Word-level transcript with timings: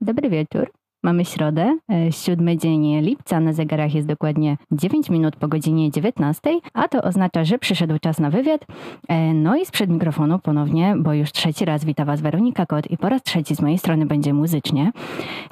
Dobry 0.00 0.30
wieczór. 0.30 0.72
Mamy 1.02 1.24
środę, 1.24 1.78
e, 1.92 2.12
siódmy 2.12 2.56
dzień 2.56 3.00
lipca, 3.00 3.40
na 3.40 3.52
zegarach 3.52 3.94
jest 3.94 4.06
dokładnie 4.08 4.56
9 4.72 5.10
minut 5.10 5.36
po 5.36 5.48
godzinie 5.48 5.90
19, 5.90 6.50
a 6.74 6.88
to 6.88 7.02
oznacza, 7.02 7.44
że 7.44 7.58
przyszedł 7.58 7.98
czas 7.98 8.18
na 8.20 8.30
wywiad. 8.30 8.66
E, 9.08 9.34
No 9.34 9.56
i 9.56 9.66
sprzed 9.66 9.90
mikrofonu 9.90 10.38
ponownie, 10.38 10.94
bo 10.98 11.12
już 11.14 11.32
trzeci 11.32 11.64
raz 11.64 11.84
wita 11.84 12.04
Was 12.04 12.20
Weronika 12.20 12.66
Kot 12.66 12.90
i 12.90 12.96
po 12.96 13.08
raz 13.08 13.22
trzeci 13.22 13.54
z 13.54 13.60
mojej 13.62 13.78
strony 13.78 14.06
będzie 14.06 14.32
muzycznie. 14.34 14.92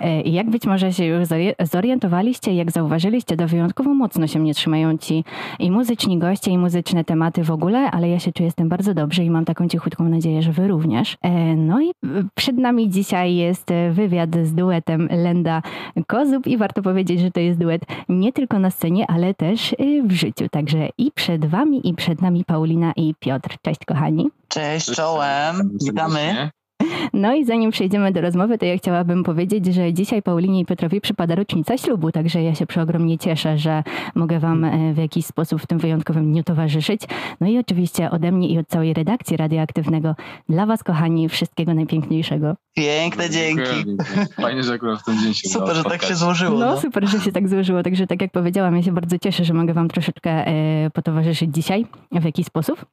E, 0.00 0.20
I 0.22 0.32
jak 0.32 0.50
być 0.50 0.66
może 0.66 0.92
się 0.92 1.04
już 1.04 1.22
zori- 1.24 1.54
zorientowaliście, 1.66 2.54
jak 2.54 2.70
zauważyliście, 2.70 3.36
to 3.36 3.46
wyjątkowo 3.48 3.94
mocno 3.94 4.26
się 4.26 4.38
mnie 4.38 4.54
trzymają 4.54 4.98
ci 4.98 5.24
i 5.58 5.70
muzyczni 5.70 6.18
goście, 6.18 6.50
i 6.50 6.58
muzyczne 6.58 7.04
tematy 7.04 7.44
w 7.44 7.50
ogóle, 7.50 7.90
ale 7.90 8.08
ja 8.08 8.18
się 8.18 8.32
czuję 8.32 8.50
z 8.50 8.54
tym 8.54 8.68
bardzo 8.68 8.94
dobrze 8.94 9.24
i 9.24 9.30
mam 9.30 9.44
taką 9.44 9.68
cichutką 9.68 10.04
nadzieję, 10.08 10.42
że 10.42 10.52
Wy 10.52 10.68
również. 10.68 11.16
No 11.56 11.80
i 11.82 11.88
e, 11.88 11.92
przed 12.34 12.58
nami 12.58 12.90
dzisiaj 12.90 13.34
jest 13.34 13.68
wywiad 13.90 14.30
z 14.42 14.54
duetem 14.54 15.08
Lenda 15.38 15.62
Kozub 16.06 16.46
i 16.46 16.56
warto 16.56 16.82
powiedzieć, 16.82 17.20
że 17.20 17.30
to 17.30 17.40
jest 17.40 17.58
duet 17.58 17.82
nie 18.08 18.32
tylko 18.32 18.58
na 18.58 18.70
scenie, 18.70 19.06
ale 19.08 19.34
też 19.34 19.72
y, 19.72 20.02
w 20.02 20.12
życiu. 20.12 20.48
Także 20.50 20.88
i 20.98 21.12
przed 21.12 21.46
wami, 21.46 21.88
i 21.88 21.94
przed 21.94 22.22
nami 22.22 22.44
Paulina 22.44 22.92
i 22.96 23.14
Piotr. 23.20 23.56
Cześć 23.62 23.84
kochani. 23.84 24.30
Cześć, 24.48 24.90
czołem, 24.90 25.78
witamy. 25.84 26.50
No 27.12 27.34
i 27.34 27.44
zanim 27.44 27.70
przejdziemy 27.70 28.12
do 28.12 28.20
rozmowy, 28.20 28.58
to 28.58 28.66
ja 28.66 28.76
chciałabym 28.76 29.24
powiedzieć, 29.24 29.66
że 29.66 29.92
dzisiaj 29.92 30.22
Paulinie 30.22 30.60
i 30.60 30.66
Piotrowi 30.66 31.00
przypada 31.00 31.34
rocznica 31.34 31.78
ślubu, 31.78 32.12
także 32.12 32.42
ja 32.42 32.54
się 32.54 32.66
przeogromnie 32.66 33.18
cieszę, 33.18 33.58
że 33.58 33.82
mogę 34.14 34.38
wam 34.38 34.64
e, 34.64 34.94
w 34.94 34.98
jakiś 34.98 35.26
sposób 35.26 35.62
w 35.62 35.66
tym 35.66 35.78
wyjątkowym 35.78 36.32
dniu 36.32 36.42
towarzyszyć. 36.44 37.02
No 37.40 37.46
i 37.48 37.58
oczywiście 37.58 38.10
ode 38.10 38.32
mnie 38.32 38.48
i 38.48 38.58
od 38.58 38.68
całej 38.68 38.94
redakcji 38.94 39.36
radioaktywnego 39.36 40.14
dla 40.48 40.66
was 40.66 40.82
kochani 40.84 41.28
wszystkiego 41.28 41.74
najpiękniejszego. 41.74 42.54
Piękne 42.76 43.30
dzięki. 43.30 43.96
Fajnie, 44.42 44.62
że 44.62 44.72
akurat 44.74 45.00
w 45.00 45.04
ten 45.04 45.18
dzień 45.22 45.34
się 45.34 45.48
Super, 45.48 45.76
że 45.76 45.84
tak 45.84 46.02
się 46.02 46.14
złożyło. 46.14 46.58
No 46.58 46.66
No. 46.66 46.80
super, 46.80 47.08
że 47.08 47.20
się 47.20 47.32
tak 47.32 47.48
złożyło. 47.48 47.82
Także 47.82 48.06
tak 48.06 48.22
jak 48.22 48.32
powiedziałam, 48.32 48.76
ja 48.76 48.82
się 48.82 48.92
bardzo 48.92 49.18
cieszę, 49.18 49.44
że 49.44 49.54
mogę 49.54 49.74
wam 49.74 49.88
troszeczkę 49.88 50.30
e, 50.30 50.90
potowarzyszyć 50.94 51.54
dzisiaj 51.54 51.86
w 52.12 52.24
jakiś 52.24 52.46
sposób. 52.46 52.86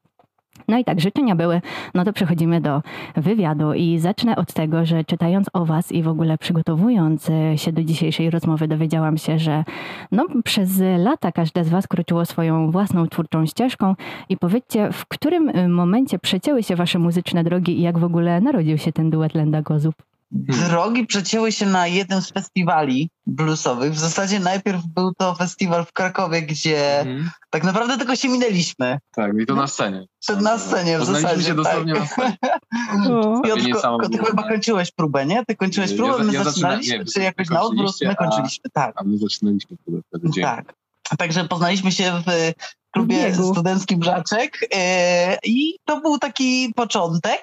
No 0.67 0.77
i 0.77 0.83
tak, 0.83 1.01
życzenia 1.01 1.35
były, 1.35 1.61
no 1.93 2.03
to 2.03 2.13
przechodzimy 2.13 2.61
do 2.61 2.81
wywiadu 3.15 3.73
i 3.73 3.99
zacznę 3.99 4.35
od 4.35 4.53
tego, 4.53 4.85
że 4.85 5.03
czytając 5.03 5.47
o 5.53 5.65
was 5.65 5.91
i 5.91 6.03
w 6.03 6.07
ogóle 6.07 6.37
przygotowując 6.37 7.29
e, 7.29 7.57
się 7.57 7.71
do 7.71 7.83
dzisiejszej 7.83 8.29
rozmowy 8.29 8.67
dowiedziałam 8.67 9.17
się, 9.17 9.39
że 9.39 9.63
no 10.11 10.25
przez 10.43 10.81
lata 10.97 11.31
każde 11.31 11.63
z 11.63 11.69
was 11.69 11.87
kroczyło 11.87 12.25
swoją 12.25 12.71
własną 12.71 13.07
twórczą 13.07 13.45
ścieżką 13.45 13.95
i 14.29 14.37
powiedzcie, 14.37 14.91
w 14.91 15.05
którym 15.05 15.49
e, 15.49 15.67
momencie 15.67 16.19
przecięły 16.19 16.63
się 16.63 16.75
wasze 16.75 16.99
muzyczne 16.99 17.43
drogi 17.43 17.79
i 17.79 17.81
jak 17.81 17.97
w 17.97 18.03
ogóle 18.03 18.41
narodził 18.41 18.77
się 18.77 18.91
ten 18.91 19.09
duet 19.09 19.35
Lenda 19.35 19.61
Kozub? 19.63 20.14
Drogi 20.35 21.05
przecięły 21.07 21.51
się 21.51 21.65
na 21.65 21.87
jednym 21.87 22.21
z 22.21 22.31
festiwali 22.31 23.09
bluesowych. 23.27 23.93
W 23.93 23.99
zasadzie 23.99 24.39
najpierw 24.39 24.81
był 24.95 25.13
to 25.17 25.35
festiwal 25.35 25.85
w 25.85 25.93
Krakowie, 25.93 26.41
gdzie 26.41 26.99
Mhm. 26.99 27.29
tak 27.49 27.63
naprawdę 27.63 27.97
tylko 27.97 28.15
się 28.15 28.29
minęliśmy. 28.29 28.99
Tak, 29.15 29.31
i 29.41 29.45
to 29.45 29.55
na 29.55 29.67
scenie. 29.67 30.05
To 30.27 30.35
na 30.35 30.59
scenie 30.59 30.99
w 30.99 31.05
zasadzie, 31.05 31.43
się 31.43 31.55
dosłownie 31.55 31.93
tak. 31.93 32.01
na 32.01 32.07
scenie. 32.07 32.37
Ty 34.11 34.17
chyba 34.25 34.43
kończyłeś 34.43 34.91
próbę, 34.91 35.25
nie? 35.25 35.45
Ty 35.45 35.55
kończyłeś 35.55 35.91
Ja- 35.91 35.97
próbę, 35.97 36.23
my 36.23 36.33
ja 36.33 36.43
zaczyna- 36.43 36.51
zaczynaliśmy, 36.51 36.97
nie, 36.99 37.05
czy 37.05 37.19
jakoś 37.21 37.49
na 37.49 37.61
odwrót, 37.61 37.95
my 38.05 38.15
kończyliśmy, 38.15 38.69
tak. 38.73 38.93
A 38.97 39.03
my 39.03 39.17
zaczynaliśmy 39.17 39.77
wtedy 39.81 40.01
wtedy 40.07 40.29
dzień. 40.31 40.43
Tak. 40.43 40.73
Także 41.17 41.45
poznaliśmy 41.45 41.91
się 41.91 42.11
w 42.27 42.51
klubie 42.91 43.17
biegu. 43.25 43.51
studenckim 43.53 43.99
Brzaczek 43.99 44.67
e, 44.75 45.37
i 45.45 45.75
to 45.85 46.01
był 46.01 46.17
taki 46.19 46.73
początek, 46.75 47.41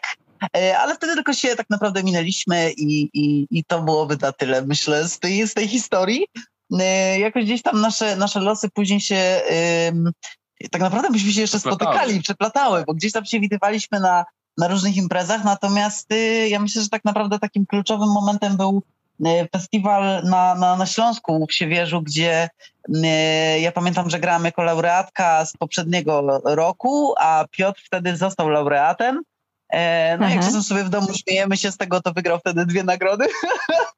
ale 0.79 0.95
wtedy 0.95 1.15
tylko 1.15 1.33
się 1.33 1.57
tak 1.57 1.71
naprawdę 1.71 2.03
minęliśmy 2.03 2.73
i, 2.73 3.11
i, 3.15 3.47
i 3.51 3.65
to 3.65 3.83
byłoby 3.83 4.17
na 4.21 4.33
tyle, 4.33 4.63
myślę, 4.63 5.09
z 5.09 5.19
tej, 5.19 5.49
z 5.49 5.55
tej 5.55 5.69
historii. 5.69 6.27
E, 6.81 7.19
jakoś 7.19 7.45
gdzieś 7.45 7.63
tam 7.63 7.81
nasze, 7.81 8.17
nasze 8.17 8.41
losy 8.41 8.69
później 8.75 9.01
się... 9.01 9.43
tak 10.71 10.81
naprawdę 10.81 11.11
byśmy 11.11 11.33
się 11.33 11.41
jeszcze 11.41 11.59
Przeplatały. 11.59 11.95
spotykali, 11.95 12.23
przeplatały, 12.23 12.85
bo 12.87 12.95
gdzieś 12.95 13.13
tam 13.13 13.25
się 13.25 13.41
widywaliśmy 13.41 14.01
na, 14.01 14.25
na 14.59 14.69
różnych 14.69 14.97
imprezach, 14.97 15.45
natomiast 15.45 16.13
y, 16.13 16.49
ja 16.49 16.61
myślę, 16.61 16.83
że 16.83 16.89
tak 16.89 17.05
naprawdę 17.05 17.39
takim 17.39 17.67
kluczowym 17.67 18.09
momentem 18.09 18.57
był 18.57 18.83
y, 19.27 19.49
festiwal 19.53 20.25
na, 20.25 20.55
na, 20.55 20.77
na 20.77 20.87
Śląsku 20.87 21.47
w 21.47 21.55
Siewierzu, 21.55 22.03
gdzie 22.03 22.49
ja 23.61 23.73
pamiętam, 23.73 24.11
że 24.11 24.21
grałam 24.21 24.45
jako 24.45 24.63
laureatka 24.63 25.45
z 25.47 25.57
poprzedniego 25.57 26.41
roku, 26.45 27.15
a 27.19 27.45
Piotr 27.51 27.81
wtedy 27.85 28.17
został 28.17 28.49
laureatem. 28.49 29.23
E, 29.73 30.19
No 30.19 30.25
jak 30.29 30.39
Aha. 30.39 30.47
czasem 30.47 30.63
sobie 30.63 30.85
w 30.85 30.89
domu 30.89 31.07
śmiejemy 31.15 31.57
się 31.57 31.73
z 31.73 31.77
tego, 31.77 32.01
to 32.01 32.13
wygrał 32.13 32.39
wtedy 32.39 32.67
dwie 32.67 32.85
nagrody. 32.85 33.25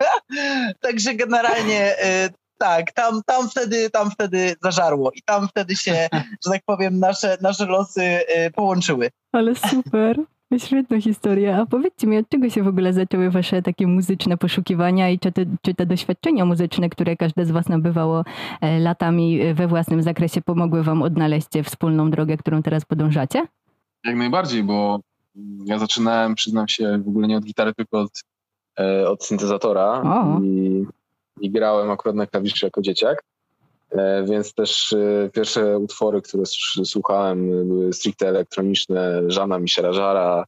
Także 0.83 1.15
generalnie 1.15 1.93
y, 1.93 2.31
tak, 2.59 2.93
tam, 2.93 3.23
tam, 3.27 3.49
wtedy, 3.49 3.91
tam 3.91 4.11
wtedy 4.11 4.55
zażarło 4.63 5.11
i 5.15 5.23
tam 5.23 5.49
wtedy 5.49 5.77
się, 5.77 6.09
że 6.45 6.51
tak 6.51 6.63
powiem, 6.67 6.99
nasze, 6.99 7.37
nasze 7.41 7.67
losy 7.67 8.03
y, 8.03 8.51
połączyły. 8.51 9.11
Ale 9.33 9.55
super. 9.71 10.17
Świetna 10.59 11.01
historia. 11.01 11.61
A 11.63 11.67
powiedzcie 11.67 12.07
mi, 12.07 12.19
od 12.19 12.29
czego 12.29 12.51
się 12.51 12.63
w 12.63 12.69
ogóle 12.69 12.93
zaczęły 12.93 13.31
wasze 13.31 13.63
takie 13.63 13.87
muzyczne 13.87 14.37
poszukiwania 14.37 15.11
i 15.11 15.19
czy 15.19 15.33
te, 15.33 15.45
czy 15.63 15.75
te 15.75 15.87
doświadczenia 15.87 16.45
muzyczne, 16.45 16.89
które 16.89 17.17
każde 17.17 17.47
z 17.47 17.51
was 17.51 17.69
nabywało 17.69 18.25
e, 18.61 18.79
latami 18.79 19.41
e, 19.41 19.55
we 19.55 19.67
własnym 19.67 20.03
zakresie, 20.03 20.43
pomogły 20.43 20.83
wam 20.83 21.03
odnaleźć 21.03 21.49
wspólną 21.65 22.11
drogę, 22.11 22.37
którą 22.37 22.63
teraz 22.63 22.85
podążacie? 22.85 23.47
Jak 24.05 24.17
najbardziej, 24.17 24.63
bo 24.63 25.01
ja 25.65 25.79
zaczynałem, 25.79 26.35
przyznam 26.35 26.69
się, 26.69 26.99
w 27.05 27.09
ogóle 27.09 27.29
nie 27.29 27.37
od 27.37 27.45
gitary, 27.45 27.75
tylko 27.75 28.01
od, 28.01 28.23
e, 28.79 29.09
od 29.09 29.25
syntezatora 29.25 30.03
i, 30.43 30.85
i 31.41 31.51
grałem 31.51 31.91
akurat 31.91 32.17
na 32.17 32.27
klawiszy 32.27 32.67
jako 32.67 32.83
dzieciak. 32.83 33.23
E, 33.91 34.25
więc 34.25 34.55
też 34.55 34.93
e, 34.93 35.31
pierwsze 35.33 35.79
utwory, 35.79 36.23
które 36.23 36.45
słuchałem, 36.85 37.69
były 37.69 37.93
stricte 37.93 38.29
elektroniczne, 38.29 39.23
Żana 39.27 39.59
Michela 39.59 39.93
Żara, 39.93 40.45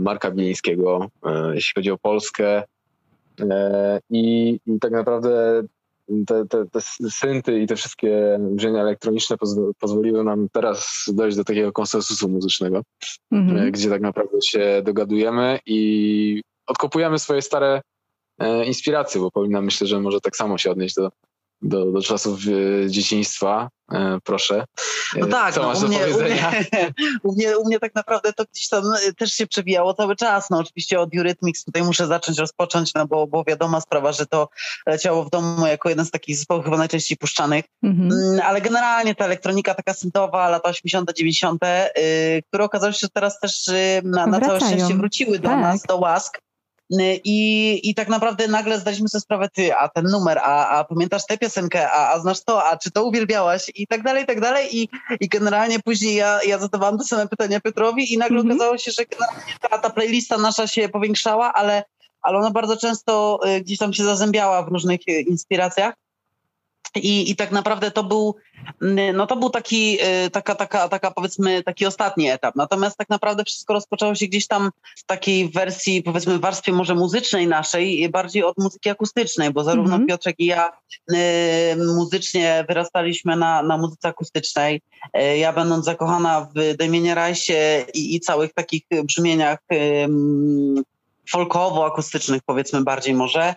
Marka 0.00 0.30
Bilińskiego, 0.30 1.08
jeśli 1.52 1.72
chodzi 1.74 1.90
o 1.90 1.98
Polskę. 1.98 2.62
I, 4.10 4.58
I 4.66 4.80
tak 4.80 4.92
naprawdę 4.92 5.62
te, 6.26 6.46
te, 6.46 6.66
te 6.66 6.80
synty 7.10 7.60
i 7.60 7.66
te 7.66 7.76
wszystkie 7.76 8.38
brzmienia 8.40 8.80
elektroniczne 8.80 9.36
pozw- 9.36 9.70
pozwoliły 9.78 10.24
nam 10.24 10.48
teraz 10.52 11.04
dojść 11.12 11.36
do 11.36 11.44
takiego 11.44 11.72
konsensusu 11.72 12.28
muzycznego, 12.28 12.82
Mhm. 13.30 13.58
e, 13.58 13.70
gdzie 13.70 13.90
tak 13.90 14.00
naprawdę 14.00 14.38
się 14.44 14.82
dogadujemy 14.84 15.58
i 15.66 16.42
odkopujemy 16.66 17.18
swoje 17.18 17.42
stare 17.42 17.80
e, 18.38 18.64
inspiracje, 18.64 19.20
bo 19.20 19.30
Paulina 19.30 19.60
myślę, 19.60 19.86
że 19.86 20.00
może 20.00 20.20
tak 20.20 20.36
samo 20.36 20.58
się 20.58 20.70
odnieść 20.70 20.94
do, 20.94 21.10
do, 21.62 21.86
do 21.86 22.02
czasów 22.02 22.40
e, 22.84 22.90
dzieciństwa. 22.90 23.68
E, 23.92 24.18
proszę. 24.24 24.64
E, 25.16 25.20
No 25.20 25.26
tak, 25.26 25.54
Co 25.54 25.62
no, 25.62 25.68
masz 25.68 25.78
u, 25.78 25.80
do 25.80 25.88
mnie, 25.88 25.98
u, 25.98 26.00
powiedzenia? 26.00 26.50
mnie, 26.50 26.92
u, 27.24 27.32
mnie, 27.32 27.58
u 27.58 27.66
mnie 27.66 27.80
tak 27.80 27.94
naprawdę 27.94 28.32
to 28.32 28.44
gdzieś 28.52 28.68
tam 28.68 28.82
też 29.18 29.32
się 29.32 29.46
przewijało 29.46 29.94
cały 29.94 30.16
czas. 30.16 30.50
No 30.50 30.58
oczywiście 30.58 31.00
od 31.00 31.16
Eurythmics 31.16 31.64
tutaj 31.64 31.82
muszę 31.82 32.06
zacząć 32.06 32.38
rozpocząć, 32.38 32.94
no 32.94 33.06
bo, 33.06 33.26
bo 33.26 33.44
wiadoma 33.44 33.80
sprawa, 33.80 34.12
że 34.12 34.26
to 34.26 34.48
leciało 34.86 35.24
w 35.24 35.30
domu 35.30 35.66
jako 35.66 35.88
jeden 35.88 36.04
z 36.04 36.10
takich 36.10 36.36
zespołów 36.36 36.64
chyba 36.64 36.76
najczęściej 36.76 37.18
puszczanych. 37.18 37.64
Mhm. 37.82 38.12
Mm, 38.12 38.40
Ale 38.44 38.60
generalnie 38.60 39.14
ta 39.14 39.24
elektronika 39.24 39.74
taka 39.74 39.94
syntowa, 39.94 40.48
lata 40.48 40.68
80., 40.68 41.12
90., 41.16 41.62
yy, 41.62 42.42
które 42.42 42.64
okazało 42.64 42.92
się, 42.92 42.98
że 42.98 43.08
teraz 43.08 43.40
też 43.40 43.66
yy, 43.66 44.10
na, 44.10 44.26
na 44.26 44.40
całe 44.40 44.60
szczęście 44.60 44.94
wróciły 44.94 45.38
do 45.38 45.48
Tak. 45.48 45.60
nas, 45.60 45.82
do 45.82 45.96
łask. 45.96 46.38
I, 47.24 47.80
I 47.90 47.94
tak 47.94 48.08
naprawdę 48.08 48.48
nagle 48.48 48.80
zdaliśmy 48.80 49.08
sobie 49.08 49.20
sprawę, 49.20 49.48
ty, 49.48 49.74
a 49.74 49.88
ten 49.88 50.04
numer, 50.04 50.38
a, 50.38 50.68
a 50.68 50.84
pamiętasz 50.84 51.26
tę 51.26 51.38
piosenkę, 51.38 51.90
a, 51.90 52.12
a 52.12 52.20
znasz 52.20 52.44
to, 52.44 52.64
a 52.64 52.76
czy 52.76 52.90
to 52.90 53.04
uwielbiałaś 53.04 53.70
i 53.74 53.86
tak 53.86 54.02
dalej, 54.02 54.22
i 54.22 54.26
tak 54.26 54.40
dalej. 54.40 54.76
I, 54.76 54.88
i 55.20 55.28
generalnie 55.28 55.80
później 55.80 56.14
ja, 56.14 56.40
ja 56.46 56.58
zadawałam 56.58 56.98
te 56.98 57.04
same 57.04 57.28
pytania 57.28 57.60
Piotrowi 57.60 58.12
i 58.12 58.18
nagle 58.18 58.36
Mhm. 58.38 58.56
okazało 58.56 58.78
się, 58.78 58.90
że 58.90 59.04
generalnie 59.06 59.52
ta, 59.60 59.78
ta 59.78 59.90
playlista 59.90 60.38
nasza 60.38 60.66
się 60.66 60.88
powiększała, 60.88 61.52
ale, 61.52 61.84
ale 62.22 62.38
ona 62.38 62.50
bardzo 62.50 62.76
często 62.76 63.40
y, 63.56 63.60
gdzieś 63.60 63.78
tam 63.78 63.92
się 63.92 64.04
zazębiała 64.04 64.62
w 64.62 64.68
różnych 64.68 65.00
y, 65.08 65.12
inspiracjach. 65.20 65.94
I, 66.96 67.30
I 67.30 67.36
tak 67.36 67.52
naprawdę 67.52 67.90
to 67.90 68.04
był, 68.04 68.36
mm, 68.82 69.16
no 69.16 69.26
to 69.26 69.36
był 69.36 69.50
taki, 69.50 69.98
y, 70.26 70.30
taka, 70.30 70.54
taka, 70.54 70.88
taka 70.88 71.10
powiedzmy 71.10 71.62
taki 71.62 71.86
ostatni 71.86 72.30
etap. 72.30 72.56
Natomiast 72.56 72.96
tak 72.96 73.08
naprawdę 73.08 73.44
wszystko 73.44 73.74
rozpoczęło 73.74 74.14
się 74.14 74.26
gdzieś 74.26 74.46
tam 74.46 74.70
w 74.96 75.04
takiej 75.04 75.50
wersji, 75.50 76.02
powiedzmy 76.02 76.38
warstwie 76.38 76.72
może 76.72 76.94
muzycznej 76.94 77.46
naszej, 77.46 78.08
bardziej 78.08 78.44
od 78.44 78.58
muzyki 78.58 78.90
akustycznej, 78.90 79.50
bo 79.50 79.64
zarówno 79.64 79.90
Mhm. 79.90 80.06
Piotrek 80.06 80.36
i 80.38 80.46
ja 80.46 80.72
y, 81.12 81.16
muzycznie 81.76 82.64
wyrastaliśmy 82.68 83.36
na, 83.36 83.62
na 83.62 83.76
muzyce 83.76 84.08
akustycznej. 84.08 84.80
Y, 85.16 85.38
ja 85.38 85.52
będąc 85.52 85.84
zakochana 85.84 86.48
w 86.54 86.76
Damienie 86.76 87.14
Rajsie 87.14 87.84
i, 87.94 88.14
i 88.14 88.20
całych 88.20 88.54
takich 88.54 88.82
brzmieniach 89.04 89.58
ym, 90.04 90.82
folkowo-akustycznych, 91.30 92.42
powiedzmy 92.46 92.82
bardziej 92.82 93.14
może. 93.14 93.54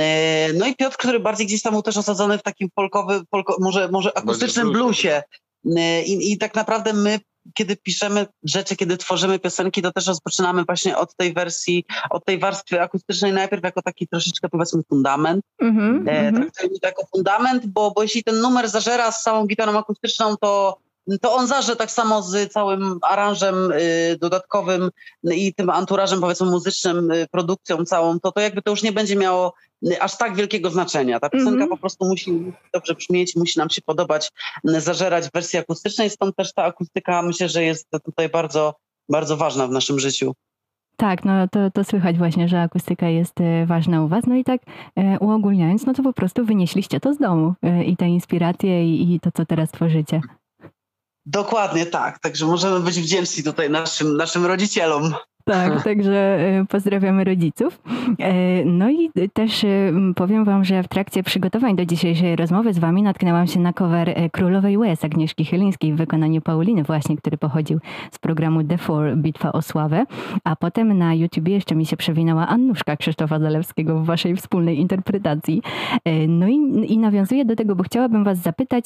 E, 0.00 0.52
No 0.52 0.66
i 0.66 0.74
Piotr, 0.74 0.96
który 0.96 1.20
bardziej 1.20 1.46
gdzieś 1.46 1.62
tam 1.62 1.72
był 1.72 1.82
też 1.82 1.96
osadzony 1.96 2.38
w 2.38 2.42
takim 2.42 2.68
folkowy, 2.74 3.20
folko, 3.30 3.56
może, 3.60 3.88
może 3.88 4.18
akustycznym 4.18 4.72
bluesie. 4.72 5.22
E, 5.76 6.02
I, 6.02 6.32
I 6.32 6.38
tak 6.38 6.54
naprawdę 6.54 6.92
my 6.92 7.20
kiedy 7.54 7.76
piszemy 7.76 8.26
rzeczy, 8.44 8.76
kiedy 8.76 8.96
tworzymy 8.96 9.38
piosenki, 9.38 9.82
to 9.82 9.92
też 9.92 10.06
rozpoczynamy 10.06 10.64
właśnie 10.64 10.96
od 10.96 11.16
tej 11.16 11.32
wersji, 11.32 11.84
od 12.10 12.24
tej 12.24 12.38
warstwy 12.38 12.80
akustycznej 12.80 13.32
najpierw 13.32 13.64
jako 13.64 13.82
taki 13.82 14.08
troszeczkę 14.08 14.48
powiedzmy 14.48 14.82
fundament. 14.88 15.44
Mm-hmm, 15.62 16.08
e, 16.08 16.32
mm-hmm. 16.32 16.36
Traktujemy 16.36 16.78
to 16.80 16.86
jako 16.86 17.06
fundament, 17.14 17.66
bo, 17.66 17.90
bo 17.90 18.02
jeśli 18.02 18.24
ten 18.24 18.40
numer 18.40 18.68
zażera 18.68 19.12
z 19.12 19.22
całą 19.22 19.46
gitarą 19.46 19.78
akustyczną, 19.78 20.36
to 20.40 20.78
to 21.20 21.34
on 21.34 21.46
zaże 21.46 21.76
tak 21.76 21.90
samo 21.90 22.22
z 22.22 22.52
całym 22.52 22.98
aranżem 23.02 23.72
y, 23.72 24.16
dodatkowym 24.20 24.90
i 25.24 25.54
tym 25.54 25.70
anturażem 25.70 26.20
powiedzmy 26.20 26.46
muzycznym, 26.46 27.10
y, 27.10 27.26
produkcją 27.30 27.84
całą, 27.84 28.20
to 28.20 28.32
to 28.32 28.40
jakby 28.40 28.62
to 28.62 28.70
już 28.70 28.82
nie 28.82 28.92
będzie 28.92 29.16
miało 29.16 29.54
y, 29.86 30.00
aż 30.00 30.18
tak 30.18 30.36
wielkiego 30.36 30.70
znaczenia. 30.70 31.20
Ta 31.20 31.28
piosenka 31.28 31.54
mm 31.54 31.66
-hmm. 31.66 31.70
po 31.70 31.76
prostu 31.76 32.04
musi 32.04 32.52
dobrze 32.72 32.94
brzmieć, 32.94 33.36
musi 33.36 33.58
nam 33.58 33.70
się 33.70 33.82
podobać, 33.82 34.32
zażerać 34.64 35.28
w 35.28 35.32
wersji 35.32 35.58
akustycznej, 35.58 36.10
stąd 36.10 36.36
też 36.36 36.52
ta 36.52 36.64
akustyka 36.64 37.22
myślę, 37.22 37.48
że 37.48 37.64
jest 37.64 37.88
tutaj 38.04 38.28
bardzo, 38.28 38.74
bardzo 39.08 39.36
ważna 39.36 39.66
w 39.66 39.70
naszym 39.70 39.98
życiu. 39.98 40.34
Tak, 40.96 41.24
no 41.24 41.48
to, 41.48 41.70
to 41.70 41.84
słychać 41.84 42.18
właśnie, 42.18 42.48
że 42.48 42.60
akustyka 42.60 43.08
jest 43.08 43.34
ważna 43.66 44.02
u 44.02 44.08
Was. 44.08 44.26
No 44.26 44.34
i 44.34 44.44
tak 44.44 44.60
uogólniając, 45.20 45.86
no 45.86 45.94
to 45.94 46.02
po 46.02 46.12
prostu 46.12 46.44
wynieśliście 46.44 47.00
to 47.00 47.14
z 47.14 47.18
domu 47.18 47.54
i 47.86 47.96
te 47.96 48.08
inspiracje 48.08 48.94
i, 48.94 49.14
i 49.14 49.20
to, 49.20 49.30
co 49.32 49.46
teraz 49.46 49.70
tworzycie. 49.70 50.20
Dokładnie 51.26 51.86
tak. 51.86 52.18
Także 52.18 52.46
możemy 52.46 52.80
być 52.80 53.00
wdzięczni 53.00 53.42
tutaj 53.42 53.70
naszym, 53.70 54.16
naszym 54.16 54.46
rodzicielom. 54.46 55.14
Tak, 55.46 55.82
także 55.84 56.38
e, 56.38 56.64
pozdrawiamy 56.68 57.24
rodziców. 57.24 57.82
E, 58.18 58.64
no 58.64 58.90
i 58.90 59.10
też 59.32 59.64
e, 59.64 59.92
powiem 60.16 60.44
wam, 60.44 60.64
że 60.64 60.82
w 60.82 60.88
trakcie 60.88 61.22
przygotowań 61.22 61.76
do 61.76 61.86
dzisiejszej 61.86 62.36
rozmowy 62.36 62.72
z 62.72 62.78
wami 62.78 63.02
natknęłam 63.02 63.46
się 63.46 63.60
na 63.60 63.72
cover 63.72 64.14
Królowej 64.32 64.76
Łez 64.76 65.04
Agnieszki 65.04 65.44
Chylińskiej 65.44 65.94
w 65.94 65.96
wykonaniu 65.96 66.40
Pauliny 66.40 66.82
właśnie, 66.82 67.16
który 67.16 67.36
pochodził 67.36 67.78
z 68.10 68.18
programu 68.18 68.64
The 68.64 68.78
Four 68.78 69.16
Bitwa 69.16 69.52
o 69.52 69.62
Sławę, 69.62 70.04
a 70.44 70.56
potem 70.56 70.98
na 70.98 71.14
YouTubie 71.14 71.54
jeszcze 71.54 71.74
mi 71.74 71.86
się 71.86 71.96
przewinęła 71.96 72.48
Annuszka 72.48 72.96
Krzysztofa 72.96 73.38
Zalewskiego 73.38 74.00
w 74.00 74.06
waszej 74.06 74.36
wspólnej 74.36 74.78
interpretacji. 74.78 75.62
No 76.28 76.48
i, 76.48 76.54
i 76.92 76.98
nawiązuję 76.98 77.44
do 77.44 77.56
tego, 77.56 77.76
bo 77.76 77.82
chciałabym 77.82 78.24
was 78.24 78.38
zapytać, 78.38 78.84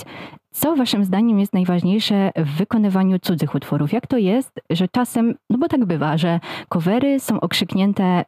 co 0.53 0.77
waszym 0.77 1.05
zdaniem 1.05 1.39
jest 1.41 1.53
najważniejsze 1.53 2.31
w 2.37 2.57
wykonywaniu 2.57 3.19
cudzych 3.19 3.55
utworów? 3.55 3.93
Jak 3.93 4.07
to 4.07 4.19
jest, 4.19 4.61
że 4.71 4.89
czasem, 4.89 5.35
no 5.51 5.59
bo 5.59 5.69
tak 5.69 5.85
bywa, 5.85 6.17
że 6.17 6.41
covery 6.69 7.21
są 7.21 7.41
okrzyknięte, 7.41 8.25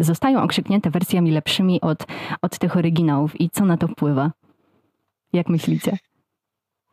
zostają 0.00 0.42
okrzyknięte 0.42 0.90
wersjami 0.90 1.30
lepszymi 1.30 1.80
od, 1.80 2.06
od 2.42 2.58
tych 2.58 2.76
oryginałów 2.76 3.40
i 3.40 3.50
co 3.50 3.64
na 3.64 3.76
to 3.76 3.88
wpływa? 3.88 4.30
Jak 5.32 5.48
myślicie? 5.48 5.96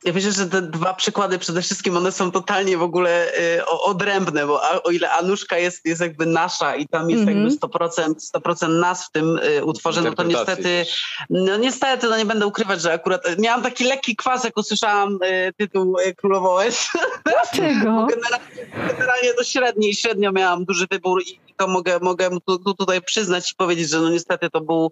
Ja 0.03 0.13
myślę, 0.13 0.31
że 0.31 0.45
te 0.45 0.61
dwa 0.61 0.93
przykłady 0.93 1.39
przede 1.39 1.61
wszystkim 1.61 1.97
one 1.97 2.11
są 2.11 2.31
totalnie 2.31 2.77
w 2.77 2.81
ogóle 2.81 3.39
y, 3.57 3.65
odrębne, 3.65 4.47
bo 4.47 4.63
a, 4.63 4.83
o 4.83 4.91
ile 4.91 5.11
Anuszka 5.11 5.57
jest, 5.57 5.85
jest 5.85 6.01
jakby 6.01 6.25
nasza 6.25 6.75
i 6.75 6.87
tam 6.87 7.09
jest 7.09 7.23
mm 7.23 7.35
-hmm. 7.35 7.51
jakby 7.61 7.67
100%, 7.67 8.13
100% 8.35 8.79
nas 8.79 9.05
w 9.05 9.11
tym 9.11 9.39
y, 9.57 9.65
utworze, 9.65 10.01
no 10.01 10.13
to 10.13 10.23
niestety, 10.23 10.85
no 11.29 11.57
niestety, 11.57 12.07
no 12.09 12.17
nie 12.17 12.25
będę 12.25 12.47
ukrywać, 12.47 12.81
że 12.81 12.93
akurat 12.93 13.27
y, 13.27 13.35
miałam 13.39 13.63
taki 13.63 13.83
lekki 13.83 14.15
kwas, 14.15 14.43
jak 14.43 14.57
usłyszałam 14.57 15.19
y, 15.23 15.53
tytuł 15.57 15.99
y, 15.99 16.15
Królowołeś. 16.15 16.87
Dlaczego? 17.25 18.07
generalnie, 18.15 18.87
generalnie 18.87 19.33
to 19.33 19.79
i 19.81 19.95
średnio 19.95 20.31
miałam 20.31 20.65
duży 20.65 20.87
wybór 20.91 21.23
i 21.23 21.48
to 21.59 21.67
mogę, 21.67 21.99
mogę 22.01 22.29
tu, 22.47 22.59
tu 22.59 22.73
tutaj 22.73 23.01
przyznać 23.01 23.51
i 23.51 23.55
powiedzieć, 23.55 23.89
że 23.89 23.99
no 23.99 24.09
niestety 24.09 24.49
to 24.49 24.61
był, 24.61 24.91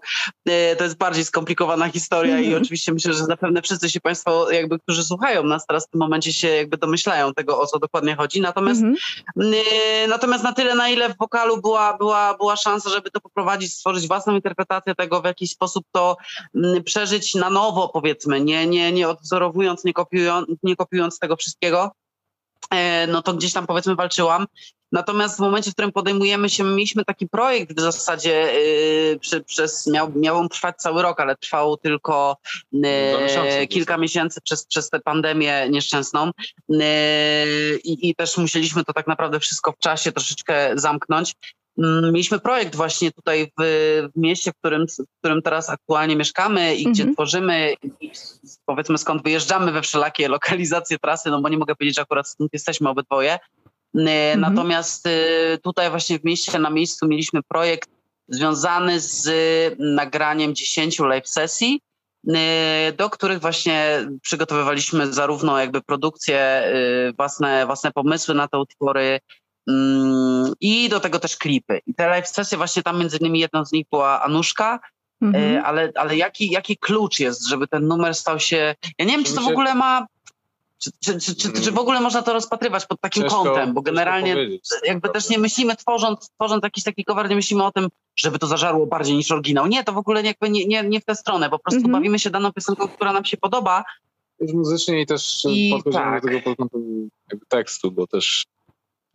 y, 0.50 0.76
to 0.78 0.84
jest 0.84 0.98
bardziej 0.98 1.26
skomplikowana 1.26 1.90
historia 1.90 2.40
i 2.40 2.46
mhm. 2.46 2.64
oczywiście 2.64 2.94
myślę, 2.94 3.14
że 3.14 3.26
zapewne 3.26 3.62
wszyscy 3.62 3.90
się 3.90 4.02
Państwo 4.02 4.52
jakby, 4.52 4.80
którzy 4.80 5.04
słuchają 5.04 5.44
nas 5.44 5.66
teraz 5.66 5.88
w 5.88 5.90
tym 5.90 6.00
momencie 6.00 6.34
się 6.34 6.48
jakby 6.48 6.78
domyślają 6.78 7.34
tego, 7.34 7.60
o 7.60 7.68
co 7.68 7.80
dokładnie 7.80 8.16
chodzi. 8.16 8.42
Natomiast, 8.42 8.82
-hmm. 8.82 9.54
y, 9.54 10.08
natomiast 10.08 10.44
na 10.44 10.54
tyle, 10.54 10.76
na 10.76 10.90
ile 10.90 11.10
w 11.10 11.18
wokalu 11.18 11.62
była, 11.62 11.98
była, 11.98 12.38
była 12.38 12.56
szansa, 12.56 12.90
żeby 12.90 13.12
to 13.12 13.22
poprowadzić, 13.22 13.74
stworzyć 13.74 14.08
własną 14.08 14.36
interpretację 14.36 14.96
tego, 14.96 15.22
w 15.22 15.26
jakiś 15.26 15.52
sposób 15.52 15.86
to 15.92 16.18
przeżyć 16.86 17.36
na 17.36 17.50
nowo, 17.50 17.90
powiedzmy, 17.90 18.42
nie, 18.42 18.68
nie, 18.68 18.92
nie 18.92 19.10
odwzorowując, 19.10 19.84
nie 19.84 19.94
kopiując, 19.94 20.48
nie 20.64 20.76
kopiując 20.76 21.20
tego 21.20 21.36
wszystkiego 21.36 21.92
e, 22.72 23.08
no 23.08 23.22
to 23.22 23.34
gdzieś 23.34 23.54
tam 23.54 23.68
powiedzmy 23.68 23.96
walczyłam. 23.96 24.48
Natomiast 24.92 25.38
w 25.38 25.40
momencie, 25.40 25.72
w 25.72 25.74
którym 25.74 25.92
podejmujemy 25.92 26.50
się, 26.50 26.64
mieliśmy 26.64 27.06
taki 27.06 27.28
projekt 27.28 27.78
w 27.78 27.80
zasadzie 27.80 28.54
yy, 29.12 29.20
przy, 29.20 29.42
przez, 29.42 29.88
miał, 29.88 30.12
miał 30.16 30.38
on 30.38 30.50
trwać 30.50 30.76
cały 30.78 31.02
rok, 31.02 31.20
ale 31.20 31.36
trwał 31.36 31.78
tylko 31.78 32.38
yy, 32.72 33.68
kilka 33.70 33.98
miesięcy 33.98 34.42
przez, 34.42 34.66
przez 34.66 34.90
tę 34.90 35.00
pandemię 35.00 35.70
nieszczęsną 35.70 36.32
yy, 36.70 36.80
i 37.84 38.16
też 38.16 38.38
musieliśmy 38.38 38.84
to 38.84 38.94
tak 38.94 39.08
naprawdę 39.08 39.40
wszystko 39.40 39.72
w 39.72 39.78
czasie 39.78 40.12
troszeczkę 40.12 40.72
zamknąć. 40.76 41.36
Mm, 41.78 42.14
mieliśmy 42.14 42.40
projekt 42.40 42.76
właśnie 42.76 43.12
tutaj 43.12 43.52
w, 43.60 43.64
w 44.16 44.20
mieście, 44.20 44.52
w 44.52 44.56
którym, 44.56 44.86
w 44.88 45.20
którym 45.20 45.42
teraz 45.42 45.70
aktualnie 45.70 46.16
mieszkamy 46.16 46.76
i 46.76 46.84
gdzie 46.84 47.04
mhm. 47.04 47.16
tworzymy, 47.16 47.74
i 48.02 48.12
powiedzmy 48.66 48.98
skąd 48.98 49.24
wyjeżdżamy 49.24 49.72
we 49.72 49.82
wszelakie 49.82 50.28
lokalizacje 50.38 51.00
trasy, 51.00 51.30
no 51.30 51.42
bo 51.42 51.50
nie 51.50 51.58
mogę 51.58 51.76
powiedzieć, 51.76 51.96
że 51.96 52.02
akurat 52.02 52.28
stąd 52.28 52.54
jesteśmy 52.54 52.90
obydwoje, 52.90 53.40
mhm. 53.96 54.40
Natomiast 54.40 55.08
e, 55.08 55.58
tutaj 55.58 55.90
właśnie 55.90 56.20
w 56.20 56.24
mieście, 56.24 56.60
na 56.60 56.70
miejscu 56.70 57.08
mieliśmy 57.08 57.44
projekt 57.44 57.90
związany 58.28 59.00
z 59.00 59.30
nagraniem 59.80 60.56
10 60.56 61.00
live 61.00 61.28
sesji, 61.28 61.82
e, 62.36 62.92
do 62.92 63.10
których 63.10 63.40
właśnie 63.40 64.08
przygotowywaliśmy 64.22 65.14
zarówno 65.14 65.60
jakby 65.60 65.82
produkcje, 65.82 66.72
własne, 67.18 67.66
własne 67.66 67.92
pomysły 67.92 68.36
na 68.36 68.48
te 68.48 68.60
utwory 68.60 69.20
mm, 69.70 70.54
i 70.60 70.90
do 70.90 71.00
tego 71.00 71.20
też 71.20 71.38
klipy. 71.38 71.80
I 71.86 71.94
te 71.94 72.08
live 72.08 72.28
sesje 72.28 72.58
właśnie 72.58 72.84
tam 72.84 73.00
między 73.00 73.18
innymi 73.18 73.40
jedną 73.40 73.66
z 73.66 73.72
nich 73.72 73.86
była 73.92 74.24
Anuszka, 74.24 74.80
mhm. 75.22 75.66
ale, 75.66 75.92
ale 75.96 76.18
jaki, 76.18 76.52
jaki 76.52 76.78
klucz 76.78 77.20
jest, 77.20 77.48
żeby 77.48 77.68
ten 77.68 77.88
numer 77.88 78.16
stał 78.16 78.40
się... 78.40 78.76
Ja 79.00 79.06
nie 79.06 79.12
wiem, 79.12 79.24
czy 79.24 79.36
to 79.36 79.42
w 79.42 79.48
ogóle 79.48 79.76
ma 79.76 80.08
czy, 80.80 80.92
czy, 81.04 81.20
czy, 81.20 81.36
czy, 81.36 81.62
czy 81.62 81.72
w 81.72 81.78
ogóle 81.78 82.02
można 82.02 82.22
to 82.22 82.34
rozpatrywać 82.34 82.86
pod 82.86 83.02
takim 83.02 83.24
ciężko, 83.24 83.44
kątem? 83.44 83.74
Bo 83.74 83.82
generalnie 83.82 84.36
jakby 84.84 85.10
też 85.10 85.30
nie 85.30 85.38
myślimy, 85.38 85.76
tworząc, 85.76 86.30
tworząc 86.30 86.64
jakiś 86.64 86.84
taki 86.84 87.06
cover, 87.06 87.30
nie 87.30 87.36
myślimy 87.36 87.64
o 87.64 87.72
tym, 87.72 87.88
żeby 88.16 88.40
to 88.40 88.48
zażarło 88.48 88.88
bardziej 88.88 89.16
niż 89.16 89.32
oryginał. 89.32 89.68
Nie, 89.68 89.84
to 89.84 89.94
w 89.94 89.98
ogóle 89.98 90.24
jakby 90.24 90.50
nie, 90.50 90.66
nie, 90.66 90.84
nie 90.84 91.02
w 91.02 91.06
tę 91.06 91.16
stronę. 91.16 91.50
Po 91.50 91.60
prostu 91.60 91.80
mm 91.80 91.92
-hmm. 91.92 91.94
bawimy 91.94 92.20
się 92.20 92.30
daną 92.30 92.54
piosenką, 92.54 92.88
która 92.88 93.14
nam 93.14 93.26
się 93.26 93.38
podoba. 93.38 93.84
Już 94.40 94.54
muzycznie 94.54 95.02
i 95.02 95.06
też 95.06 95.46
I 95.50 95.72
podchodzimy 95.72 96.04
tak. 96.04 96.22
do 96.22 96.28
tego 96.28 96.42
pod 96.42 96.58
kątem 96.58 97.10
tekstu, 97.48 97.92
bo 97.92 98.08
też 98.08 98.46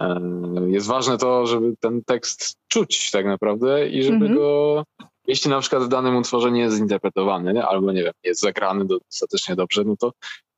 e, 0.01 0.21
jest 0.67 0.87
ważne 0.87 1.19
to, 1.19 1.47
żeby 1.47 1.75
ten 1.81 2.05
tekst 2.05 2.57
czuć 2.69 3.11
tak 3.11 3.27
naprawdę 3.27 3.89
i 3.89 4.03
żeby 4.03 4.17
mm 4.17 4.33
-hmm. 4.33 4.37
go 4.37 4.85
jeśli 5.27 5.51
na 5.51 5.61
przykład 5.61 5.83
w 5.83 5.89
danym 5.89 6.17
utworze 6.17 6.53
nie 6.53 6.61
jest 6.61 6.77
zinterpretowany, 6.77 7.67
albo 7.67 7.93
nie 7.93 8.03
wiem, 8.03 8.13
jest 8.25 8.41
zagrany 8.41 8.85
dostatecznie 8.85 9.57
dobrze, 9.57 9.85
no 9.85 9.97
to 9.97 10.13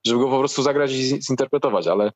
żeby 0.06 0.20
go 0.20 0.30
po 0.30 0.38
prostu 0.38 0.62
zagrać 0.62 0.92
i 0.92 1.22
zinterpretować, 1.22 1.86
ale 1.86 2.10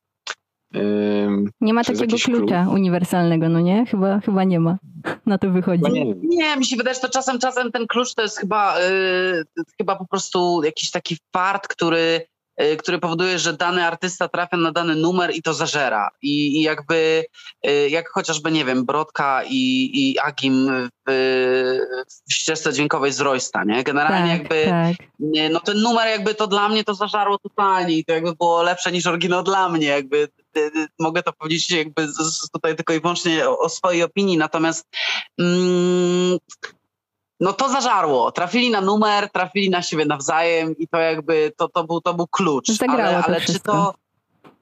nie 1.61 1.73
ma 1.73 1.83
takiego 1.83 2.17
klucza 2.17 2.63
klub. 2.63 2.75
uniwersalnego, 2.75 3.49
no 3.49 3.59
nie? 3.59 3.85
Chyba, 3.85 4.19
chyba 4.19 4.43
nie 4.43 4.59
ma. 4.59 4.77
Na 5.25 5.37
to 5.37 5.49
wychodzi. 5.49 5.83
Nie, 5.91 6.05
nie, 6.21 6.57
mi 6.57 6.65
się 6.65 6.75
wydaje, 6.75 6.95
że 6.95 7.01
to 7.01 7.09
czasem, 7.09 7.39
czasem 7.39 7.71
ten 7.71 7.87
klucz 7.87 8.13
to 8.13 8.21
jest 8.21 8.37
chyba, 8.37 8.79
yy, 8.79 9.43
chyba 9.77 9.95
po 9.95 10.07
prostu 10.07 10.63
jakiś 10.63 10.91
taki 10.91 11.17
fart, 11.33 11.67
który 11.67 12.27
który 12.79 12.99
powoduje, 12.99 13.39
że 13.39 13.53
dany 13.53 13.85
artysta 13.85 14.27
trafia 14.27 14.57
na 14.57 14.71
dany 14.71 14.95
numer 14.95 15.35
i 15.35 15.41
to 15.41 15.53
zażera. 15.53 16.09
I, 16.21 16.59
i 16.59 16.61
jakby, 16.61 17.25
y, 17.67 17.89
jak 17.89 18.09
chociażby, 18.09 18.51
nie 18.51 18.65
wiem, 18.65 18.85
Brodka 18.85 19.43
i, 19.49 19.91
i 19.93 20.19
Agim 20.19 20.89
w, 21.07 21.79
w 22.29 22.33
ścieżce 22.33 22.73
dźwiękowej 22.73 23.11
z 23.11 23.19
Roysta, 23.19 23.63
nie? 23.63 23.83
Generalnie 23.83 24.31
tak, 24.31 24.39
jakby, 24.39 24.65
tak. 24.65 25.07
no 25.51 25.59
ten 25.59 25.81
numer 25.81 26.07
jakby 26.07 26.35
to 26.35 26.47
dla 26.47 26.69
mnie 26.69 26.83
to 26.83 26.93
zażarło 26.93 27.37
totalnie 27.37 27.97
i 27.97 28.05
to 28.05 28.13
jakby 28.13 28.35
było 28.35 28.63
lepsze 28.63 28.91
niż 28.91 29.07
oryginał 29.07 29.43
dla 29.43 29.69
mnie, 29.69 29.87
jakby 29.87 30.27
y, 30.57 30.71
mogę 30.99 31.23
to 31.23 31.33
powiedzieć 31.33 31.71
jakby 31.71 32.07
tutaj 32.53 32.75
tylko 32.75 32.93
i 32.93 32.99
wyłącznie 32.99 33.49
o, 33.49 33.59
o 33.59 33.69
swojej 33.69 34.03
opinii, 34.03 34.37
natomiast 34.37 34.87
mm, 35.39 36.37
no 37.39 37.53
to 37.53 37.69
zażarło. 37.69 38.31
Trafili 38.31 38.69
na 38.69 38.81
numer, 38.81 39.29
trafili 39.29 39.69
na 39.69 39.81
siebie 39.81 40.05
nawzajem 40.05 40.77
i 40.77 40.87
to 40.87 40.97
jakby 40.97 41.51
to, 41.57 41.69
to, 41.69 41.83
był, 41.83 42.01
to 42.01 42.13
był 42.13 42.27
klucz. 42.27 42.67
Zagrało 42.67 43.01
ale, 43.01 43.23
ale 43.23 43.41
czy 43.41 43.59
to. 43.59 43.93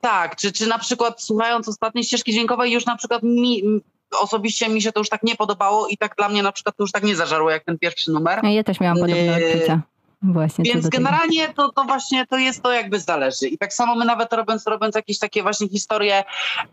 Tak, 0.02 0.36
czy, 0.36 0.52
czy 0.52 0.68
na 0.68 0.80
przykład 0.80 1.24
słuchając 1.24 1.68
ostatniej 1.68 2.04
ścieżki 2.04 2.34
dźwiękowej 2.34 2.72
już 2.72 2.86
na 2.86 2.96
przykład 2.96 3.24
mi, 3.24 3.64
osobiście 4.20 4.70
mi 4.70 4.82
się 4.82 4.92
to 4.92 5.00
już 5.00 5.10
tak 5.10 5.24
nie 5.24 5.36
podobało 5.36 5.88
i 5.88 5.98
tak 5.98 6.16
dla 6.16 6.30
mnie 6.30 6.44
na 6.44 6.52
przykład 6.52 6.78
to 6.78 6.84
już 6.84 6.92
tak 6.92 7.04
nie 7.04 7.16
zażarło 7.16 7.50
jak 7.50 7.64
ten 7.64 7.80
pierwszy 7.80 8.12
numer. 8.12 8.40
Ja 8.44 8.64
też 8.64 8.80
miałam 8.80 8.98
podobne 8.98 9.36
odczucia. 9.36 9.82
Właśnie, 10.22 10.64
Więc 10.66 10.90
generalnie 10.90 11.54
to, 11.54 11.72
to 11.72 11.84
właśnie 11.84 12.28
to 12.28 12.38
jest 12.38 12.64
to 12.64 12.72
jakby 12.72 13.00
zależy. 13.00 13.48
I 13.48 13.58
tak 13.58 13.74
samo 13.74 13.96
my 13.96 14.06
nawet 14.06 14.34
robiąc, 14.34 14.68
robiąc 14.68 14.96
jakieś 14.96 15.20
takie 15.20 15.44
właśnie 15.44 15.70
historie 15.70 16.24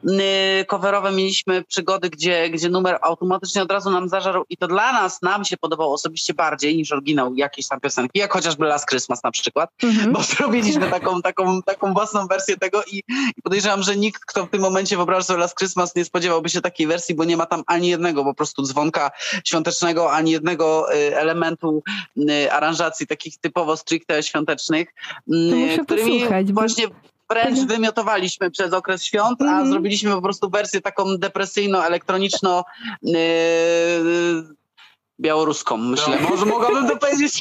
yy, 0.05 0.65
coverowe 0.69 1.13
mieliśmy 1.13 1.63
przygody, 1.65 2.11
gdzie, 2.11 2.51
gdzie 2.51 2.69
numer 2.69 2.99
automatycznie 3.03 3.63
od 3.63 3.73
razu 3.73 3.91
nam 3.91 4.09
zażarł 4.09 4.45
i 4.51 4.57
to 4.57 4.67
dla 4.67 4.93
nas, 4.93 5.23
nam 5.23 5.45
się 5.45 5.57
podobało 5.57 5.95
osobiście 5.95 6.35
bardziej 6.35 6.77
niż 6.77 6.93
oryginał 6.93 7.35
jakiejś 7.35 7.69
tam 7.69 7.81
piosenki, 7.81 8.19
jak 8.19 8.33
chociażby 8.33 8.67
Last 8.67 8.89
Christmas 8.89 9.23
na 9.25 9.31
przykład, 9.31 9.71
Mhm. 9.83 10.13
bo 10.13 10.23
zrobiliśmy 10.23 10.91
taką, 10.91 11.23
taką, 11.23 11.63
taką 11.63 11.95
własną 11.95 12.27
wersję 12.27 12.57
tego 12.57 12.83
i, 12.93 13.03
i 13.37 13.43
podejrzewam, 13.43 13.83
że 13.83 13.97
nikt, 13.97 14.25
kto 14.25 14.47
w 14.47 14.51
tym 14.51 14.61
momencie 14.61 14.97
wyobraża 14.97 15.23
sobie 15.25 15.41
Last 15.41 15.59
Christmas 15.59 15.95
nie 15.95 16.05
spodziewałby 16.05 16.49
się 16.49 16.61
takiej 16.61 16.87
wersji, 16.87 17.15
bo 17.15 17.25
nie 17.25 17.37
ma 17.37 17.47
tam 17.47 17.63
ani 17.67 17.89
jednego 17.89 18.25
po 18.25 18.35
prostu 18.35 18.63
dzwonka 18.63 19.11
świątecznego, 19.45 20.13
ani 20.13 20.31
jednego 20.31 20.95
y, 20.95 21.17
elementu 21.19 21.83
y, 22.31 22.53
aranżacji 22.53 23.07
takich 23.07 23.34
typowo 23.39 23.77
stricte 23.77 24.23
świątecznych, 24.23 24.89
muszę 25.27 25.85
którymi 25.85 26.13
posłuchać, 26.19 26.53
właśnie 26.53 26.87
wręcz 27.31 27.59
wymiotowaliśmy 27.59 28.51
przez 28.51 28.73
okres 28.73 29.05
świąt, 29.05 29.43
a 29.43 29.45
Mhm. 29.45 29.71
zrobiliśmy 29.71 30.11
po 30.11 30.23
prostu 30.23 30.51
wersję 30.51 30.81
taką 30.81 31.05
depresyjno-elektroniczno 31.17 32.65
y, 33.07 33.11
białoruską, 35.21 35.77
myślę. 35.77 36.19
No. 36.23 36.29
Może 36.29 36.47
mogłabym 36.47 36.89
to 36.89 36.97
powiedzieć. 36.97 37.41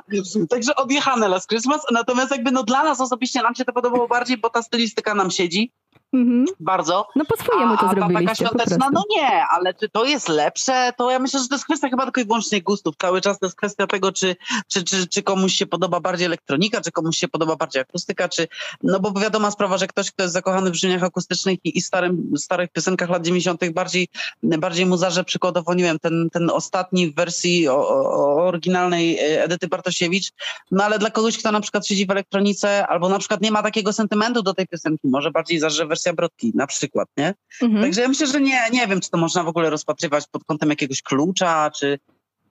Także 0.50 0.76
odjechane 0.76 1.28
Last 1.28 1.48
Christmas. 1.48 1.82
Natomiast 1.90 2.30
jakby 2.30 2.50
no 2.50 2.62
dla 2.62 2.84
nas 2.84 3.00
osobiście 3.00 3.42
nam 3.42 3.54
się 3.54 3.64
to 3.64 3.72
podobało 3.72 4.08
bardziej, 4.08 4.36
bo 4.38 4.50
ta 4.50 4.62
stylistyka 4.62 5.14
nam 5.14 5.30
siedzi 5.30 5.72
Mhm. 6.14 6.44
bardzo. 6.60 7.08
No 7.16 7.24
po 7.24 7.36
swojemu 7.36 7.76
to 7.76 7.86
a, 7.86 7.94
zrobiliście 7.94 8.34
świąteczna, 8.34 8.76
prostu. 8.76 8.92
no 8.92 9.02
nie, 9.10 9.44
ale 9.50 9.74
czy 9.74 9.88
to 9.88 10.04
jest 10.04 10.28
lepsze? 10.28 10.92
To 10.98 11.10
ja 11.10 11.18
myślę, 11.18 11.40
że 11.40 11.48
to 11.48 11.54
jest 11.54 11.64
kwestia 11.64 11.88
chyba 11.88 12.04
tylko 12.04 12.20
i 12.20 12.24
wyłącznie 12.24 12.62
gustów. 12.62 12.94
Cały 13.00 13.20
czas 13.20 13.38
to 13.38 13.46
jest 13.46 13.56
kwestia 13.56 13.86
tego, 13.86 14.12
czy, 14.12 14.36
czy, 14.68 14.84
czy, 14.84 15.06
czy 15.06 15.22
komuś 15.22 15.54
się 15.54 15.66
podoba 15.66 16.00
bardziej 16.00 16.26
elektronika, 16.26 16.80
czy 16.80 16.92
komuś 16.92 17.16
się 17.16 17.28
podoba 17.28 17.56
bardziej 17.56 17.82
akustyka, 17.82 18.28
czy, 18.28 18.48
no 18.82 19.00
bo 19.00 19.20
wiadoma 19.20 19.50
sprawa, 19.50 19.78
że 19.78 19.86
ktoś, 19.86 20.10
kto 20.10 20.22
jest 20.22 20.32
zakochany 20.32 20.70
w 20.70 20.72
brzmieniach 20.72 21.02
akustycznych 21.02 21.58
i, 21.64 21.78
i 21.78 21.80
starym, 21.80 22.32
starych 22.36 22.70
piosenkach 22.70 23.10
lat 23.10 23.22
90. 23.22 23.70
bardziej, 23.70 24.08
bardziej 24.42 24.86
mu 24.86 24.96
zarze 24.96 25.24
przykładowo, 25.24 25.74
nie 25.74 25.84
wiem, 25.84 25.98
ten, 25.98 26.28
ten 26.32 26.50
ostatni 26.50 27.10
w 27.10 27.14
wersji 27.14 27.68
o, 27.68 27.88
o, 27.88 28.46
oryginalnej 28.46 29.18
e, 29.18 29.44
Edyty 29.44 29.68
Bartosiewicz, 29.68 30.32
no 30.70 30.84
ale 30.84 30.98
dla 30.98 31.10
kogoś, 31.10 31.38
kto 31.38 31.52
na 31.52 31.60
przykład 31.60 31.86
siedzi 31.86 32.06
w 32.06 32.10
elektronice, 32.10 32.86
albo 32.86 33.08
na 33.08 33.18
przykład 33.18 33.40
nie 33.40 33.50
ma 33.50 33.62
takiego 33.62 33.92
sentymentu 33.92 34.42
do 34.42 34.54
tej 34.54 34.66
piosenki, 34.66 35.08
może 35.08 35.30
bardziej 35.30 35.58
zarze 35.58 35.86
wersja 36.04 36.12
Brodki, 36.12 36.52
na 36.54 36.66
przykład, 36.66 37.08
nie? 37.16 37.34
Mhm. 37.62 37.82
Także 37.82 38.00
ja 38.00 38.08
myślę, 38.08 38.26
że 38.26 38.40
nie, 38.40 38.60
nie 38.72 38.86
wiem, 38.86 39.00
czy 39.00 39.10
to 39.10 39.18
można 39.18 39.42
w 39.42 39.48
ogóle 39.48 39.70
rozpatrywać 39.70 40.24
pod 40.30 40.44
kątem 40.44 40.70
jakiegoś 40.70 41.02
klucza, 41.02 41.70
czy 41.70 41.98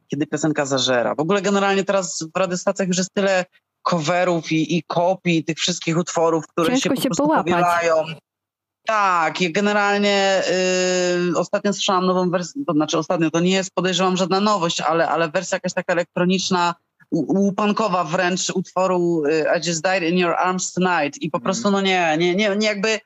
kiedy 0.08 0.28
piosenka 0.28 0.66
zażera. 0.66 1.16
W 1.16 1.20
ogóle 1.20 1.42
generalnie 1.42 1.84
teraz 1.84 2.24
w 2.36 2.38
radiostacjach 2.40 2.88
już 2.88 2.98
jest 2.98 3.14
tyle 3.14 3.46
coverów 3.82 4.52
i, 4.52 4.78
i 4.78 4.84
kopii 4.88 5.44
tych 5.44 5.58
wszystkich 5.58 5.98
utworów, 5.98 6.48
które 6.48 6.68
Ciężko 6.70 6.90
się 6.90 6.96
po 6.96 7.02
się 7.02 7.10
prostu 7.10 7.24
połapać. 7.24 7.44
powielają. 7.54 7.96
Tak, 8.86 9.42
i 9.42 9.52
generalnie 9.52 10.42
yy, 11.30 11.38
ostatnio 11.40 11.74
słyszałam 11.74 12.06
nową 12.06 12.30
wersję, 12.30 12.62
to 12.68 12.74
znaczy 12.74 12.98
ostatnio 12.98 13.32
to 13.32 13.40
nie 13.40 13.52
jest 13.52 13.72
podejrzewam 13.76 14.18
żadna 14.18 14.40
nowość, 14.40 14.82
ale, 14.82 15.10
ale 15.10 15.30
wersja 15.30 15.56
jakaś 15.56 15.74
taka 15.74 15.94
elektroniczna, 15.94 16.76
łupankowa 17.12 18.04
wręcz 18.04 18.50
utworu 18.50 19.24
y, 19.26 19.46
I 19.58 19.68
Just 19.68 19.84
Died 19.84 20.04
in 20.04 20.18
Your 20.18 20.34
Arms 20.36 20.74
Tonight 20.74 21.22
i 21.22 21.30
po 21.30 21.38
Mhm. 21.38 21.44
prostu 21.44 21.72
no 21.72 21.82
nie, 21.82 22.16
nie, 22.20 22.36
nie, 22.36 22.56
nie 22.56 22.68
jakby 22.68 23.00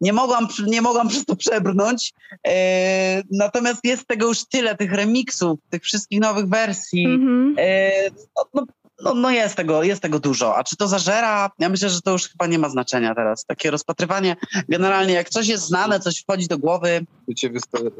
nie 0.00 0.12
mogłam, 0.12 0.48
nie 0.66 0.82
mogłam 0.82 1.08
przez 1.12 1.24
to 1.24 1.36
przebrnąć. 1.36 2.12
E, 2.46 3.22
natomiast 3.30 3.84
jest 3.84 4.06
tego 4.06 4.26
już 4.26 4.44
tyle, 4.48 4.76
tych 4.76 4.92
remixów, 4.92 5.58
tych 5.70 5.82
wszystkich 5.82 6.20
nowych 6.20 6.48
wersji. 6.48 7.04
Mhm. 7.06 7.54
E, 7.58 7.90
no, 8.36 8.44
no, 8.54 8.62
no, 9.04 9.14
no 9.14 9.30
jest, 9.30 9.54
tego, 9.56 9.82
jest 9.82 10.02
tego 10.02 10.18
dużo. 10.20 10.56
A 10.56 10.64
czy 10.64 10.76
to 10.76 10.88
zażera? 10.88 11.50
Ja 11.58 11.68
myślę, 11.68 11.88
że 11.90 12.00
to 12.00 12.10
już 12.10 12.28
chyba 12.28 12.46
nie 12.46 12.58
ma 12.58 12.68
znaczenia 12.68 13.14
teraz. 13.14 13.44
Takie 13.44 13.70
rozpatrywanie. 13.70 14.36
Generalnie 14.68 15.14
jak 15.14 15.28
coś 15.30 15.46
jest 15.48 15.64
znane, 15.66 16.00
coś 16.00 16.20
wchodzi 16.22 16.46
do 16.48 16.58
głowy, 16.58 17.06
Bycie, 17.28 17.50
wysta- 17.50 17.90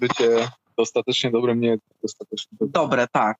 bycie 0.00 0.48
dostatecznie 0.76 1.30
dobrym 1.30 1.60
nie 1.60 1.68
jest 1.68 1.82
dostatecznie 2.02 2.48
dobrym. 2.60 2.72
dobre, 2.72 3.06
tak. 3.12 3.36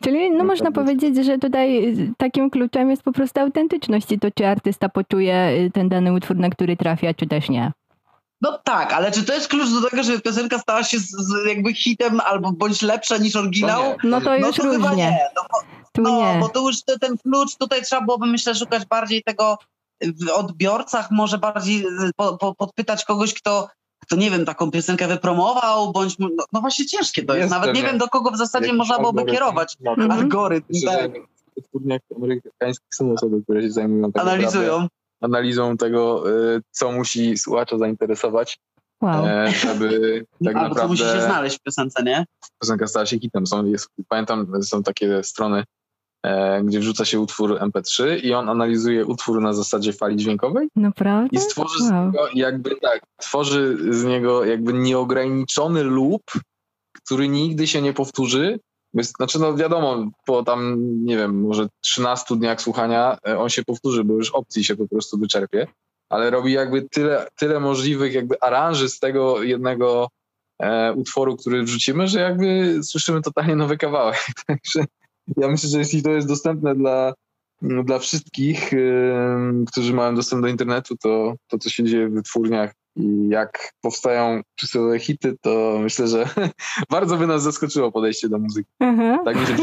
Czyli 0.00 0.30
no 0.30 0.38
No 0.38 0.44
można 0.44 0.72
powiedzieć, 0.72 1.16
że 1.26 1.38
tutaj 1.38 1.84
y, 2.00 2.12
takim 2.18 2.50
kluczem 2.50 2.90
jest 2.90 3.02
po 3.02 3.12
prostu 3.12 3.40
autentyczność 3.40 4.12
i 4.12 4.18
to, 4.18 4.28
czy 4.30 4.46
artysta 4.46 4.88
poczuje 4.88 5.48
y, 5.66 5.70
ten 5.74 5.88
dany 5.88 6.12
utwór, 6.12 6.36
na 6.36 6.50
który 6.50 6.76
trafia, 6.76 7.14
czy 7.14 7.26
też 7.26 7.48
nie. 7.48 7.72
No 8.40 8.58
tak, 8.64 8.92
ale 8.92 9.12
czy 9.12 9.24
to 9.24 9.34
jest 9.34 9.48
klucz 9.48 9.70
do 9.82 9.90
tego, 9.90 10.02
żeby 10.02 10.20
piosenka 10.20 10.58
stała 10.58 10.82
się 10.82 10.98
z, 10.98 11.10
z 11.10 11.46
jakby 11.48 11.74
hitem 11.74 12.20
albo 12.20 12.52
bądź 12.52 12.82
lepsza 12.82 13.16
niż 13.16 13.36
oryginał? 13.36 13.82
nie. 13.82 13.96
No 14.10 14.20
to 14.20 14.30
No 14.40 14.46
już 14.46 14.56
to 14.56 14.62
chyba 14.62 14.88
różnie. 14.88 15.04
nie. 15.04 15.18
No, 15.36 15.42
bo, 15.52 15.58
Tu 15.92 16.02
no, 16.02 16.34
nie. 16.34 16.40
bo 16.40 16.48
to 16.48 16.60
już 16.60 16.82
te, 16.82 16.98
ten 16.98 17.18
klucz, 17.18 17.56
tutaj 17.56 17.82
trzeba 17.82 18.02
byłoby 18.02 18.26
myślę 18.26 18.54
szukać 18.54 18.86
bardziej 18.86 19.22
tego 19.22 19.58
w 20.00 20.30
odbiorcach, 20.30 21.10
może 21.10 21.38
bardziej 21.38 21.86
y, 21.86 22.10
po, 22.16 22.38
po, 22.38 22.54
podpytać 22.54 23.04
kogoś, 23.04 23.34
kto, 23.34 23.68
kto 24.02 24.16
nie 24.16 24.30
wiem, 24.30 24.44
taką 24.44 24.70
piosenkę 24.70 25.08
wypromował, 25.08 25.92
bądź, 25.92 26.18
no, 26.18 26.28
no 26.52 26.60
właśnie 26.60 26.86
ciężkie 26.86 27.22
to 27.24 27.34
jest. 27.34 27.42
Jest 27.42 27.50
Nawet 27.62 27.76
nie 27.76 27.82
wiem, 27.82 27.98
do 27.98 28.08
kogo 28.08 28.30
w 28.30 28.36
zasadzie 28.36 28.72
można 28.72 28.98
byłoby 28.98 29.20
algorytm. 29.20 29.34
kierować. 29.44 29.76
Mhm. 29.86 30.10
Algorytm, 30.10 30.66
Myślę, 30.74 30.92
tak, 30.98 31.14
że 31.14 31.20
w 31.20 31.54
wytwórniach 31.56 32.00
amerykańskich 32.16 32.88
są 32.94 33.12
osoby, 33.12 33.42
które 33.42 33.62
się 33.62 33.70
zajmują 33.70 34.12
tak 34.12 34.24
naprawdę 34.24 34.32
analizują. 34.48 34.88
analizą 35.20 35.76
tego, 35.76 36.30
y, 36.56 36.62
co 36.70 36.92
musi 36.92 37.38
słuchacza 37.38 37.78
zainteresować, 37.78 38.58
Wow. 39.02 39.26
e, 39.26 39.52
żeby 39.52 40.24
tak 40.44 40.56
Albo 40.56 40.74
co 40.74 40.88
musi 40.88 40.98
się 40.98 41.04
naprawdę 41.04 41.26
znaleźć 41.26 41.58
w 41.58 41.62
piosence, 41.62 42.02
nie? 42.02 42.24
piosenka 42.62 42.86
stała 42.86 43.06
się 43.06 43.18
hitem. 43.18 43.46
Są, 43.46 43.66
jest, 43.66 43.88
pamiętam, 44.08 44.62
są 44.62 44.82
takie 44.82 45.22
strony, 45.22 45.64
gdzie 46.64 46.80
wrzuca 46.80 47.04
się 47.04 47.20
utwór 47.20 47.58
MP3 47.58 48.24
i 48.24 48.34
on 48.34 48.48
analizuje 48.48 49.06
utwór 49.06 49.40
na 49.40 49.52
zasadzie 49.52 49.92
fali 49.92 50.16
dźwiękowej 50.16 50.68
Naprawdę? 50.76 51.28
i 51.32 51.38
stworzy 51.38 51.78
z 51.84 51.90
niego 51.90 52.28
jakby 52.34 52.76
tak, 52.76 53.00
tworzy 53.16 53.76
z 53.90 54.04
niego 54.04 54.44
jakby 54.44 54.72
nieograniczony 54.72 55.84
loop, 55.84 56.22
który 57.04 57.28
nigdy 57.28 57.66
się 57.66 57.82
nie 57.82 57.92
powtórzy. 57.92 58.58
Znaczy, 58.94 59.38
no 59.38 59.54
wiadomo, 59.54 60.10
po 60.26 60.42
tam, 60.42 60.76
nie 61.04 61.16
wiem, 61.16 61.40
może 61.40 61.68
13 61.80 62.36
dniach 62.36 62.60
słuchania 62.60 63.18
e, 63.28 63.38
on 63.38 63.48
się 63.48 63.64
powtórzy, 63.64 64.04
bo 64.04 64.14
już 64.14 64.30
opcji 64.30 64.64
się 64.64 64.76
po 64.76 64.88
prostu 64.88 65.18
wyczerpie, 65.18 65.66
ale 66.08 66.30
robi 66.30 66.52
jakby 66.52 66.82
tyle, 66.82 67.26
tyle 67.36 67.60
możliwych 67.60 68.14
jakby 68.14 68.40
aranży 68.40 68.88
z 68.88 68.98
tego 68.98 69.42
jednego 69.42 70.08
e, 70.62 70.92
utworu, 70.92 71.36
który 71.36 71.62
wrzucimy, 71.62 72.08
że 72.08 72.20
jakby 72.20 72.78
słyszymy 72.82 73.22
totalnie 73.22 73.56
nowy 73.56 73.76
kawałek. 73.76 74.26
Także 74.46 74.84
ja 75.36 75.48
myślę, 75.48 75.68
że 75.70 75.78
jeśli 75.78 76.02
to 76.02 76.10
jest 76.10 76.28
dostępne 76.28 76.74
dla, 76.74 77.14
no, 77.62 77.84
dla 77.84 77.98
wszystkich, 77.98 78.72
em, 78.72 79.64
którzy 79.64 79.94
mają 79.94 80.14
dostęp 80.14 80.42
do 80.42 80.48
internetu, 80.48 80.96
to 80.96 81.34
to, 81.46 81.58
co 81.58 81.70
się 81.70 81.84
dzieje 81.84 82.08
w 82.08 82.14
wytwórniach 82.14 82.72
i 82.96 83.28
jak 83.28 83.72
powstają 83.80 84.40
przysłowiowe 84.54 84.98
hity, 84.98 85.36
to 85.40 85.78
myślę, 85.80 86.08
że 86.08 86.28
bardzo 86.90 87.16
by 87.16 87.26
nas 87.26 87.42
zaskoczyło 87.42 87.92
podejście 87.92 88.28
do 88.28 88.38
muzyki. 88.38 88.70
Aha, 88.78 89.18
Tak 89.24 89.40
mi 89.40 89.46
się 89.46 89.56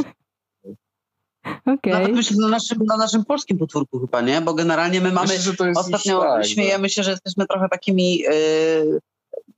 okej. 1.66 1.94
Nawet 1.94 2.14
myślę 2.14 2.38
na 2.40 2.48
naszym, 2.48 2.78
na 2.86 2.98
naszym 2.98 3.26
polskim 3.26 3.58
potwórku 3.58 4.00
chyba, 4.00 4.22
nie? 4.22 4.42
Bo 4.42 4.54
generalnie 4.54 5.02
my 5.02 5.12
mamy 5.12 5.28
Myślę, 5.28 5.42
że 5.42 5.54
to 5.54 5.66
jest 5.68 5.80
Ostatnio 5.80 6.22
tak, 6.22 6.46
śmiejemy 6.46 6.90
się, 6.90 7.04
że 7.04 7.12
jesteśmy 7.12 7.48
trochę 7.48 7.70
takimi 7.70 8.24
y, 8.28 9.00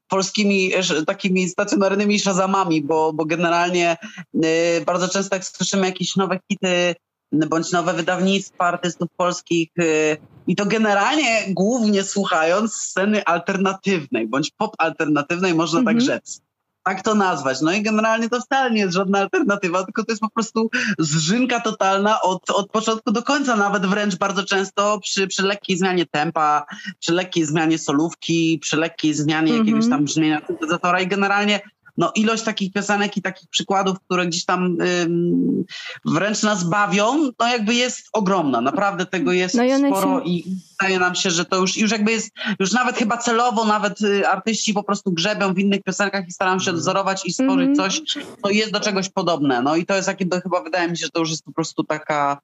polskimi, 0.07 0.71
takimi 1.07 1.49
stacjonarnymi 1.49 2.19
szazamami, 2.19 2.81
bo, 2.81 3.13
bo 3.13 3.25
generalnie 3.25 3.97
y, 4.35 4.83
bardzo 4.85 5.07
często 5.07 5.35
jak 5.35 5.45
słyszymy 5.45 5.85
jakieś 5.85 6.15
nowe 6.15 6.39
hity 6.51 6.95
bądź 7.31 7.71
nowe 7.71 7.93
wydawnictwa 7.93 8.65
artystów 8.65 9.07
polskich 9.17 9.69
y, 9.79 10.17
i 10.47 10.55
to 10.55 10.65
generalnie 10.65 11.43
głównie 11.49 12.03
słuchając 12.03 12.73
sceny 12.73 13.25
alternatywnej 13.25 14.27
bądź 14.27 14.51
pop 14.57 14.75
alternatywnej, 14.77 15.53
można 15.53 15.79
tak 15.79 15.95
Mhm. 15.95 16.05
rzec. 16.05 16.41
Tak 16.85 17.03
to 17.03 17.15
nazwać. 17.15 17.61
No 17.61 17.71
i 17.71 17.81
generalnie 17.81 18.29
to 18.29 18.41
wcale 18.41 18.71
nie 18.71 18.81
jest 18.81 18.93
żadna 18.93 19.19
alternatywa, 19.19 19.83
tylko 19.83 20.03
to 20.03 20.11
jest 20.11 20.21
po 20.21 20.29
prostu 20.29 20.69
zżynka 20.99 21.59
totalna 21.59 22.21
od, 22.21 22.49
od 22.49 22.71
początku 22.71 23.11
do 23.11 23.23
końca, 23.23 23.55
nawet 23.55 23.85
wręcz 23.85 24.15
bardzo 24.15 24.43
często 24.43 24.99
przy, 24.99 25.27
przy 25.27 25.43
lekkiej 25.43 25.77
zmianie 25.77 26.05
tempa, 26.05 26.65
przy 26.99 27.13
lekkiej 27.13 27.45
zmianie 27.45 27.77
solówki, 27.77 28.59
przy 28.61 28.77
lekkiej 28.77 29.13
zmianie 29.13 29.51
Mhm. 29.51 29.59
jakiegoś 29.67 29.89
tam 29.89 30.05
brzmienia 30.05 30.41
syntezatora 30.47 31.01
i 31.01 31.07
generalnie 31.07 31.61
no, 31.97 32.11
ilość 32.15 32.43
takich 32.43 32.73
piosenek 32.73 33.17
i 33.17 33.21
takich 33.21 33.49
przykładów, 33.49 33.97
które 33.99 34.25
gdzieś 34.27 34.45
tam 34.45 34.77
ym, 34.81 35.63
wręcz 36.05 36.43
nas 36.43 36.63
bawią, 36.63 37.31
no 37.39 37.47
jakby 37.47 37.73
jest 37.75 38.07
ogromna. 38.13 38.61
Naprawdę 38.61 39.05
tego 39.05 39.31
jest 39.31 39.55
No 39.55 39.63
i 39.63 39.77
sporo 39.77 40.19
się- 40.19 40.25
i 40.25 40.43
wydaje 40.81 40.99
nam 40.99 41.15
się, 41.15 41.31
że 41.31 41.45
to 41.45 41.55
już, 41.57 41.77
już 41.77 41.91
jakby 41.91 42.11
jest, 42.11 42.29
już 42.59 42.71
nawet 42.71 42.97
chyba 42.97 43.17
celowo 43.17 43.65
nawet 43.65 44.01
y, 44.01 44.27
artyści 44.27 44.73
po 44.73 44.83
prostu 44.83 45.11
grzebią 45.11 45.53
w 45.53 45.59
innych 45.59 45.83
piosenkach 45.83 46.27
i 46.27 46.31
starają 46.31 46.59
się 46.59 46.63
Mhm. 46.69 46.77
wzorować 46.77 47.25
i 47.25 47.33
stworzyć 47.33 47.69
Mhm. 47.69 47.75
coś, 47.75 48.01
co 48.43 48.49
jest 48.49 48.71
do 48.71 48.79
czegoś 48.79 49.09
podobne. 49.09 49.61
No 49.61 49.75
i 49.75 49.85
to 49.85 49.95
jest 49.95 50.07
jakby, 50.07 50.41
chyba 50.41 50.63
wydaje 50.63 50.89
mi 50.89 50.97
się, 50.97 51.05
że 51.05 51.11
to 51.11 51.19
już 51.19 51.29
jest 51.29 51.43
po 51.43 51.51
prostu 51.51 51.83
taka, 51.83 52.37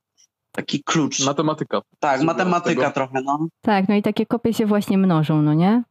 taki 0.52 0.84
klucz. 0.84 1.20
matematyka. 1.26 1.82
tak, 2.00 2.22
matematyka 2.24 2.92
trochę, 2.92 3.22
no. 3.26 3.48
Tak, 3.62 3.90
no 3.90 3.96
i 3.96 4.02
takie 4.02 4.26
kopie 4.26 4.54
się 4.54 4.66
właśnie 4.66 4.98
mnożą, 4.98 5.42
no 5.42 5.54
nie? 5.54 5.84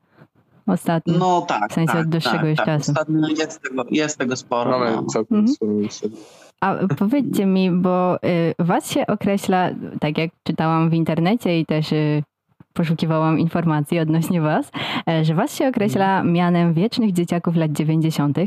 Ostatnio. 0.67 1.19
No 1.19 1.41
tak. 1.41 1.71
W 1.71 1.75
sensie 1.75 1.93
tak, 1.93 2.01
od 2.01 2.09
dłuższego 2.09 2.39
tak, 2.39 2.47
już 2.49 2.57
tak. 2.57 2.67
czasu. 2.67 2.93
Ostatnio 2.93 3.29
jest 3.29 3.63
tego, 3.63 3.85
jest 3.91 4.19
tego 4.19 4.37
sporo. 4.37 4.71
Mamy 4.71 4.97
no. 4.97 5.03
całkiem 5.03 5.39
Mhm. 5.39 5.81
listę. 5.81 6.09
A 6.61 6.75
powiedzcie 6.99 7.47
mi, 7.47 7.71
bo 7.71 8.17
y, 8.17 8.55
was 8.59 8.91
się 8.91 9.07
określa, 9.07 9.71
tak 10.01 10.19
jak 10.19 10.31
czytałam 10.43 10.91
w 10.91 10.95
internecie 10.95 11.61
i 11.61 11.67
też 11.67 11.93
y, 11.93 12.23
poszukiwałam 12.73 13.39
informacji 13.39 13.99
odnośnie 13.99 14.41
was, 14.41 14.71
e, 15.09 15.25
że 15.25 15.35
was 15.35 15.57
się 15.57 15.69
określa 15.69 16.23
mianem 16.23 16.75
wiecznych 16.75 17.13
dzieciaków 17.13 17.57
lat 17.57 17.73
90. 17.73 18.39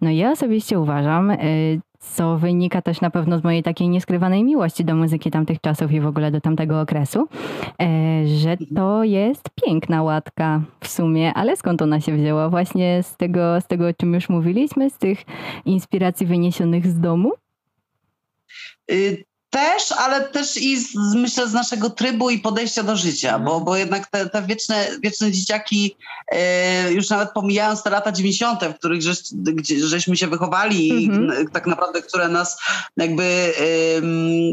No 0.00 0.10
ja 0.10 0.30
osobiście 0.30 0.80
uważam, 0.80 1.30
y, 1.30 1.80
co 2.02 2.38
wynika 2.38 2.82
też 2.82 3.00
na 3.00 3.10
pewno 3.10 3.38
z 3.38 3.44
mojej 3.44 3.62
takiej 3.62 3.88
nieskrywanej 3.88 4.44
miłości 4.44 4.84
do 4.84 4.94
muzyki 4.94 5.30
tamtych 5.30 5.60
czasów 5.60 5.92
i 5.92 6.00
w 6.00 6.06
ogóle 6.06 6.30
do 6.30 6.40
tamtego 6.40 6.80
okresu, 6.80 7.28
e, 7.82 8.26
że 8.26 8.56
to 8.74 9.04
jest 9.04 9.42
piękna 9.64 10.02
łatka 10.02 10.62
w 10.80 10.88
sumie, 10.88 11.34
ale 11.34 11.56
skąd 11.56 11.82
ona 11.82 12.00
się 12.00 12.16
wzięła? 12.16 12.48
Właśnie 12.48 13.02
z 13.02 13.16
tego, 13.16 13.60
z 13.60 13.66
tego 13.66 13.88
o 13.88 13.92
czym 13.92 14.14
już 14.14 14.28
mówiliśmy, 14.28 14.90
z 14.90 14.98
tych 14.98 15.18
inspiracji 15.64 16.26
wyniesionych 16.26 16.86
z 16.86 17.00
domu? 17.00 17.32
Też, 19.52 19.92
ale 19.92 20.20
też 20.20 20.56
i 20.56 20.80
z, 20.80 20.94
myślę 21.14 21.48
z 21.48 21.52
naszego 21.52 21.90
trybu 21.90 22.30
i 22.30 22.38
podejścia 22.38 22.82
do 22.82 22.96
życia, 22.96 23.28
mhm. 23.28 23.44
bo, 23.44 23.60
bo 23.60 23.76
jednak 23.76 24.06
te, 24.06 24.28
te 24.28 24.42
wieczne, 24.42 24.88
wieczne 25.02 25.32
dzieciaki, 25.32 25.96
e, 26.28 26.92
już 26.92 27.10
nawet 27.10 27.30
pomijając 27.30 27.82
te 27.82 27.90
lata 27.90 28.12
90., 28.12 28.60
w 28.64 28.74
których 28.74 29.02
żeś, 29.02 29.18
gdzie, 29.32 29.86
żeśmy 29.86 30.16
się 30.16 30.26
wychowali 30.26 31.06
mhm. 31.06 31.48
i 31.48 31.50
tak 31.52 31.66
naprawdę, 31.66 32.02
które 32.02 32.28
nas 32.28 32.60
jakby 32.96 33.24
e, 33.24 33.62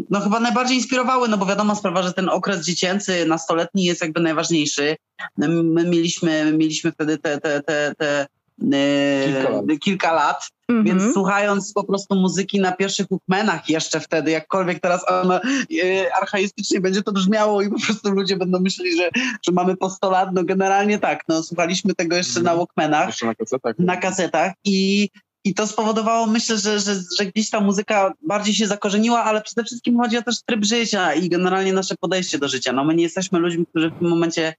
no 0.10 0.20
chyba 0.20 0.40
najbardziej 0.40 0.78
inspirowały, 0.78 1.28
no 1.28 1.38
bo 1.38 1.46
wiadomo 1.46 1.76
sprawa, 1.76 2.04
że 2.04 2.14
ten 2.14 2.30
okres 2.30 2.66
dziecięcy, 2.66 3.26
nastoletni 3.26 3.84
jest 3.84 4.02
jakby 4.02 4.20
najważniejszy. 4.20 4.96
My 5.38 5.84
mieliśmy, 5.84 6.54
mieliśmy 6.54 6.92
wtedy 6.92 7.18
te, 7.18 7.42
te, 7.42 7.64
te, 7.64 7.94
te 7.98 8.28
kilka 8.60 9.50
lat. 9.50 9.66
Kilka 9.80 10.14
lat. 10.14 10.50
Mm 10.70 10.82
-hmm. 10.82 10.86
Więc 10.86 11.14
słuchając 11.14 11.74
po 11.74 11.84
prostu 11.84 12.16
muzyki 12.16 12.60
na 12.60 12.72
pierwszych 12.72 13.08
Walkmanach 13.12 13.70
jeszcze 13.70 14.00
wtedy, 14.00 14.32
jakkolwiek 14.32 14.80
teraz 14.80 15.12
ona 15.12 15.40
e, 15.84 16.16
archaistycznie 16.22 16.82
będzie 16.82 17.04
to 17.04 17.12
brzmiało 17.12 17.62
i 17.62 17.70
po 17.70 17.80
prostu 17.80 18.12
ludzie 18.12 18.38
będą 18.38 18.60
myśleli, 18.60 18.98
że, 18.98 19.10
że 19.48 19.52
mamy 19.52 19.78
po 19.78 19.90
100 19.90 20.12
lat, 20.12 20.30
no 20.34 20.44
generalnie 20.44 21.00
tak, 21.00 21.24
no 21.28 21.44
słuchaliśmy 21.44 21.96
tego 21.96 22.16
jeszcze 22.16 22.40
mm. 22.40 22.44
na 22.44 22.56
Walkmanach. 22.56 23.08
Jeszcze 23.08 23.26
na 23.26 23.36
kasetach. 23.36 23.76
Na 23.80 23.98
kasetach 23.98 24.54
i 24.64 25.10
i 25.44 25.54
to 25.54 25.68
spowodowało, 25.68 26.28
myślę, 26.28 26.58
że, 26.58 26.80
że, 26.80 26.96
że 27.20 27.26
gdzieś 27.26 27.50
ta 27.50 27.60
muzyka 27.60 28.14
bardziej 28.22 28.54
się 28.54 28.68
zakorzeniła, 28.68 29.24
ale 29.24 29.42
przede 29.42 29.64
wszystkim 29.64 29.98
chodzi 29.98 30.18
o 30.18 30.22
też 30.22 30.36
tryb 30.46 30.66
życia 30.66 31.14
i 31.14 31.30
generalnie 31.30 31.74
nasze 31.74 31.96
podejście 32.00 32.40
do 32.40 32.48
życia. 32.48 32.74
No 32.74 32.84
my 32.84 32.96
nie 32.96 33.04
jesteśmy 33.04 33.40
ludźmi, 33.40 33.66
którzy 33.66 33.90
w 33.90 34.00
tym 34.00 34.10
momencie 34.10 34.54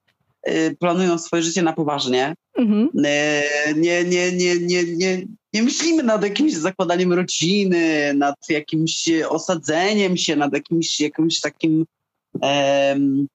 planują 0.78 1.18
swoje 1.18 1.42
życie 1.42 1.62
na 1.62 1.72
poważnie. 1.72 2.34
Mhm. 2.56 2.88
Y, 2.96 3.74
nie, 3.76 4.04
nie, 4.04 4.32
nie, 4.32 4.58
nie, 4.58 4.84
nie, 4.96 5.26
nie 5.52 5.62
myślimy 5.62 6.02
nad 6.02 6.22
jakimś 6.22 6.54
zakładaniem 6.54 7.12
rodziny, 7.12 8.14
nad 8.14 8.36
jakimś 8.48 9.08
osadzeniem 9.28 10.16
się, 10.16 10.36
nad 10.36 10.52
jakimś, 10.52 11.00
jakimś 11.00 11.40
takim, 11.40 11.86
um, 12.40 13.26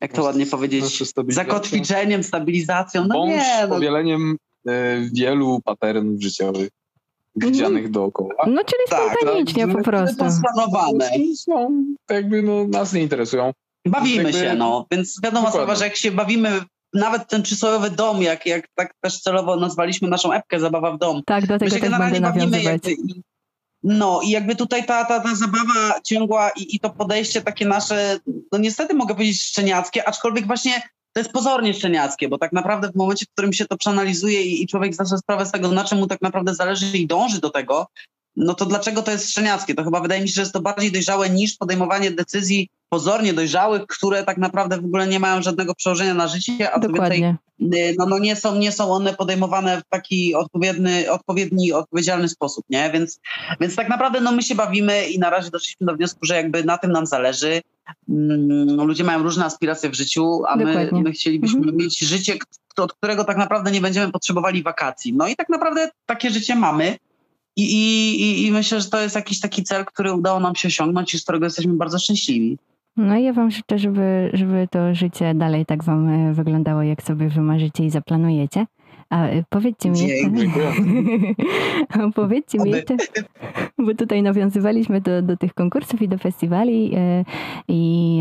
jak 0.00 0.12
to 0.12 0.22
ładnie 0.22 0.46
powiedzieć, 0.46 1.02
zakotwiczeniem, 1.28 2.22
stabilizacją. 2.22 3.06
No 3.06 3.14
Bądź 3.14 3.32
nie, 3.32 3.58
no. 3.62 3.74
powieleniem 3.74 4.36
e, 4.68 5.00
wielu 5.12 5.60
patternów 5.64 6.22
życiowych 6.22 6.68
widzianych 7.36 7.84
mhm. 7.84 7.92
dookoła. 7.92 8.34
No 8.46 8.64
czyli 8.64 8.82
tak, 8.90 9.18
spontanicznie 9.18 9.66
no, 9.66 9.74
po 9.74 9.84
prostu. 9.84 10.24
Planowane. 10.54 11.10
Są, 11.36 11.84
jakby 12.10 12.42
no, 12.42 12.66
nas 12.68 12.92
nie 12.92 13.00
interesują. 13.00 13.52
Bawimy 13.88 14.22
jakby... 14.22 14.38
się, 14.38 14.54
no. 14.54 14.86
Więc 14.90 15.20
wiadomo 15.22 15.50
sprawa, 15.50 15.74
że 15.74 15.84
jak 15.84 15.96
się 15.96 16.10
bawimy 16.10 16.60
nawet 16.94 17.28
ten 17.28 17.42
przysłowiowy 17.42 17.90
dom, 17.90 18.22
jak, 18.22 18.46
jak 18.46 18.68
tak 18.74 18.94
też 19.00 19.20
celowo 19.20 19.56
nazwaliśmy 19.56 20.08
naszą 20.08 20.32
epkę 20.32 20.60
Zabawa 20.60 20.92
w 20.92 20.98
dom. 20.98 21.22
Tak, 21.26 21.46
do 21.46 21.58
tego 21.58 21.70
też 21.70 21.80
będę 21.80 22.20
nawiązywać. 22.20 22.64
Jakby, 22.64 22.92
i, 22.92 23.22
no 23.82 24.20
i 24.24 24.30
jakby 24.30 24.56
tutaj 24.56 24.86
ta, 24.86 25.04
ta, 25.04 25.20
ta 25.20 25.34
zabawa 25.34 26.00
ciągła 26.04 26.50
i, 26.50 26.76
i 26.76 26.80
to 26.80 26.90
podejście 26.90 27.42
takie 27.42 27.66
nasze, 27.66 28.18
no 28.52 28.58
niestety 28.58 28.94
mogę 28.94 29.14
powiedzieć 29.14 29.42
szczeniackie, 29.42 30.08
aczkolwiek 30.08 30.46
właśnie 30.46 30.82
to 31.12 31.20
jest 31.20 31.32
pozornie 31.32 31.74
szczeniackie, 31.74 32.28
bo 32.28 32.38
tak 32.38 32.52
naprawdę 32.52 32.90
w 32.92 32.96
momencie, 32.96 33.26
w 33.26 33.32
którym 33.32 33.52
się 33.52 33.66
to 33.66 33.76
przeanalizuje 33.76 34.42
i, 34.42 34.62
i 34.62 34.66
człowiek 34.66 34.94
zdaje 34.94 35.18
sprawę 35.18 35.46
z 35.46 35.52
tego, 35.52 35.68
na 35.68 35.84
czym 35.84 35.98
mu 35.98 36.06
tak 36.06 36.20
naprawdę 36.20 36.54
zależy 36.54 36.98
i 36.98 37.06
dąży 37.06 37.40
do 37.40 37.50
tego, 37.50 37.86
no 38.38 38.54
to 38.54 38.66
dlaczego 38.66 39.02
to 39.02 39.10
jest 39.10 39.30
szczeniackie? 39.30 39.74
To 39.74 39.84
chyba 39.84 40.00
wydaje 40.00 40.22
mi 40.22 40.28
się, 40.28 40.34
że 40.34 40.40
jest 40.40 40.52
to 40.52 40.60
bardziej 40.60 40.92
dojrzałe 40.92 41.30
niż 41.30 41.56
podejmowanie 41.56 42.10
decyzji 42.10 42.68
pozornie 42.88 43.32
dojrzałych, 43.32 43.86
które 43.86 44.24
tak 44.24 44.38
naprawdę 44.38 44.80
w 44.80 44.84
ogóle 44.84 45.06
nie 45.06 45.20
mają 45.20 45.42
żadnego 45.42 45.74
przełożenia 45.74 46.14
na 46.14 46.28
życie, 46.28 46.72
a 46.72 46.78
Dokładnie. 46.78 47.36
więcej, 47.58 47.94
no, 47.98 48.06
no 48.06 48.18
nie, 48.18 48.36
są, 48.36 48.54
nie 48.54 48.72
są 48.72 48.92
one 48.92 49.14
podejmowane 49.14 49.80
w 49.80 49.84
taki 49.88 50.34
odpowiedni, 50.34 51.08
odpowiedni, 51.08 51.72
odpowiedzialny 51.72 52.28
sposób, 52.28 52.64
nie? 52.70 52.90
Więc, 52.90 53.20
więc 53.60 53.76
tak 53.76 53.88
naprawdę 53.88 54.20
no 54.20 54.32
my 54.32 54.42
się 54.42 54.54
bawimy 54.54 55.08
i 55.08 55.18
na 55.18 55.30
razie 55.30 55.50
doszliśmy 55.50 55.86
do 55.86 55.96
wniosku, 55.96 56.18
że 56.22 56.36
jakby 56.36 56.64
na 56.64 56.78
tym 56.78 56.92
nam 56.92 57.06
zależy. 57.06 57.62
Mm, 58.08 58.86
ludzie 58.86 59.04
mają 59.04 59.22
różne 59.22 59.44
aspiracje 59.44 59.90
w 59.90 59.94
życiu, 59.94 60.42
a 60.48 60.56
my, 60.56 60.90
my, 60.92 61.12
chcielibyśmy 61.12 61.58
mhm. 61.58 61.76
mieć 61.76 61.98
życie, 61.98 62.34
od 62.76 62.92
którego 62.92 63.24
tak 63.24 63.36
naprawdę 63.36 63.70
nie 63.70 63.80
będziemy 63.80 64.12
potrzebowali 64.12 64.62
wakacji. 64.62 65.12
No 65.12 65.28
i 65.28 65.36
tak 65.36 65.48
naprawdę 65.48 65.90
takie 66.06 66.30
życie 66.30 66.54
mamy. 66.54 66.96
I, 67.58 67.62
i, 67.62 68.46
I 68.46 68.52
myślę, 68.52 68.80
że 68.80 68.88
to 68.88 69.00
jest 69.00 69.14
jakiś 69.14 69.40
taki 69.40 69.62
cel, 69.62 69.84
który 69.84 70.12
udało 70.12 70.40
nam 70.40 70.54
się 70.54 70.68
osiągnąć 70.68 71.14
i 71.14 71.18
z 71.18 71.22
którego 71.22 71.46
jesteśmy 71.46 71.72
bardzo 71.72 71.98
szczęśliwi. 71.98 72.58
No 72.96 73.16
i 73.16 73.24
ja 73.24 73.32
wam 73.32 73.50
życzę, 73.50 73.78
żeby, 73.78 74.30
żeby 74.32 74.68
to 74.70 74.94
życie 74.94 75.34
dalej 75.34 75.66
tak 75.66 75.84
wam 75.84 76.08
e, 76.08 76.34
wyglądało, 76.34 76.82
jak 76.82 77.02
sobie 77.02 77.28
wymarzycie 77.28 77.84
i 77.84 77.90
zaplanujecie. 77.90 78.66
A 79.10 79.26
y, 79.26 79.44
powiedzcie 79.48 79.90
mi 79.90 80.00
jeszcze, 80.00 80.30
powiedzcie 82.14 82.58
mi 82.58 82.70
jeszcze, 82.70 82.96
bo 83.78 83.94
tutaj 83.94 84.22
nawiązywaliśmy 84.22 85.00
do, 85.00 85.22
do 85.22 85.36
tych 85.36 85.54
konkursów 85.54 86.02
i 86.02 86.08
do 86.08 86.18
festiwali 86.18 86.96
y, 86.96 87.24
i, 87.68 88.20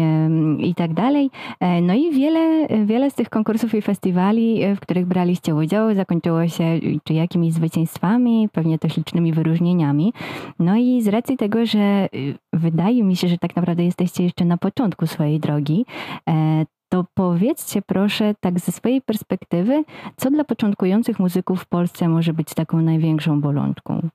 i 0.60 0.76
tak 0.76 0.93
dalej. 0.93 1.30
E, 1.60 1.82
no 1.82 1.93
i 1.93 2.12
wiele, 2.12 2.67
wiele 2.86 3.12
z 3.12 3.13
tych 3.13 3.30
konkursów 3.30 3.73
i 3.76 3.82
festiwali, 3.82 4.63
y, 4.63 4.76
w 4.76 4.80
których 4.80 5.06
braliście 5.06 5.56
udział, 5.56 5.95
zakończyło 5.95 6.47
się 6.47 6.80
czy 7.04 7.13
jakimiś 7.13 7.54
zwycięstwami, 7.54 8.50
pewnie 8.52 8.80
też 8.80 8.97
licznymi 8.97 9.34
wyróżnieniami. 9.34 10.13
No 10.60 10.78
i 10.78 11.02
z 11.02 11.08
racji 11.08 11.38
tego, 11.38 11.65
że 11.65 12.10
wydaje 12.54 13.04
mi 13.04 13.15
się, 13.15 13.28
że 13.28 13.38
tak 13.38 13.56
naprawdę 13.56 13.84
jesteście 13.84 14.23
jeszcze 14.23 14.45
na 14.45 14.58
początku 14.58 15.08
swojej 15.08 15.39
drogi, 15.39 15.86
e, 16.30 16.65
to 16.97 17.05
powiedzcie 17.13 17.81
proszę, 17.81 18.36
tak 18.39 18.60
ze 18.60 18.71
swojej 18.71 19.01
perspektywy, 19.01 19.83
co 20.17 20.31
dla 20.31 20.43
początkujących 20.43 21.19
muzyków 21.19 21.62
w 21.62 21.65
Polsce 21.65 22.10
może 22.10 22.33
być 22.33 22.53
taką 22.53 22.81
największą 22.81 23.41
bolączką? 23.41 24.10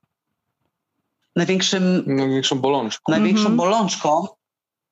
Największym, 1.37 2.03
największą 2.07 2.61
bolączką. 2.61 3.13
Największą 3.13 3.49
mhm. 3.49 3.57
bolączką. 3.57 4.27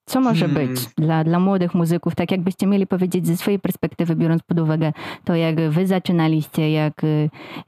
Co 0.07 0.20
może 0.20 0.48
hmm. 0.48 0.68
być 0.68 0.81
dla, 0.96 1.24
dla 1.24 1.40
młodych 1.40 1.74
muzyków, 1.74 2.14
tak 2.14 2.31
jakbyście 2.31 2.66
mieli 2.66 2.87
powiedzieć 2.87 3.26
ze 3.26 3.37
swojej 3.37 3.61
perspektywy, 3.61 4.16
biorąc 4.16 4.42
pod 4.42 4.59
uwagę 4.59 4.92
to, 5.24 5.35
jak 5.35 5.70
wy 5.70 5.87
zaczynaliście, 5.87 6.70
jak, 6.70 7.03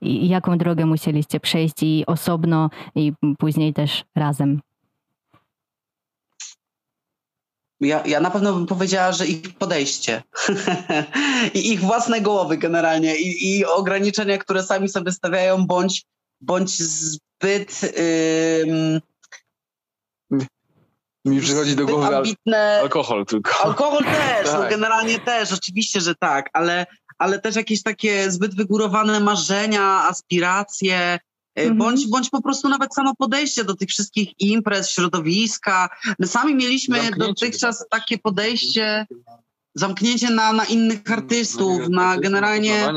jaką 0.03 0.59
drogę 0.59 0.87
musieliście 0.87 1.41
przejść 1.41 1.83
i 1.83 2.05
osobno, 2.07 2.71
i 2.95 3.13
później 3.39 3.75
też 3.75 4.05
razem? 4.15 4.61
Ja, 7.83 8.03
ja 8.07 8.21
na 8.21 8.31
pewno 8.31 8.53
bym 8.53 8.67
powiedziała, 8.67 9.13
że 9.13 9.27
ich 9.27 9.55
podejście 9.55 10.23
i 11.55 11.73
ich 11.73 11.81
własne 11.81 12.21
głowy 12.21 12.57
generalnie 12.57 13.17
i, 13.17 13.59
i 13.59 13.65
ograniczenia, 13.65 14.39
które 14.39 14.63
sami 14.63 14.89
sobie 14.89 15.13
stawiają, 15.13 15.67
bądź, 15.67 16.05
bądź 16.41 16.83
zbyt. 16.83 17.81
mi 21.25 21.41
przychodzi 21.41 21.77
do 21.77 21.87
głowy 21.87 22.17
ambitne... 22.17 22.81
alkohol 22.83 23.27
tylko. 23.27 23.65
Alkohol 23.65 24.05
też, 24.05 24.47
no 24.47 24.53
tak. 24.53 24.63
no 24.63 24.69
generalnie 24.71 25.19
też, 25.19 25.53
oczywiście, 25.53 26.01
że 26.01 26.15
tak, 26.15 26.51
ale, 26.53 26.87
ale 27.19 27.39
też 27.39 27.57
jakieś 27.57 27.83
takie 27.83 28.31
zbyt 28.31 28.57
wygórowane 28.57 29.21
marzenia, 29.21 29.83
aspiracje, 29.83 31.19
mhm. 31.55 31.79
Bądź, 31.79 32.09
bądź 32.09 32.31
po 32.31 32.43
prostu 32.43 32.69
nawet 32.69 32.95
samo 32.95 33.15
podejście 33.15 33.65
do 33.65 33.77
tych 33.77 33.89
wszystkich 33.89 34.41
imprez, 34.41 34.91
środowiska. 34.91 35.89
My 36.19 36.27
sami 36.27 36.55
mieliśmy 36.55 36.97
zamknięcie 36.97 37.27
dotychczas 37.29 37.85
takie 37.91 38.19
podejście, 38.19 39.07
zamknięcie 39.75 40.31
na, 40.31 40.53
na 40.53 40.65
innych 40.65 41.01
no, 41.07 41.15
artystów, 41.15 41.81
no, 41.81 41.89
na 41.89 42.17
generalnie. 42.17 42.93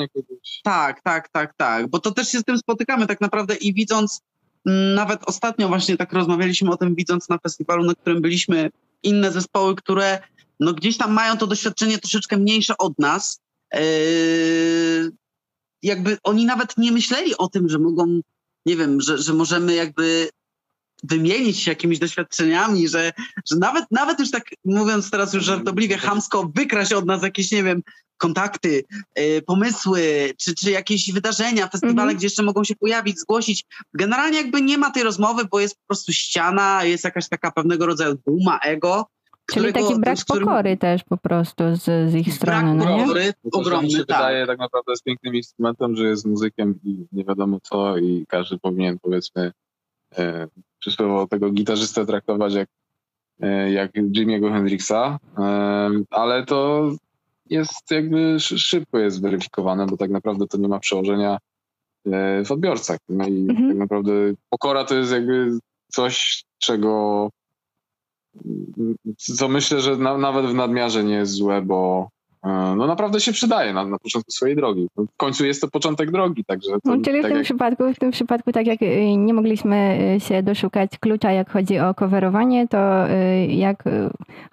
Tak, 0.63 1.01
tak, 1.01 1.29
tak, 1.29 1.53
tak. 1.57 1.87
Bo 1.87 1.99
to 1.99 2.11
też 2.11 2.29
się 2.29 2.39
z 2.39 2.43
tym 2.43 2.57
spotykamy 2.57 3.07
tak 3.07 3.21
naprawdę 3.21 3.55
i 3.55 3.73
widząc, 3.73 4.21
mm, 4.65 4.93
nawet 4.93 5.19
ostatnio 5.25 5.67
właśnie 5.67 5.97
tak 5.97 6.13
rozmawialiśmy 6.13 6.71
o 6.71 6.77
tym, 6.77 6.95
widząc 6.95 7.29
na 7.29 7.37
festiwalu, 7.37 7.83
na 7.83 7.95
którym 7.95 8.21
byliśmy, 8.21 8.69
inne 9.03 9.31
zespoły, 9.31 9.75
które 9.75 10.19
no 10.59 10.73
gdzieś 10.73 10.97
tam 10.97 11.13
mają 11.13 11.37
to 11.37 11.47
doświadczenie 11.47 11.97
troszeczkę 11.97 12.37
mniejsze 12.37 12.77
od 12.77 12.99
nas. 12.99 13.39
Yy, 13.73 15.11
jakby 15.83 16.17
oni 16.23 16.45
nawet 16.45 16.77
nie 16.77 16.91
myśleli 16.91 17.37
o 17.37 17.47
tym, 17.47 17.69
że 17.69 17.79
mogą 17.79 18.21
nie 18.65 18.75
wiem, 18.75 19.01
że, 19.01 19.17
że 19.17 19.33
możemy 19.33 19.75
jakby 19.75 20.29
wymienić 21.03 21.59
się 21.59 21.71
jakimiś 21.71 21.99
doświadczeniami, 21.99 22.87
że, 22.87 23.11
że 23.51 23.55
nawet, 23.55 23.85
nawet 23.91 24.19
już 24.19 24.31
tak 24.31 24.43
mówiąc 24.65 25.11
teraz 25.11 25.33
już 25.33 25.43
żartobliwie, 25.43 25.97
hamsko 25.97 26.51
wykraść 26.55 26.93
od 26.93 27.05
nas 27.05 27.23
jakieś, 27.23 27.51
nie 27.51 27.63
wiem, 27.63 27.81
kontakty, 28.17 28.83
y, 29.19 29.41
pomysły, 29.47 30.33
czy, 30.37 30.55
czy 30.55 30.71
jakieś 30.71 31.11
wydarzenia, 31.11 31.67
festiwale, 31.67 32.01
Mhm. 32.01 32.17
gdzie 32.17 32.25
jeszcze 32.25 32.43
mogą 32.43 32.63
się 32.63 32.75
pojawić, 32.75 33.19
zgłosić. 33.19 33.65
Generalnie 33.93 34.37
jakby 34.37 34.61
nie 34.61 34.77
ma 34.77 34.91
tej 34.91 35.03
rozmowy, 35.03 35.45
bo 35.51 35.59
jest 35.59 35.75
po 35.75 35.81
prostu 35.87 36.13
ściana, 36.13 36.83
jest 36.83 37.03
jakaś 37.03 37.29
taka 37.29 37.51
pewnego 37.51 37.85
rodzaju 37.85 38.17
duma, 38.27 38.59
ego. 38.59 39.07
Czyli 39.45 39.65
którego- 39.67 39.87
taki 39.87 39.99
brak 40.01 40.17
którym- 40.19 40.43
pokory 40.47 40.77
też 40.77 41.03
po 41.03 41.17
prostu 41.17 41.63
z, 41.75 41.83
z 41.83 42.15
ich 42.15 42.25
Brak 42.25 42.35
strony, 42.35 42.73
no 42.75 42.97
nie? 42.97 43.01
pokory, 43.03 43.33
No 43.43 43.59
mi 43.59 43.65
ogromny, 43.65 43.89
się 43.89 43.97
tak. 43.97 44.07
wydaje 44.07 44.47
tak 44.47 44.59
naprawdę 44.59 44.91
jest 44.91 45.03
pięknym 45.03 45.35
instrumentem, 45.35 45.95
że 45.95 46.03
jest 46.07 46.25
muzykiem 46.25 46.79
i 46.83 47.05
nie 47.11 47.23
wiadomo 47.25 47.59
co 47.63 47.97
i 47.97 48.25
każdy 48.27 48.57
powinien 48.57 48.99
powiedzmy 48.99 49.51
e, 50.17 50.47
przysłowiowo 50.79 51.27
tego 51.27 51.51
gitarzystę 51.51 52.05
traktować 52.05 52.53
jak, 52.53 52.69
e, 53.41 53.71
jak 53.71 53.91
Jimmy'ego 53.93 54.51
Hendrixa, 54.53 55.19
e, 55.37 55.89
ale 56.09 56.45
to 56.45 56.89
jest 57.49 57.91
jakby 57.91 58.39
szy- 58.39 58.59
szybko 58.59 58.99
jest 58.99 59.21
weryfikowane, 59.21 59.85
bo 59.85 59.97
tak 59.97 60.09
naprawdę 60.09 60.47
to 60.47 60.57
nie 60.57 60.67
ma 60.67 60.79
przełożenia 60.79 61.37
e, 62.05 62.43
w 62.45 62.51
odbiorcach. 62.51 62.97
No 63.09 63.27
i 63.27 63.37
Mhm. 63.49 63.69
tak 63.69 63.77
naprawdę 63.77 64.11
pokora 64.49 64.83
to 64.83 64.95
jest 64.95 65.11
jakby 65.11 65.57
coś, 65.87 66.43
czego 66.57 67.29
co 69.17 69.47
myślę, 69.47 69.81
że 69.81 69.97
na, 69.97 70.17
nawet 70.17 70.45
w 70.45 70.53
nadmiarze 70.53 71.03
nie 71.03 71.13
jest 71.15 71.31
złe, 71.31 71.61
bo 71.61 72.09
e, 72.43 72.49
no 72.77 72.87
naprawdę 72.87 73.19
się 73.19 73.31
przydaje 73.31 73.73
na, 73.73 73.85
na 73.85 73.99
początku 73.99 74.31
swojej 74.31 74.55
drogi. 74.55 74.87
No, 74.97 75.03
w 75.03 75.17
końcu 75.17 75.45
jest 75.45 75.61
to 75.61 75.67
początek 75.67 76.11
drogi, 76.11 76.43
także 76.45 76.71
to, 76.71 76.79
No, 76.85 76.97
czyli 77.03 77.19
w 77.19 77.21
tak 77.21 77.29
tym, 77.31 77.37
jak, 77.37 77.43
przypadku, 77.45 77.93
w 77.93 77.99
tym 77.99 78.11
przypadku, 78.11 78.51
tak 78.51 78.67
jak 78.67 78.81
y, 78.81 79.17
nie 79.17 79.33
mogliśmy 79.33 79.99
y, 80.15 80.19
się 80.19 80.43
doszukać 80.43 80.97
klucza, 80.99 81.31
jak 81.31 81.51
chodzi 81.51 81.79
o 81.79 81.93
coverowanie, 81.93 82.67
to 82.67 83.09
y, 83.11 83.45
jak 83.45 83.83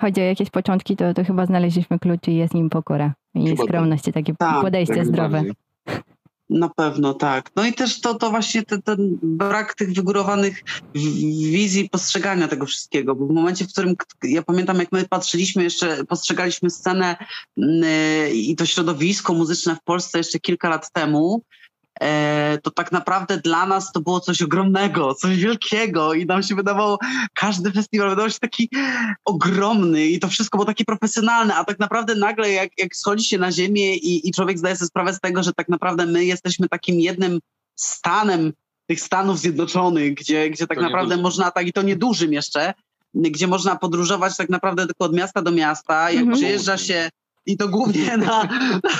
chodzi 0.01 0.21
o 0.21 0.25
jakieś 0.25 0.51
początki, 0.51 0.97
to, 0.97 1.15
to 1.15 1.25
chyba 1.25 1.47
znaleźliśmy 1.47 1.99
klucz 1.99 2.29
i 2.29 2.37
jest 2.37 2.55
nim 2.55 2.71
pokora 2.71 3.15
i 3.35 3.45
Chyba 3.47 3.57
tak. 3.57 3.67
skromność, 3.67 4.05
takie 4.15 4.35
Tak, 4.35 4.63
podejście 4.63 4.95
jak 4.97 5.07
zdrowe. 5.07 5.29
najbardziej. 5.29 5.72
Na 6.51 6.69
pewno 6.69 7.15
tak. 7.15 7.51
No 7.57 7.67
i 7.67 7.73
też 7.73 8.01
to, 8.01 8.15
to 8.15 8.31
właśnie 8.31 8.63
ten, 8.63 8.83
ten 8.83 9.19
brak 9.23 9.75
tych 9.75 9.93
wygórowanych 9.93 10.63
wizji 11.51 11.89
postrzegania 11.91 12.49
tego 12.49 12.67
wszystkiego, 12.67 13.15
bo 13.15 13.27
w 13.27 13.31
momencie, 13.31 13.65
w 13.65 13.69
którym 13.69 13.95
ja 14.23 14.43
pamiętam, 14.43 14.79
jak 14.79 14.93
my 14.93 15.09
patrzyliśmy 15.09 15.63
jeszcze, 15.63 16.05
postrzegaliśmy 16.05 16.71
scenę 16.71 17.17
mm, 17.59 17.85
i 18.35 18.57
to 18.57 18.67
środowisko 18.67 19.35
muzyczne 19.35 19.77
w 19.77 19.83
Polsce 19.85 20.19
jeszcze 20.19 20.39
kilka 20.39 20.69
lat 20.69 20.93
temu, 20.93 21.43
to 22.63 22.71
tak 22.71 22.93
naprawdę 22.93 23.39
dla 23.39 23.67
nas 23.67 23.93
to 23.93 24.01
było 24.01 24.21
coś 24.21 24.43
ogromnego, 24.43 25.15
coś 25.15 25.37
wielkiego 25.37 26.15
i 26.15 26.27
nam 26.27 26.43
się 26.43 26.55
wydawało, 26.55 26.99
każdy 27.35 27.73
festiwal 27.73 28.11
wydawał 28.11 28.31
się 28.31 28.39
taki 28.39 28.71
ogromny 29.25 30.07
i 30.07 30.19
to 30.21 30.29
wszystko 30.29 30.59
było 30.59 30.67
takie 30.67 30.85
profesjonalne, 30.85 31.55
a 31.55 31.65
tak 31.65 31.79
naprawdę 31.79 32.15
nagle 32.15 32.51
jak, 32.53 32.71
jak 32.79 32.97
schodzi 32.97 33.25
się 33.25 33.39
na 33.39 33.53
ziemię 33.53 33.97
i, 33.97 34.29
i 34.29 34.33
człowiek 34.33 34.59
zdaje 34.59 34.77
sobie 34.77 34.89
sprawę 34.89 35.15
z 35.15 35.21
tego, 35.21 35.43
że 35.43 35.53
tak 35.53 35.69
naprawdę 35.69 36.07
my 36.07 36.25
jesteśmy 36.25 36.69
takim 36.69 37.01
jednym 37.01 37.39
stanem 37.77 38.53
tych 38.87 39.01
Stanów 39.01 39.39
Zjednoczonych, 39.39 40.15
gdzie, 40.15 40.51
gdzie 40.51 40.67
tak 40.67 40.79
To 40.79 40.83
naprawdę 40.83 41.03
niedużym. 41.17 41.23
można, 41.23 41.51
tak 41.51 41.67
i 41.67 41.73
to 41.73 41.83
niedużym 41.83 42.33
jeszcze, 42.33 42.75
gdzie 43.15 43.47
można 43.47 43.77
podróżować 43.77 44.37
tak 44.37 44.49
naprawdę 44.49 44.87
tylko 44.87 45.05
od 45.05 45.15
miasta 45.17 45.43
do 45.43 45.51
miasta, 45.51 46.11
jak 46.11 46.21
Mhm. 46.23 46.37
przyjeżdża 46.39 46.79
się 46.79 47.11
i 47.47 47.57
to 47.57 47.69
głównie 47.69 48.17
na, 48.27 48.49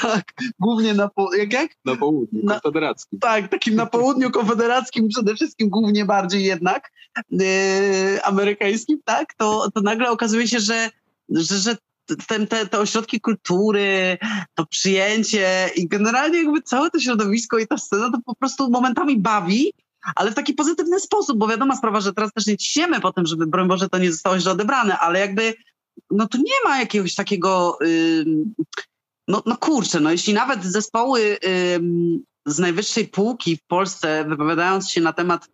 tak, 0.03 0.25
głównie 0.59 0.95
na, 0.95 1.11
jak, 1.39 1.53
jak? 1.53 1.71
Na 1.85 1.97
południu, 1.97 2.41
Na- 2.45 2.55
konfederackim. 2.55 3.19
Tak, 3.19 3.49
takim 3.49 3.75
na 3.75 3.87
południu 3.87 4.31
konfederackim 4.31 5.09
przede 5.09 5.35
wszystkim, 5.35 5.69
głównie 5.69 6.05
bardziej 6.05 6.45
jednak 6.45 6.93
yy, 7.31 7.45
amerykańskim, 8.25 8.99
tak, 9.05 9.35
to, 9.35 9.71
to 9.75 9.81
nagle 9.81 10.11
okazuje 10.11 10.49
się, 10.49 10.61
że, 10.61 10.91
że, 11.29 11.59
że 11.59 11.77
ten, 12.29 12.47
te, 12.47 12.67
te 12.67 12.79
ośrodki 12.79 13.21
kultury, 13.21 14.19
to 14.55 14.67
przyjęcie 14.67 15.71
i 15.77 15.89
generalnie 15.89 16.43
jakby 16.43 16.63
całe 16.63 16.91
to 16.91 17.01
środowisko 17.01 17.59
i 17.59 17.67
ta 17.67 17.79
scena 17.79 18.11
to 18.11 18.19
po 18.27 18.35
prostu 18.35 18.71
momentami 18.71 19.19
bawi, 19.21 19.73
ale 20.17 20.31
w 20.31 20.35
taki 20.35 20.55
pozytywny 20.55 21.01
sposób, 21.01 21.39
bo 21.39 21.49
wiadoma 21.49 21.77
sprawa, 21.77 22.01
że 22.01 22.13
teraz 22.13 22.33
też 22.33 22.47
nie 22.47 22.57
ciśniemy 22.57 23.01
po 23.01 23.13
tym, 23.13 23.27
żeby 23.27 23.47
broń 23.47 23.69
Boże 23.69 23.89
to 23.89 23.99
nie 23.99 24.13
zostało 24.13 24.39
źle 24.39 24.53
odebrane, 24.53 24.99
ale 24.99 25.21
jakby 25.21 25.55
no 26.11 26.29
tu 26.29 26.39
nie 26.39 26.69
ma 26.71 26.79
jakiegoś 26.79 27.15
takiego 27.15 27.79
no, 29.29 29.43
no 29.47 29.57
kurczę, 29.57 30.01
no 30.01 30.11
jeśli 30.11 30.35
nawet 30.35 30.65
zespoły 30.65 31.39
z 32.47 32.59
najwyższej 32.59 33.09
półki 33.09 33.57
w 33.57 33.67
Polsce, 33.67 34.25
wypowiadając 34.29 34.91
się 34.91 35.01
na 35.01 35.13
temat 35.13 35.49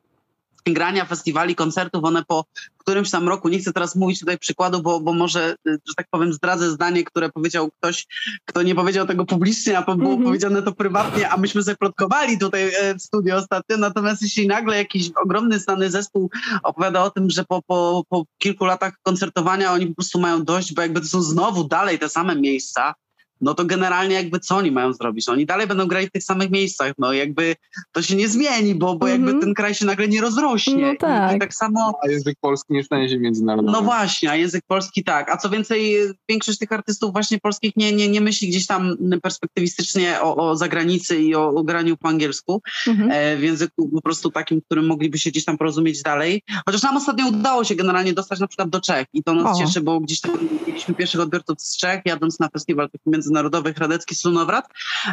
grania 0.74 1.04
festiwali, 1.04 1.54
koncertów, 1.54 2.04
one 2.04 2.24
po 2.24 2.44
którymś 2.78 3.10
tam 3.10 3.28
roku, 3.28 3.48
nie 3.48 3.58
chcę 3.58 3.72
teraz 3.72 3.96
mówić 3.96 4.20
tutaj 4.20 4.38
przykładu, 4.38 4.82
bo, 4.82 5.00
bo 5.00 5.12
może, 5.12 5.56
y, 5.68 5.70
że 5.88 5.94
tak 5.96 6.06
powiem, 6.10 6.32
zdradzę 6.32 6.70
zdanie, 6.70 7.04
które 7.04 7.28
powiedział 7.28 7.70
ktoś, 7.80 8.06
kto 8.44 8.62
nie 8.62 8.74
powiedział 8.74 9.06
tego 9.06 9.24
publicznie, 9.24 9.78
a 9.78 9.82
było 9.82 10.10
Mhm. 10.10 10.22
powiedziane 10.24 10.62
to 10.62 10.72
prywatnie, 10.72 11.28
a 11.30 11.36
myśmy 11.36 11.62
zaplotkowali 11.62 12.38
tutaj 12.38 12.74
e, 12.74 12.94
w 12.94 13.02
studiu 13.02 13.36
ostatnio. 13.36 13.76
Natomiast 13.76 14.22
jeśli 14.22 14.46
nagle 14.46 14.76
jakiś 14.76 15.10
ogromny 15.22 15.58
znany 15.58 15.90
zespół 15.90 16.30
opowiada 16.62 17.04
o 17.04 17.10
tym, 17.10 17.30
że 17.30 17.44
po, 17.44 17.62
po, 17.62 18.04
po 18.08 18.24
kilku 18.38 18.64
latach 18.64 18.92
koncertowania 19.02 19.72
oni 19.72 19.86
po 19.86 19.94
prostu 19.94 20.20
mają 20.20 20.44
dość, 20.44 20.74
bo 20.74 20.82
jakby 20.82 21.00
to 21.00 21.06
są 21.06 21.22
znowu 21.22 21.64
dalej 21.64 21.98
te 21.98 22.08
same 22.08 22.36
miejsca, 22.36 22.94
no 23.40 23.54
to 23.54 23.64
generalnie 23.64 24.14
jakby 24.14 24.40
co 24.40 24.56
oni 24.56 24.72
mają 24.72 24.92
zrobić? 24.92 25.26
No 25.26 25.32
oni 25.32 25.46
dalej 25.46 25.66
będą 25.66 25.86
grać 25.86 26.06
w 26.06 26.10
tych 26.10 26.22
samych 26.24 26.50
miejscach, 26.50 26.92
no 26.98 27.12
jakby 27.12 27.56
to 27.92 28.02
się 28.02 28.16
nie 28.16 28.28
zmieni, 28.28 28.74
bo, 28.74 28.96
bo 28.96 29.06
jakby 29.08 29.26
Mhm. 29.30 29.40
ten 29.40 29.54
kraj 29.54 29.74
się 29.74 29.86
nagle 29.86 30.08
nie 30.08 30.20
rozrośnie. 30.20 30.76
No 30.86 30.92
I, 30.92 30.96
tak. 30.96 31.36
I 31.36 31.38
tak 31.38 31.54
samo 31.54 31.92
A 32.04 32.08
język 32.10 32.36
polski 32.40 32.72
nie 32.74 32.84
stanie 32.84 33.08
się 33.08 33.18
międzynarodowy. 33.18 33.72
no 33.72 33.82
właśnie, 33.82 34.30
a 34.30 34.36
język 34.36 34.64
polski 34.66 35.04
tak. 35.04 35.30
A 35.30 35.36
co 35.36 35.50
więcej, 35.50 35.96
większość 36.28 36.58
tych 36.58 36.72
artystów 36.72 37.12
właśnie 37.12 37.38
polskich 37.38 37.72
nie, 37.76 37.92
nie, 37.92 38.08
nie 38.08 38.20
myśli 38.20 38.48
gdzieś 38.48 38.66
tam 38.66 38.96
perspektywistycznie 39.22 40.20
o, 40.20 40.36
o 40.50 40.56
zagranicy 40.56 41.16
i 41.18 41.34
o, 41.34 41.48
o 41.48 41.64
graniu 41.64 41.96
po 41.96 42.08
angielsku, 42.08 42.62
Mhm. 42.86 43.10
e, 43.12 43.36
w 43.36 43.42
języku 43.42 43.88
po 43.88 44.02
prostu 44.02 44.30
takim, 44.30 44.60
którym 44.60 44.86
mogliby 44.86 45.18
się 45.18 45.30
gdzieś 45.30 45.44
tam 45.44 45.58
porozumieć 45.58 46.02
dalej. 46.02 46.42
Chociaż 46.66 46.82
nam 46.82 46.96
ostatnio 46.96 47.28
udało 47.28 47.64
się 47.64 47.74
generalnie 47.74 48.12
dostać 48.12 48.40
na 48.40 48.46
przykład 48.46 48.68
do 48.68 48.80
Czech 48.80 49.06
i 49.12 49.22
to 49.24 49.34
nas 49.34 49.56
O. 49.56 49.60
cieszy, 49.64 49.80
bo 49.80 50.00
gdzieś 50.00 50.20
tam 50.20 50.38
mieliśmy 50.66 50.94
pierwszych 50.94 51.20
odbiorców 51.20 51.60
z 51.60 51.76
Czech, 51.76 52.00
jadąc 52.04 52.40
na 52.40 52.48
festiwal 52.48 52.90
taki 52.90 53.02
międzynarodowy 53.10 53.27
Hradecki 53.74 54.14
Slunowrat, 54.14 54.68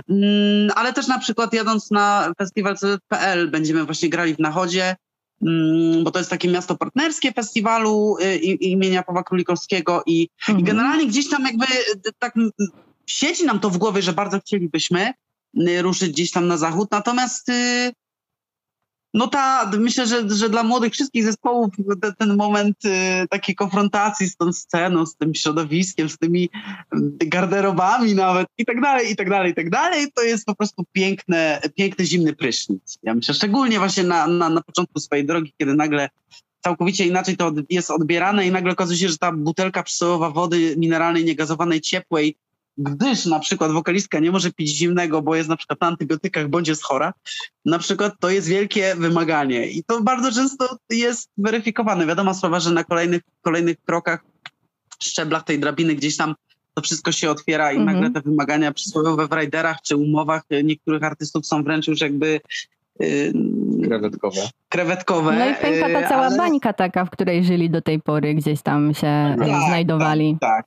mm, 0.09 0.71
ale 0.75 0.93
też 0.93 1.07
na 1.07 1.19
przykład 1.19 1.53
jadąc 1.53 1.91
na 1.91 2.33
festiwal 2.37 2.77
CZPL 2.77 3.49
będziemy 3.51 3.85
właśnie 3.85 4.09
grali 4.09 4.35
w 4.35 4.39
Nachodzie, 4.39 4.95
mm, 5.41 6.03
bo 6.03 6.11
to 6.11 6.19
jest 6.19 6.29
takie 6.29 6.47
miasto 6.49 6.75
partnerskie 6.77 7.31
festiwalu 7.31 8.17
y, 8.21 8.35
i- 8.37 8.71
imienia 8.71 9.03
Pawła 9.03 9.23
Królikowskiego 9.23 10.03
i, 10.05 10.21
i 10.21 10.27
Mhm. 10.49 10.63
generalnie 10.65 11.07
gdzieś 11.07 11.29
tam 11.29 11.43
jakby 11.45 11.65
y, 11.65 12.11
tak 12.19 12.33
siedzi 13.07 13.45
nam 13.45 13.59
to 13.59 13.69
w 13.69 13.77
głowie, 13.77 14.01
że 14.01 14.13
bardzo 14.13 14.39
chcielibyśmy 14.39 15.11
y, 15.67 15.81
ruszyć 15.81 16.11
gdzieś 16.11 16.31
tam 16.31 16.47
na 16.47 16.57
zachód, 16.57 16.87
natomiast 16.91 17.51
no 19.15 19.27
ta, 19.27 19.71
myślę, 19.79 20.07
że, 20.07 20.29
że 20.29 20.49
dla 20.49 20.63
młodych 20.63 20.93
wszystkich 20.93 21.23
zespołów 21.23 21.69
te, 22.01 22.13
ten 22.13 22.35
moment 22.35 22.85
y, 22.85 22.89
takiej 23.29 23.55
konfrontacji 23.55 24.27
z 24.27 24.37
tą 24.37 24.53
sceną, 24.53 25.05
z 25.05 25.15
tym 25.15 25.35
środowiskiem, 25.35 26.09
z 26.09 26.17
tymi 26.17 26.49
y, 27.23 27.27
garderobami 27.27 28.15
nawet 28.15 28.47
i 28.57 28.65
tak 28.65 28.81
dalej, 28.81 29.11
i 29.11 29.15
tak 29.15 29.29
dalej, 29.29 29.51
i 29.51 29.55
tak 29.55 29.69
dalej, 29.69 30.11
to 30.15 30.23
jest 30.23 30.45
po 30.45 30.55
prostu 30.55 30.83
piękne, 30.91 31.61
piękny 31.75 32.05
zimny 32.05 32.33
prysznic. 32.33 32.97
Ja 33.03 33.13
myślę, 33.13 33.33
szczególnie 33.33 33.79
właśnie 33.79 34.03
na, 34.03 34.27
na, 34.27 34.49
na 34.49 34.61
początku 34.61 34.99
swojej 34.99 35.25
drogi, 35.25 35.53
kiedy 35.57 35.75
nagle 35.75 36.09
całkowicie 36.63 37.07
inaczej 37.07 37.37
to 37.37 37.51
jest 37.69 37.91
odbierane 37.91 38.47
i 38.47 38.51
nagle 38.51 38.71
okazuje 38.71 38.99
się, 38.99 39.09
że 39.09 39.17
ta 39.17 39.31
butelka 39.31 39.83
przysłowiowa 39.83 40.29
wody 40.29 40.75
mineralnej, 40.77 41.25
niegazowanej, 41.25 41.81
ciepłej, 41.81 42.37
gdyż 42.77 43.25
na 43.25 43.39
przykład 43.39 43.71
wokalistka 43.71 44.19
nie 44.19 44.31
może 44.31 44.51
pić 44.51 44.69
zimnego, 44.69 45.21
bo 45.21 45.35
jest 45.35 45.49
na 45.49 45.57
przykład 45.57 45.81
na 45.81 45.87
antybiotykach 45.87 46.47
bądź 46.47 46.67
jest 46.67 46.83
chora, 46.83 47.13
na 47.65 47.79
przykład 47.79 48.13
to 48.19 48.29
jest 48.29 48.47
wielkie 48.47 48.95
wymaganie 48.95 49.67
i 49.67 49.83
to 49.83 50.01
bardzo 50.01 50.31
często 50.31 50.77
jest 50.89 51.29
weryfikowane. 51.37 52.05
Wiadoma 52.05 52.33
sprawa, 52.33 52.59
że 52.59 52.71
na 52.71 52.83
kolejnych, 52.83 53.21
kolejnych 53.41 53.77
krokach, 53.85 54.23
szczeblach 55.03 55.43
tej 55.43 55.59
drabiny 55.59 55.95
gdzieś 55.95 56.17
tam 56.17 56.35
to 56.73 56.81
wszystko 56.81 57.11
się 57.11 57.29
otwiera 57.31 57.71
i 57.71 57.77
Mhm. 57.77 57.95
nagle 58.01 58.21
te 58.21 58.29
wymagania 58.29 58.71
przysłowiowe 58.73 59.27
w 59.27 59.31
rajderach 59.31 59.77
czy 59.81 59.95
umowach 59.95 60.41
niektórych 60.63 61.03
artystów 61.03 61.45
są 61.47 61.63
wręcz 61.63 61.87
już 61.87 62.01
jakby 62.01 62.39
y, 63.01 63.33
Krewetkowe. 63.83 64.41
krewetkowe. 64.69 65.31
No 65.39 65.49
i 65.49 65.55
pęka 65.55 65.89
ta 65.99 66.05
y, 66.05 66.09
cała 66.09 66.25
ale- 66.25 66.37
bańka 66.37 66.73
taka, 66.73 67.05
w 67.05 67.09
której 67.09 67.43
żyli 67.45 67.69
do 67.69 67.81
tej 67.81 67.99
pory, 68.01 68.33
gdzieś 68.33 68.61
tam 68.61 68.93
się 68.93 69.07
e, 69.07 69.35
Tak, 69.39 69.47
znajdowali. 69.67 70.37
Tak, 70.41 70.65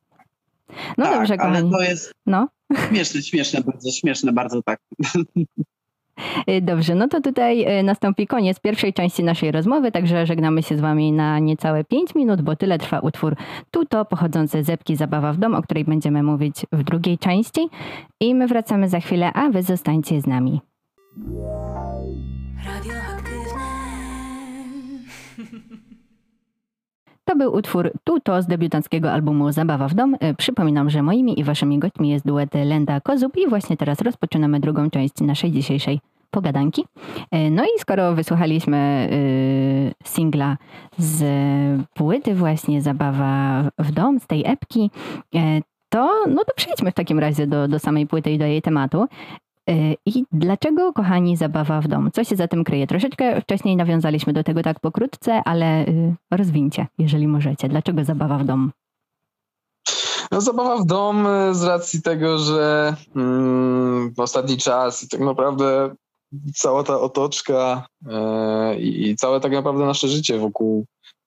No 0.98 1.04
tak, 1.04 1.14
dobrze, 1.18 1.34
ale 1.38 1.52
kochani. 1.52 1.70
to 1.70 1.82
jest 1.82 2.12
No. 2.26 2.48
śmieszne, 2.88 3.22
śmieszne, 3.22 3.60
bardzo 3.60 3.90
śmieszne, 3.90 4.32
bardzo 4.32 4.62
tak. 4.62 4.80
Y, 6.50 6.60
Dobrze, 6.62 6.94
no 6.94 7.08
to 7.08 7.20
tutaj 7.20 7.78
y, 7.80 7.82
nastąpi 7.82 8.26
koniec 8.26 8.60
pierwszej 8.60 8.92
części 8.92 9.24
naszej 9.24 9.52
rozmowy, 9.52 9.92
także 9.92 10.26
żegnamy 10.26 10.62
się 10.62 10.76
z 10.76 10.80
Wami 10.80 11.12
na 11.12 11.38
niecałe 11.38 11.84
5 11.84 12.14
minut, 12.14 12.42
bo 12.42 12.56
tyle 12.56 12.78
trwa 12.78 13.00
utwór 13.00 13.36
Tuto, 13.70 14.04
pochodzący 14.04 14.64
z 14.64 14.70
epki 14.70 14.96
Zabawa 14.96 15.32
w 15.32 15.36
dom, 15.36 15.54
o 15.54 15.62
której 15.62 15.84
będziemy 15.84 16.22
mówić 16.22 16.66
w 16.72 16.82
drugiej 16.82 17.18
części. 17.18 17.68
I 18.20 18.34
my 18.34 18.46
wracamy 18.46 18.88
za 18.88 19.00
chwilę, 19.00 19.32
a 19.32 19.48
Wy 19.48 19.62
zostańcie 19.62 20.20
z 20.20 20.26
nami. 20.26 20.60
To 27.28 27.36
był 27.36 27.54
utwór 27.54 27.92
Tuto 28.04 28.42
z 28.42 28.46
debiutanckiego 28.46 29.12
albumu 29.12 29.52
Zabawa 29.52 29.88
w 29.88 29.94
dom. 29.94 30.16
Przypominam, 30.38 30.90
że 30.90 31.02
moimi 31.02 31.40
i 31.40 31.44
waszymi 31.44 31.78
gośćmi 31.78 32.10
jest 32.10 32.26
duet 32.26 32.54
Lenda 32.54 33.00
Kozub 33.00 33.36
i 33.36 33.48
właśnie 33.48 33.76
teraz 33.76 34.00
rozpoczynamy 34.00 34.60
drugą 34.60 34.90
część 34.90 35.20
naszej 35.20 35.52
dzisiejszej 35.52 36.00
pogadanki. 36.30 36.84
No 37.50 37.64
i 37.64 37.80
skoro 37.80 38.14
wysłuchaliśmy 38.14 39.08
singla 40.04 40.56
z 40.98 41.24
płyty 41.94 42.34
właśnie 42.34 42.82
Zabawa 42.82 43.62
w 43.78 43.92
dom, 43.92 44.20
z 44.20 44.26
tej 44.26 44.42
epki, 44.46 44.90
to, 45.88 46.24
no 46.28 46.44
to 46.44 46.52
przejdźmy 46.56 46.90
w 46.90 46.94
takim 46.94 47.18
razie 47.18 47.46
do, 47.46 47.68
do 47.68 47.78
samej 47.78 48.06
płyty 48.06 48.30
i 48.30 48.38
do 48.38 48.44
jej 48.44 48.62
tematu. 48.62 49.06
Y, 49.70 49.96
I 50.06 50.24
dlaczego, 50.32 50.92
kochani, 50.92 51.36
zabawa 51.36 51.80
w 51.80 51.88
domu? 51.88 52.10
Co 52.10 52.24
się 52.24 52.36
za 52.36 52.48
tym 52.48 52.64
kryje? 52.64 52.86
Troszeczkę 52.86 53.40
wcześniej 53.40 53.76
nawiązaliśmy 53.76 54.32
do 54.32 54.44
tego 54.44 54.62
tak 54.62 54.80
pokrótce, 54.80 55.42
ale 55.44 55.86
y, 55.86 56.14
rozwincie, 56.30 56.86
jeżeli 56.98 57.28
możecie. 57.28 57.68
Dlaczego 57.68 58.04
zabawa 58.04 58.38
w 58.38 58.44
domu? 58.44 58.70
No, 60.30 60.40
zabawa 60.40 60.76
w 60.76 60.86
dom 60.86 61.26
y, 61.26 61.54
z 61.54 61.64
racji 61.64 62.02
tego, 62.02 62.38
że 62.38 62.96
mm, 63.16 64.14
ostatni 64.16 64.56
czas 64.56 65.02
i 65.02 65.08
tak 65.08 65.20
naprawdę 65.20 65.94
cała 66.54 66.82
ta 66.82 67.00
otoczka 67.00 67.86
i 68.78 69.16
całe 69.16 69.40
tak 69.40 69.52
naprawdę 69.52 69.84
nasze 69.84 70.08
życie 70.08 70.38
wokół 70.38 70.84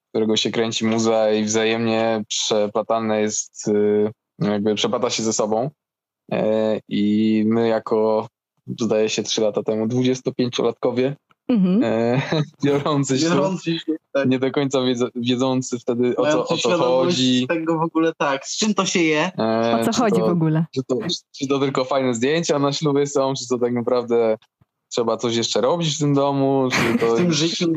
którego 0.10 0.38
się 0.38 0.52
kręci 0.52 0.86
muza 0.86 1.32
i 1.32 1.44
wzajemnie 1.44 2.24
przeplatane 2.28 3.22
jest, 3.22 3.72
jakby 4.40 4.76
przeplata 4.76 5.10
się 5.10 5.24
ze 5.24 5.34
sobą. 5.34 5.70
E, 6.32 6.80
I 6.90 7.44
my 7.48 7.68
jako, 7.68 8.28
zdaje 8.80 9.10
się, 9.10 9.24
trzy 9.24 9.42
lata 9.42 9.64
temu, 9.64 9.88
25-latkowie, 9.88 11.14
mhm. 11.48 11.84
E, 11.84 12.22
biorący 12.66 13.20
się, 13.20 13.30
biorący 13.30 13.80
się 13.80 13.96
tak. 14.12 14.30
nie 14.30 14.40
do 14.40 14.52
końca 14.52 14.80
wiedzący 15.16 15.80
wtedy 15.80 16.16
o 16.16 16.32
co, 16.32 16.48
o 16.48 16.58
co 16.58 16.78
chodzi. 16.78 17.48
tego 17.48 17.80
w 17.80 17.82
ogóle 17.82 18.14
tak, 18.18 18.46
z 18.46 18.58
czym 18.58 18.74
to 18.74 18.86
się 18.86 19.00
je. 19.00 19.32
E, 19.40 19.80
o 19.82 19.86
co 19.86 20.02
chodzi 20.02 20.22
to, 20.22 20.28
w 20.28 20.30
ogóle. 20.30 20.66
Czy 20.76 20.84
to, 20.84 20.98
czy 21.32 21.48
to 21.48 21.60
tylko 21.60 21.86
fajne 21.86 22.14
zdjęcia 22.14 22.60
na 22.60 22.74
ślubie 22.74 23.08
są, 23.08 23.34
czy 23.34 23.48
to 23.48 23.58
tak 23.58 23.74
naprawdę 23.74 24.38
trzeba 24.90 25.18
coś 25.18 25.36
jeszcze 25.36 25.62
robić 25.62 25.96
w 25.96 26.00
tym 26.00 26.14
domu, 26.14 26.70
czy 26.72 27.00
to 27.00 27.16
w 27.16 27.18
tym 27.18 27.34
życiu, 27.34 27.74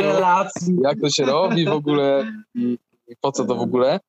relacji. 0.00 0.76
jak 0.82 1.00
to 1.00 1.10
się 1.10 1.24
robi 1.24 1.64
w 1.64 1.72
ogóle 1.72 2.32
i, 2.54 2.78
i 3.08 3.16
po 3.20 3.32
co 3.32 3.44
to 3.44 3.54
w 3.54 3.60
ogóle 3.60 4.00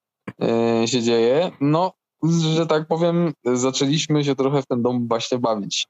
e, 0.41 0.87
się 0.87 1.01
dzieje. 1.01 1.51
No 1.61 1.93
że 2.23 2.67
tak 2.67 2.87
powiem, 2.87 3.33
zaczęliśmy 3.45 4.23
się 4.23 4.35
trochę 4.35 4.61
w 4.61 4.65
ten 4.65 4.81
dom 4.81 5.07
właśnie 5.07 5.39
bawić. 5.39 5.87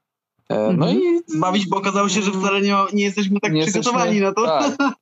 E, 0.48 0.72
no 0.72 0.90
mhm. 0.90 1.22
i 1.28 1.38
bawić, 1.38 1.68
bo 1.68 1.76
okazało 1.76 2.08
się, 2.08 2.22
że 2.22 2.32
wcale 2.32 2.60
nie, 2.60 2.74
nie 2.92 3.04
jesteśmy 3.04 3.40
tak 3.40 3.52
nie 3.52 3.62
przygotowani 3.62 4.16
jesteśmy, 4.16 4.42
na 4.42 4.60
to. 4.60 4.76
Tak. 4.76 4.94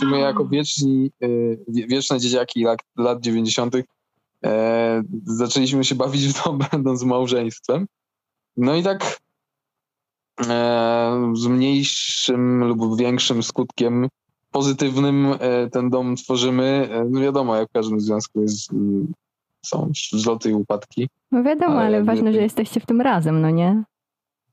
My 0.10 0.18
jako 0.18 0.46
wieczni, 0.46 1.10
e, 1.22 1.28
wieczne 1.68 2.20
dzieciaki 2.20 2.64
lat, 2.64 2.78
lat 2.96 3.20
90. 3.20 3.74
E, 4.44 5.02
zaczęliśmy 5.24 5.84
się 5.84 5.94
bawić 5.94 6.26
w 6.26 6.44
dom, 6.44 6.58
będąc 6.72 7.02
małżeństwem. 7.02 7.86
No 8.56 8.74
i 8.74 8.82
tak 8.82 9.18
z 11.32 11.46
mniejszym 11.46 12.64
lub 12.64 12.98
większym 12.98 13.42
skutkiem 13.42 14.08
pozytywnym 14.50 15.34
ten 15.72 15.90
dom 15.90 16.16
tworzymy. 16.16 16.88
No 17.10 17.20
wiadomo, 17.20 17.56
jak 17.56 17.68
w 17.68 17.72
każdym 17.72 18.00
związku 18.00 18.40
jest 18.40 18.70
są 19.66 19.90
wzloty 20.12 20.50
i 20.50 20.54
upadki. 20.54 21.08
No 21.32 21.42
wiadomo, 21.42 21.74
ale, 21.74 21.86
ale 21.86 22.04
ważne, 22.04 22.32
że 22.32 22.42
jesteście 22.42 22.80
w 22.80 22.86
tym 22.86 23.00
razem, 23.00 23.40
no 23.40 23.50
nie? 23.50 23.84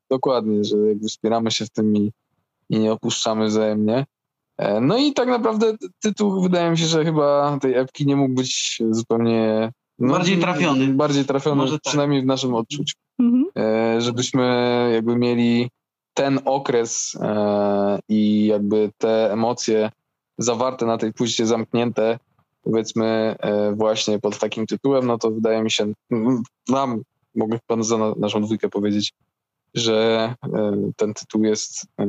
Dokładnie, 0.10 0.64
że 0.64 0.78
jakby 0.78 1.08
wspieramy 1.08 1.52
się 1.52 1.66
w 1.66 1.70
tym 1.70 1.98
i, 1.98 2.12
i 2.70 2.80
nie 2.80 2.92
opuszczamy 2.92 3.46
wzajemnie. 3.46 4.06
E, 4.58 4.82
no 4.82 4.98
i 4.98 5.14
tak 5.14 5.28
naprawdę 5.28 5.74
tytuł 6.00 6.42
wydaje 6.42 6.72
mi 6.72 6.78
się, 6.78 6.86
że 6.86 7.06
chyba 7.06 7.58
tej 7.62 7.74
epki 7.74 8.06
nie 8.06 8.16
mógł 8.16 8.34
być 8.34 8.82
zupełnie 8.90 9.72
no, 10.00 10.14
bardziej 10.14 10.38
trafiony. 10.38 10.88
Bardziej 10.88 11.26
trafiony, 11.26 11.56
Może 11.56 11.74
tak. 11.74 11.82
przynajmniej 11.82 12.20
tak. 12.22 12.26
w 12.26 12.28
naszym 12.28 12.56
odczuciu. 12.56 12.96
Mhm. 13.20 13.46
E, 13.58 14.02
żebyśmy 14.02 14.90
jakby 14.94 15.16
mieli 15.16 15.70
ten 16.14 16.40
okres 16.46 17.18
e, 17.22 18.00
i 18.10 18.46
jakby 18.46 18.92
te 18.98 19.34
emocje 19.34 19.92
zawarte 20.38 20.86
na 20.86 20.98
tej 20.98 21.14
płycie 21.14 21.46
zamknięte 21.46 22.20
powiedzmy 22.64 23.36
e, 23.40 23.72
właśnie 23.76 24.20
pod 24.20 24.40
takim 24.40 24.68
tytułem, 24.68 25.08
no 25.08 25.18
to 25.18 25.32
wydaje 25.32 25.64
mi 25.64 25.72
się, 25.72 25.94
nam, 26.70 27.02
mogę 27.36 27.60
chyba 27.68 27.84
za 27.84 27.98
naszą 28.18 28.42
dwójkę 28.42 28.70
powiedzieć, 28.70 29.14
że 29.74 30.36
e, 30.54 30.92
ten 30.96 31.14
tytuł 31.14 31.44
jest 31.44 31.86
e, 32.00 32.08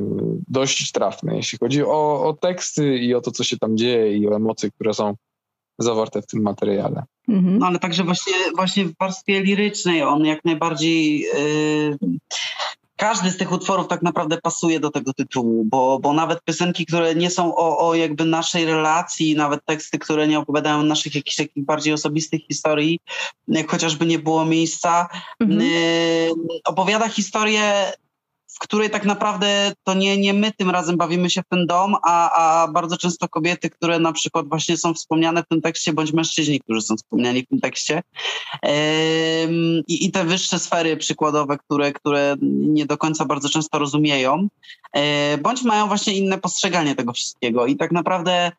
dość 0.48 0.92
trafny, 0.92 1.36
jeśli 1.36 1.58
chodzi 1.58 1.82
o, 1.82 2.28
o 2.28 2.32
teksty 2.40 2.98
i 2.98 3.14
o 3.14 3.20
to, 3.20 3.30
co 3.30 3.44
się 3.44 3.58
tam 3.58 3.76
dzieje 3.76 4.16
i 4.16 4.28
o 4.28 4.36
emocje, 4.36 4.70
które 4.70 4.94
są 4.94 5.14
zawarte 5.78 6.22
w 6.22 6.26
tym 6.26 6.42
materiale. 6.42 7.02
Mhm. 7.28 7.58
No 7.58 7.66
ale 7.66 7.78
także 7.78 8.04
właśnie, 8.04 8.32
właśnie 8.56 8.84
w 8.84 8.94
warstwie 9.00 9.42
lirycznej 9.42 10.02
on 10.02 10.24
jak 10.24 10.44
najbardziej 10.44 11.20
yy, 11.20 11.98
każdy 13.04 13.30
z 13.30 13.36
tych 13.36 13.52
utworów 13.52 13.88
tak 13.88 14.02
naprawdę 14.02 14.38
pasuje 14.42 14.80
do 14.80 14.90
tego 14.90 15.12
tytułu, 15.12 15.64
bo, 15.64 15.98
bo 15.98 16.12
nawet 16.12 16.44
piosenki, 16.44 16.86
które 16.86 17.14
nie 17.14 17.30
są 17.30 17.56
o, 17.56 17.88
o 17.88 17.94
jakby 17.94 18.24
naszej 18.24 18.64
relacji, 18.64 19.36
nawet 19.36 19.64
teksty, 19.64 19.98
które 19.98 20.28
nie 20.28 20.38
opowiadają 20.38 20.82
naszych 20.82 21.14
jakichś 21.14 21.36
takich 21.36 21.64
bardziej 21.64 21.92
osobistych 21.92 22.40
historii, 22.46 23.00
jak 23.48 23.70
chociażby 23.70 24.06
nie 24.06 24.18
było 24.18 24.44
miejsca, 24.44 25.08
mhm. 25.40 25.60
y, 25.60 26.30
opowiada 26.64 27.08
historię 27.08 27.92
w 28.54 28.58
której 28.58 28.90
tak 28.90 29.04
naprawdę 29.04 29.72
to 29.84 29.94
nie, 29.94 30.18
nie 30.18 30.34
my 30.34 30.52
tym 30.52 30.70
razem 30.70 30.96
bawimy 30.96 31.30
się 31.30 31.42
w 31.42 31.48
ten 31.48 31.66
dom, 31.66 31.96
a, 32.02 32.30
a 32.30 32.68
bardzo 32.68 32.96
często 32.96 33.28
kobiety, 33.28 33.70
które 33.70 33.98
na 33.98 34.12
przykład 34.12 34.48
właśnie 34.48 34.76
są 34.76 34.94
wspomniane 34.94 35.42
w 35.42 35.48
tym 35.48 35.62
tekście, 35.62 35.92
bądź 35.92 36.12
mężczyźni, 36.12 36.60
którzy 36.60 36.80
są 36.80 36.96
wspomniani 36.96 37.42
w 37.42 37.48
tym 37.48 37.60
tekście. 37.60 38.02
I, 39.88 40.06
i 40.06 40.10
te 40.10 40.24
wyższe 40.24 40.58
sfery 40.58 40.96
przykładowe, 40.96 41.58
które, 41.58 41.92
które 41.92 42.36
nie 42.42 42.86
do 42.86 42.98
końca 42.98 43.24
bardzo 43.24 43.48
często 43.48 43.78
rozumieją, 43.78 44.48
e, 44.92 45.38
bądź 45.38 45.62
mają 45.62 45.88
właśnie 45.88 46.14
inne 46.14 46.38
postrzeganie 46.38 46.94
tego 46.94 47.12
wszystkiego. 47.12 47.66
I 47.66 47.76
tak 47.76 47.92
naprawdę 47.92 48.52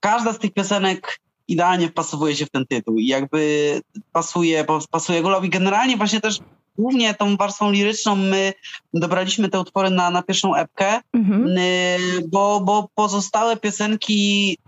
każda 0.00 0.32
z 0.32 0.38
tych 0.38 0.52
piosenek 0.52 1.20
idealnie 1.48 1.88
wpasowuje 1.88 2.36
się 2.36 2.46
w 2.46 2.50
ten 2.50 2.66
tytuł 2.66 2.98
i 2.98 3.06
jakby 3.06 3.80
pasuje, 4.12 4.66
pasuje 4.90 5.22
gólowi. 5.22 5.50
Generalnie 5.50 5.96
właśnie 5.96 6.20
też 6.20 6.38
głównie 6.78 7.14
tą 7.14 7.36
warstwą 7.36 7.70
liryczną 7.70 8.16
my 8.16 8.52
dobraliśmy 8.94 9.48
te 9.48 9.60
utwory 9.60 9.90
na, 9.90 10.10
na 10.10 10.22
pierwszą 10.22 10.54
epkę, 10.54 11.00
mhm. 11.12 11.48
Y, 11.58 11.98
bo, 12.28 12.60
bo 12.60 12.88
pozostałe 12.94 13.56
piosenki 13.56 14.58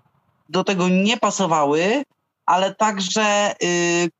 do 0.49 0.65
tego 0.65 0.89
nie 0.89 1.17
pasowały, 1.17 2.05
ale 2.47 2.75
także 2.75 3.55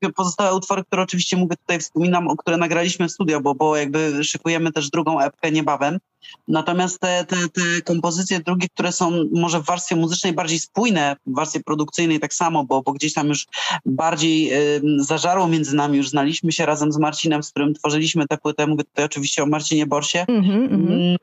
y, 0.03 0.13
pozostałe 0.15 0.55
utwory, 0.55 0.83
które 0.83 1.01
oczywiście 1.01 1.37
mówię 1.37 1.55
tutaj 1.55 1.79
wspominam, 1.79 2.27
o 2.27 2.35
które 2.35 2.57
nagraliśmy 2.57 3.07
w 3.07 3.11
studio, 3.11 3.41
bo, 3.41 3.55
bo 3.55 3.75
jakby 3.75 4.23
szykujemy 4.23 4.71
też 4.71 4.89
drugą 4.89 5.19
epkę 5.19 5.51
niebawem. 5.51 5.99
Natomiast 6.47 6.99
te, 6.99 7.25
te, 7.25 7.35
te 7.35 7.81
kompozycje 7.81 8.39
drugie, 8.39 8.67
które 8.69 8.91
są 8.91 9.11
może 9.31 9.59
w 9.59 9.65
warstwie 9.65 9.95
muzycznej 9.95 10.33
bardziej 10.33 10.59
spójne, 10.59 11.15
w 11.27 11.35
warstwie 11.35 11.59
produkcyjnej 11.59 12.19
tak 12.19 12.33
samo, 12.33 12.63
bo, 12.63 12.81
bo 12.81 12.93
gdzieś 12.93 13.13
tam 13.13 13.27
już 13.27 13.45
bardziej 13.85 14.53
y, 14.53 14.81
zażarło 14.97 15.47
między 15.47 15.75
nami, 15.75 15.97
już 15.97 16.09
znaliśmy 16.09 16.51
się 16.51 16.65
razem 16.65 16.91
z 16.91 16.97
Marcinem, 16.97 17.43
z 17.43 17.49
którym 17.49 17.73
tworzyliśmy 17.73 18.27
tę 18.27 18.37
płytę, 18.37 18.67
mówię 18.67 18.83
tutaj 18.83 19.05
oczywiście 19.05 19.43
o 19.43 19.45
Marcinie 19.45 19.85
Borsie. 19.85 20.25
Mm-hmm, 20.29 20.69
mm-hmm 20.69 21.17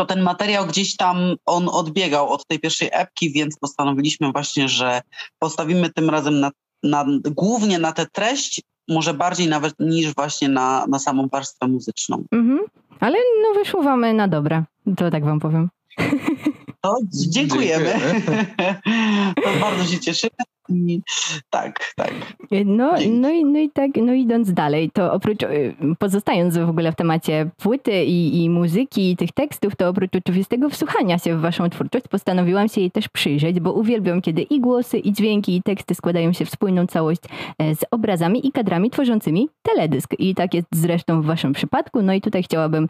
to 0.00 0.06
ten 0.06 0.22
materiał 0.22 0.66
gdzieś 0.66 0.96
tam 0.96 1.36
on 1.46 1.68
odbiegał 1.68 2.28
od 2.28 2.46
tej 2.46 2.58
pierwszej 2.58 2.88
epki, 2.92 3.32
więc 3.32 3.58
postanowiliśmy 3.58 4.32
właśnie, 4.32 4.68
że 4.68 5.00
postawimy 5.38 5.90
tym 5.90 6.10
razem 6.10 6.40
na, 6.40 6.50
na, 6.82 7.04
głównie 7.24 7.78
na 7.78 7.92
tę 7.92 8.06
treść, 8.12 8.62
może 8.88 9.14
bardziej 9.14 9.48
nawet 9.48 9.74
niż 9.80 10.14
właśnie 10.14 10.48
na, 10.48 10.86
na 10.88 10.98
samą 10.98 11.28
warstwę 11.28 11.68
muzyczną. 11.68 12.24
Mhm. 12.32 12.58
Ale 13.00 13.18
no 13.42 13.60
wyszło 13.60 13.82
wam 13.82 14.16
na 14.16 14.28
dobre, 14.28 14.64
to 14.96 15.10
tak 15.10 15.24
wam 15.24 15.40
powiem. 15.40 15.70
To 16.80 16.96
dziękujemy. 17.12 17.84
dziękujemy. 17.84 18.44
to 19.44 19.60
bardzo 19.60 19.84
się 19.84 20.00
cieszymy. 20.00 20.49
Tak, 21.50 21.92
tak. 21.96 22.12
No, 22.50 22.94
no, 23.10 23.30
i, 23.30 23.44
no 23.44 23.58
i 23.58 23.70
tak, 23.70 23.90
no 23.96 24.12
idąc 24.12 24.52
dalej, 24.52 24.90
to 24.90 25.12
oprócz, 25.12 25.42
y, 25.42 25.74
pozostając 25.98 26.58
w 26.58 26.68
ogóle 26.68 26.92
w 26.92 26.96
temacie 26.96 27.50
płyty 27.56 28.04
i, 28.04 28.44
i 28.44 28.50
muzyki 28.50 29.10
i 29.10 29.16
tych 29.16 29.32
tekstów, 29.32 29.76
to 29.76 29.88
oprócz 29.88 30.16
oczywistego 30.16 30.70
wsłuchania 30.70 31.18
się 31.18 31.36
w 31.36 31.40
waszą 31.40 31.70
twórczość, 31.70 32.08
postanowiłam 32.08 32.68
się 32.68 32.80
jej 32.80 32.90
też 32.90 33.08
przyjrzeć, 33.08 33.60
bo 33.60 33.72
uwielbiam, 33.72 34.22
kiedy 34.22 34.42
i 34.42 34.60
głosy, 34.60 34.98
i 34.98 35.12
dźwięki, 35.12 35.56
i 35.56 35.62
teksty 35.62 35.94
składają 35.94 36.32
się 36.32 36.44
w 36.44 36.50
spójną 36.50 36.86
całość 36.86 37.20
e, 37.58 37.74
z 37.74 37.84
obrazami 37.90 38.46
i 38.46 38.52
kadrami 38.52 38.90
tworzącymi 38.90 39.48
teledysk. 39.62 40.14
I 40.18 40.34
tak 40.34 40.54
jest 40.54 40.66
zresztą 40.72 41.22
w 41.22 41.26
waszym 41.26 41.52
przypadku. 41.52 42.02
No 42.02 42.12
i 42.12 42.20
tutaj 42.20 42.42
chciałabym 42.42 42.88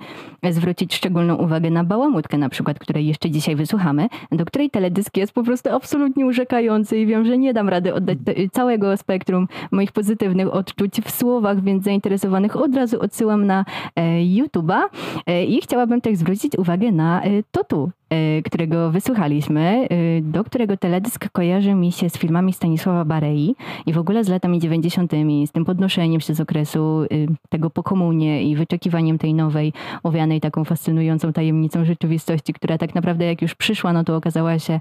zwrócić 0.51 0.95
szczególną 0.95 1.37
uwagę 1.37 1.71
na 1.71 1.85
bałamutkę 1.85 2.39
na 2.39 2.49
przykład, 2.49 2.79
której 2.79 3.07
jeszcze 3.07 3.31
dzisiaj 3.31 3.57
wysłuchamy, 3.57 4.09
do 4.33 4.45
której 4.45 4.71
teledysk 4.71 5.17
jest 5.17 5.33
po 5.33 5.43
prostu 5.43 5.71
absolutnie 5.71 6.27
urzekający 6.27 6.99
i 6.99 7.07
wiem, 7.07 7.25
że 7.25 7.39
nie 7.39 7.55
dam 7.55 7.69
rady 7.71 7.95
oddać 7.95 8.19
całego 8.53 8.97
spektrum 8.97 9.49
moich 9.71 9.93
pozytywnych 9.93 10.55
odczuć 10.55 11.01
w 11.05 11.11
słowach, 11.11 11.63
więc 11.63 11.85
zainteresowanych 11.85 12.57
od 12.57 12.75
razu 12.75 13.01
odsyłam 13.01 13.47
na 13.47 13.65
e, 13.97 14.03
YouTube'a 14.21 14.81
e, 15.27 15.45
i 15.45 15.61
chciałabym 15.61 16.01
też 16.01 16.17
zwrócić 16.17 16.59
uwagę 16.59 16.93
na 16.93 17.23
e, 17.23 17.43
to 17.51 17.65
tu. 17.65 17.85
e, 17.85 18.00
którego 18.45 18.91
wysłuchaliśmy, 18.91 19.89
e, 19.91 20.21
do 20.23 20.45
którego 20.45 20.77
teledysk 20.77 21.29
kojarzy 21.33 21.75
mi 21.75 21.93
się 21.93 22.11
z 22.11 22.19
filmami 22.19 22.53
Stanisława 22.53 23.05
Barei 23.05 23.55
i 23.87 23.93
w 23.93 23.99
ogóle 23.99 24.25
z 24.25 24.29
latami 24.29 24.59
90., 24.59 25.13
z 25.47 25.53
tym 25.53 25.65
podnoszeniem 25.65 26.21
się 26.21 26.35
z 26.35 26.41
okresu 26.41 27.05
tego 27.49 27.71
po 27.71 27.83
komunie 27.83 28.43
i 28.43 28.57
wyczekiwaniem 28.57 29.19
tej 29.19 29.35
nowej, 29.35 29.73
owianej 30.03 30.41
taką 30.41 30.65
fascynującą 30.65 31.33
tajemnicą 31.33 31.85
rzeczywistości, 31.85 32.53
która 32.53 32.79
tak 32.79 32.95
naprawdę 32.95 33.25
jak 33.25 33.43
już 33.43 33.55
przyszła, 33.55 33.93
no 33.93 34.05
to 34.05 34.17
okazała 34.17 34.59
się 34.59 34.81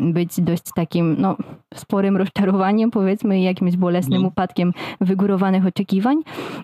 być 0.00 0.40
dość 0.40 0.62
takim, 0.74 1.16
no, 1.18 1.36
sporym 1.74 2.16
rozczarowaniem, 2.16 2.90
powiedzmy, 2.90 3.40
i 3.40 3.42
jakimś 3.42 3.76
bolesnym 3.76 4.18
mm. 4.18 4.28
upadkiem 4.28 4.72
wygórowanych 5.00 5.66
oczekiwań. 5.66 6.16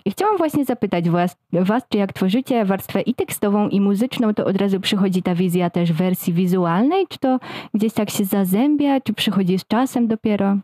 I 0.05 0.11
chciałam 0.11 0.37
właśnie 0.37 0.65
zapytać 0.65 1.09
was, 1.09 1.37
was, 1.53 1.83
czy 1.89 1.97
jak 1.97 2.13
tworzycie 2.13 2.65
warstwę 2.65 3.01
i 3.01 3.13
tekstową, 3.13 3.69
i 3.69 3.81
muzyczną, 3.81 4.33
to 4.33 4.45
od 4.45 4.57
razu 4.57 4.79
przychodzi 4.79 5.23
ta 5.23 5.35
wizja 5.35 5.69
też 5.69 5.92
w 5.93 5.97
wersji 5.97 6.33
wizualnej, 6.33 7.07
czy 7.07 7.19
to 7.19 7.39
gdzieś 7.73 7.93
tak 7.93 8.09
się 8.09 8.25
zazębia, 8.25 9.01
czy 9.01 9.13
przychodzi 9.13 9.59
z 9.59 9.67
czasem 9.67 10.07
dopiero? 10.07 10.57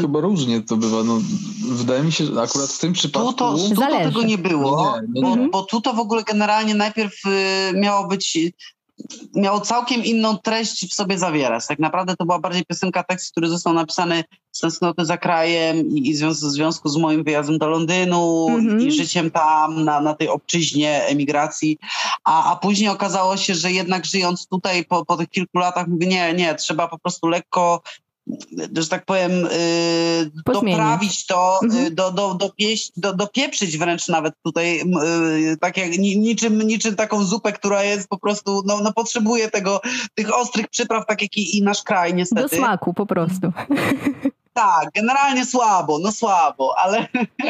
Chyba 0.00 0.20
różnie 0.20 0.60
to 0.60 0.76
bywa. 0.76 1.04
No, 1.04 1.20
wydaje 1.68 2.02
mi 2.02 2.12
się, 2.12 2.24
że 2.24 2.42
akurat 2.42 2.68
w 2.68 2.78
tym 2.78 2.92
przypadku... 2.92 3.32
Tu 3.32 3.38
to, 3.38 3.56
tu 3.68 3.74
to 3.74 4.04
tego 4.04 4.22
nie 4.22 4.38
było, 4.38 4.94
nie, 5.00 5.22
nie, 5.22 5.30
nie, 5.30 5.36
bo, 5.36 5.50
bo 5.50 5.62
tu 5.62 5.80
to 5.80 5.92
w 5.92 5.98
ogóle 5.98 6.22
generalnie 6.24 6.74
najpierw 6.74 7.26
y, 7.26 7.72
miało 7.74 8.08
być 8.08 8.38
miało 9.34 9.60
całkiem 9.60 10.04
inną 10.04 10.38
treść 10.38 10.90
w 10.90 10.94
sobie 10.94 11.18
zawierać. 11.18 11.66
Tak 11.66 11.78
naprawdę 11.78 12.16
to 12.16 12.24
była 12.24 12.38
bardziej 12.38 12.64
piosenka 12.64 13.02
tekst, 13.02 13.30
który 13.30 13.48
został 13.48 13.72
napisany 13.72 14.24
z 14.52 14.60
tęsknoty 14.60 15.04
za 15.04 15.18
krajem 15.18 15.86
i, 15.86 16.10
i 16.10 16.14
w 16.14 16.34
związku 16.34 16.88
z 16.88 16.96
moim 16.96 17.24
wyjazdem 17.24 17.58
do 17.58 17.68
Londynu 17.68 18.46
mm 18.48 18.78
-hmm. 18.78 18.86
i 18.86 18.92
życiem 18.92 19.30
tam 19.30 19.84
na, 19.84 20.00
na 20.00 20.14
tej 20.14 20.28
obczyźnie 20.28 21.06
emigracji. 21.06 21.78
A, 22.24 22.52
a 22.52 22.56
później 22.56 22.88
okazało 22.88 23.36
się, 23.36 23.54
że 23.54 23.72
jednak 23.72 24.04
żyjąc 24.04 24.46
tutaj 24.46 24.84
po, 24.84 25.04
po 25.04 25.16
tych 25.16 25.28
kilku 25.28 25.58
latach 25.58 25.88
mówię, 25.88 26.06
nie, 26.06 26.34
nie, 26.34 26.54
trzeba 26.54 26.88
po 26.88 26.98
prostu 26.98 27.28
lekko 27.28 27.82
że 28.76 28.88
tak 28.88 29.04
powiem, 29.04 29.32
yy, 29.32 30.52
doprawić 30.54 31.26
to, 31.26 31.60
mhm. 31.62 31.94
do, 31.94 32.12
do, 32.12 32.34
dopieść, 32.34 32.92
do, 32.96 33.12
dopieprzyć 33.12 33.78
wręcz 33.78 34.08
nawet 34.08 34.34
tutaj, 34.42 34.76
yy, 34.76 35.56
tak 35.56 35.76
jak 35.76 35.98
niczym, 35.98 36.62
niczym 36.62 36.96
taką 36.96 37.24
zupę, 37.24 37.52
która 37.52 37.84
jest 37.84 38.08
po 38.08 38.18
prostu, 38.18 38.62
no, 38.66 38.80
no 38.80 38.92
potrzebuje 38.92 39.50
tego, 39.50 39.80
tych 40.14 40.36
ostrych 40.36 40.68
przypraw, 40.68 41.06
tak 41.06 41.22
jak 41.22 41.36
i, 41.36 41.58
i 41.58 41.62
nasz 41.62 41.82
kraj 41.82 42.14
niestety. 42.14 42.42
Do 42.42 42.56
smaku 42.56 42.94
po 42.94 43.06
prostu. 43.06 43.52
Tak, 44.52 44.88
generalnie 44.94 45.46
słabo, 45.46 45.98
no 45.98 46.12
słabo, 46.12 46.74
ale, 46.78 47.06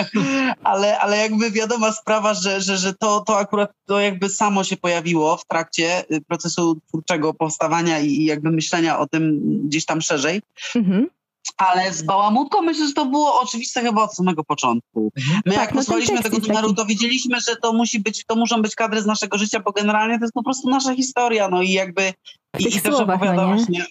ale, 0.65 0.99
ale 0.99 1.17
jakby 1.17 1.51
wiadoma 1.51 1.93
sprawa, 1.93 2.35
że, 2.35 2.61
że, 2.61 2.77
że 2.77 2.95
to, 2.95 3.21
to 3.21 3.39
akurat 3.39 3.71
to 3.87 4.01
jakby 4.01 4.29
samo 4.29 4.65
się 4.65 4.77
pojawiło 4.77 5.37
w 5.37 5.45
trakcie 5.45 6.05
y, 6.13 6.21
procesu 6.21 6.81
twórczego 6.89 7.35
powstawania 7.35 7.99
i 7.99 8.25
jakby 8.25 8.51
myślenia 8.51 8.99
o 8.99 9.07
tym 9.07 9.41
gdzieś 9.69 9.87
tam 9.87 10.01
szerzej. 10.01 10.43
Mhm. 10.77 11.09
Ale 11.57 11.93
z 11.93 12.03
Bałamutką 12.03 12.63
myślę, 12.63 12.87
że 12.87 12.93
to 12.93 13.07
było 13.07 13.41
oczywiste 13.41 13.81
chyba 13.81 14.03
od 14.03 14.15
samego 14.15 14.45
początku. 14.45 15.13
Mhm. 15.17 15.41
My 15.47 15.53
tak, 15.53 15.61
jak 15.63 15.75
no 15.75 15.81
posłuchaliśmy 15.81 16.23
tego 16.23 16.39
numeru, 16.39 16.75
to 16.75 16.85
wiedzieliśmy, 16.85 17.41
że 17.41 17.57
to 17.57 17.73
musi 17.73 18.01
być, 18.01 18.25
to 18.25 18.37
muszą 18.37 18.63
być 18.63 18.75
kadry 18.75 19.03
z 19.03 19.07
naszego 19.07 19.39
życia, 19.39 19.61
bo 19.61 19.73
generalnie 19.73 20.19
to 20.19 20.25
jest 20.25 20.35
po 20.35 20.43
prostu 20.43 20.71
nasza 20.71 20.95
historia, 20.95 21.49
no 21.49 21.63
i 21.63 21.73
jakby 21.73 22.13
i, 22.59 22.77
i 22.77 22.81
też 22.81 22.95
opowiada 22.95 23.47
no 23.47 23.55
właśnie 23.55 23.87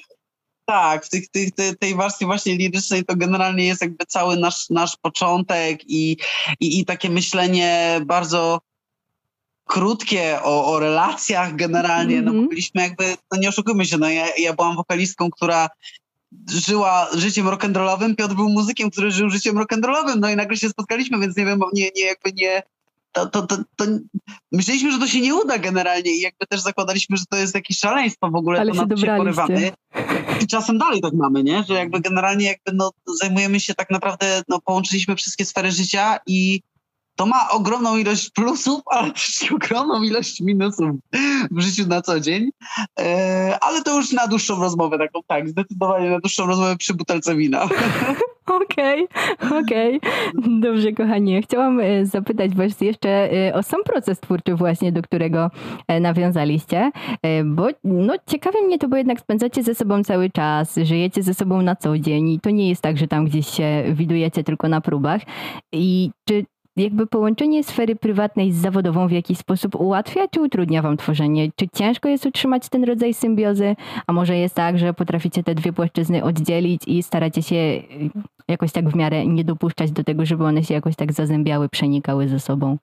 tak, 0.71 1.05
w 1.05 1.09
tych, 1.09 1.29
tych, 1.29 1.51
tej, 1.51 1.77
tej 1.77 1.95
warstwie 1.95 2.25
właśnie 2.25 2.55
lirycznej 2.55 3.05
to 3.05 3.15
generalnie 3.15 3.65
jest 3.65 3.81
jakby 3.81 4.05
cały 4.05 4.37
nasz, 4.37 4.69
nasz 4.69 4.97
początek 4.97 5.79
i, 5.87 6.17
i, 6.59 6.79
i 6.79 6.85
takie 6.85 7.09
myślenie 7.09 8.01
bardzo 8.05 8.61
krótkie 9.65 10.39
o, 10.43 10.73
o 10.73 10.79
relacjach 10.79 11.55
generalnie, 11.55 12.17
mm 12.17 12.23
-hmm. 12.23 12.25
no 12.25 12.31
bo 12.31 12.37
mhm. 12.37 12.49
byliśmy 12.49 12.81
jakby, 12.81 13.15
no 13.31 13.39
nie 13.39 13.49
oszukujmy 13.49 13.85
się, 13.85 13.97
no 13.97 14.09
ja, 14.09 14.25
ja 14.37 14.53
byłam 14.53 14.75
wokalistką, 14.75 15.29
która 15.31 15.69
żyła 16.49 17.07
życiem 17.15 17.45
rock'n'rollowym, 17.45 18.15
Piotr 18.15 18.35
był 18.35 18.49
muzykiem, 18.49 18.91
który 18.91 19.11
żył 19.11 19.29
życiem 19.29 19.55
rock'n'rollowym, 19.55 20.19
no 20.19 20.29
i 20.29 20.35
nagle 20.35 20.57
się 20.57 20.69
spotkaliśmy, 20.69 21.19
więc 21.19 21.37
nie 21.37 21.45
wiem, 21.45 21.59
nie, 21.73 21.89
nie 21.95 22.05
jakby 22.05 22.31
nie, 22.33 22.63
to, 23.11 23.25
to, 23.25 23.47
to, 23.47 23.57
to, 23.75 23.85
myśleliśmy, 24.51 24.91
że 24.91 24.99
to 24.99 25.07
się 25.07 25.21
nie 25.21 25.35
uda 25.35 25.57
generalnie 25.57 26.11
i 26.11 26.21
jakby 26.21 26.47
też 26.47 26.61
zakładaliśmy, 26.61 27.17
że 27.17 27.23
to 27.29 27.37
jest 27.37 27.55
jakieś 27.55 27.79
szaleństwo 27.79 28.29
w 28.29 28.35
ogóle, 28.35 28.59
Ale 28.59 28.71
to 28.71 28.95
się, 28.95 29.01
się 29.01 29.17
porywamy. 29.17 29.71
I 30.41 30.47
czasem 30.47 30.77
dalej 30.77 31.01
tak 31.01 31.13
mamy, 31.13 31.43
nie? 31.43 31.63
Że 31.63 31.73
jakby 31.73 32.01
generalnie 32.01 32.45
jakby 32.45 32.71
no, 32.73 32.91
zajmujemy 33.19 33.59
się 33.59 33.73
tak 33.73 33.89
naprawdę, 33.89 34.41
no 34.47 34.61
połączyliśmy 34.61 35.15
wszystkie 35.15 35.45
sfery 35.45 35.71
życia 35.71 36.17
i 36.27 36.61
to 37.15 37.25
ma 37.25 37.49
ogromną 37.49 37.97
ilość 37.97 38.29
plusów, 38.29 38.81
ale 38.85 39.11
też 39.13 39.51
ogromną 39.51 40.03
ilość 40.03 40.41
minusów 40.41 40.89
w 41.51 41.61
życiu 41.61 41.87
na 41.87 42.01
co 42.01 42.19
dzień. 42.19 42.49
E, 42.99 43.57
ale 43.61 43.81
to 43.81 43.97
już 43.97 44.11
na 44.11 44.27
dłuższą 44.27 44.59
rozmowę 44.59 44.97
taką, 44.97 45.19
tak, 45.27 45.49
zdecydowanie 45.49 46.09
na 46.09 46.19
dłuższą 46.19 46.45
rozmowę 46.45 46.77
przy 46.77 46.93
butelce 46.93 47.35
wina. 47.35 47.67
Okej, 48.45 49.07
okay, 49.39 49.59
okej. 49.59 49.97
Okay. 49.97 50.59
Dobrze, 50.59 50.91
kochanie. 50.91 51.41
Chciałam 51.41 51.79
e, 51.79 52.05
zapytać 52.05 52.55
was 52.55 52.81
jeszcze 52.81 53.09
e, 53.09 53.53
o 53.53 53.63
sam 53.63 53.83
proces 53.83 54.19
twórczy 54.19 54.55
właśnie, 54.55 54.91
do 54.91 55.01
którego 55.01 55.51
nawiązaliście, 56.01 56.91
bo 57.45 57.67
no, 57.83 58.13
ciekawi 58.27 58.57
mnie 58.65 58.79
to, 58.79 58.87
bo 58.87 58.97
jednak 58.97 59.19
spędzacie 59.19 59.63
ze 59.63 59.75
sobą 59.75 60.03
cały 60.03 60.29
czas, 60.29 60.75
żyjecie 60.83 61.23
ze 61.23 61.33
sobą 61.33 61.61
na 61.61 61.75
co 61.75 61.97
dzień 61.97 62.29
i 62.29 62.39
to 62.39 62.49
nie 62.49 62.69
jest 62.69 62.81
tak, 62.81 62.97
że 62.97 63.07
tam 63.07 63.25
gdzieś 63.25 63.47
się 63.47 63.83
widujecie 63.93 64.43
tylko 64.43 64.67
na 64.67 64.81
próbach. 64.81 65.21
I 65.71 66.11
czy 66.25 66.45
jakby 66.75 67.07
połączenie 67.07 67.63
sfery 67.63 67.95
prywatnej 67.95 68.51
z 68.51 68.55
zawodową 68.55 69.07
w 69.07 69.11
jakiś 69.11 69.37
sposób 69.37 69.75
ułatwia 69.75 70.27
czy 70.27 70.41
utrudnia 70.41 70.81
wam 70.81 70.97
tworzenie? 70.97 71.51
Czy 71.55 71.67
ciężko 71.75 72.09
jest 72.09 72.25
utrzymać 72.25 72.69
ten 72.69 72.83
rodzaj 72.83 73.13
symbiozy? 73.13 73.75
A 74.07 74.13
może 74.13 74.37
jest 74.37 74.55
tak, 74.55 74.79
że 74.79 74.93
potraficie 74.93 75.43
te 75.43 75.55
dwie 75.55 75.73
płaszczyzny 75.73 76.23
oddzielić 76.23 76.81
i 76.87 77.03
staracie 77.03 77.43
się 77.43 77.55
y, 77.55 77.83
jakoś 78.47 78.71
tak 78.71 78.89
w 78.89 78.95
miarę 78.95 79.25
nie 79.25 79.43
dopuszczać 79.43 79.91
do 79.91 80.03
tego, 80.03 80.25
żeby 80.25 80.45
one 80.45 80.63
się 80.63 80.73
jakoś 80.73 80.95
tak 80.95 81.13
zazębiały, 81.13 81.69
przenikały 81.69 82.27
ze 82.27 82.39
sobą? 82.39 82.77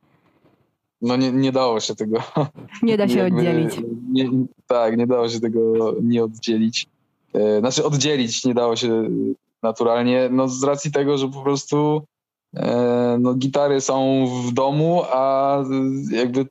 No 1.03 1.16
nie, 1.16 1.33
nie 1.33 1.53
dało 1.53 1.81
się 1.81 1.94
tego. 1.94 2.22
Nie 2.83 2.96
da 2.96 3.09
się 3.09 3.18
jakby, 3.18 3.38
oddzielić. 3.38 3.81
Nie, 4.12 4.31
tak, 4.66 4.96
nie 4.98 5.07
dało 5.07 5.29
się 5.29 5.40
tego 5.40 5.94
nie 6.03 6.24
oddzielić. 6.24 6.87
E, 7.35 7.61
znaczy 7.61 7.85
oddzielić 7.85 8.44
nie 8.44 8.55
dało 8.55 8.77
się 8.77 9.11
naturalnie, 9.62 10.29
no 10.33 10.48
z 10.48 10.64
racji 10.64 10.92
tego, 10.92 11.18
że 11.18 11.29
po 11.29 11.42
prostu 11.42 12.03
no, 13.18 13.34
gitary 13.34 13.80
są 13.80 14.26
w 14.46 14.52
domu, 14.52 15.02
a 15.12 15.56
jakby, 16.11 16.46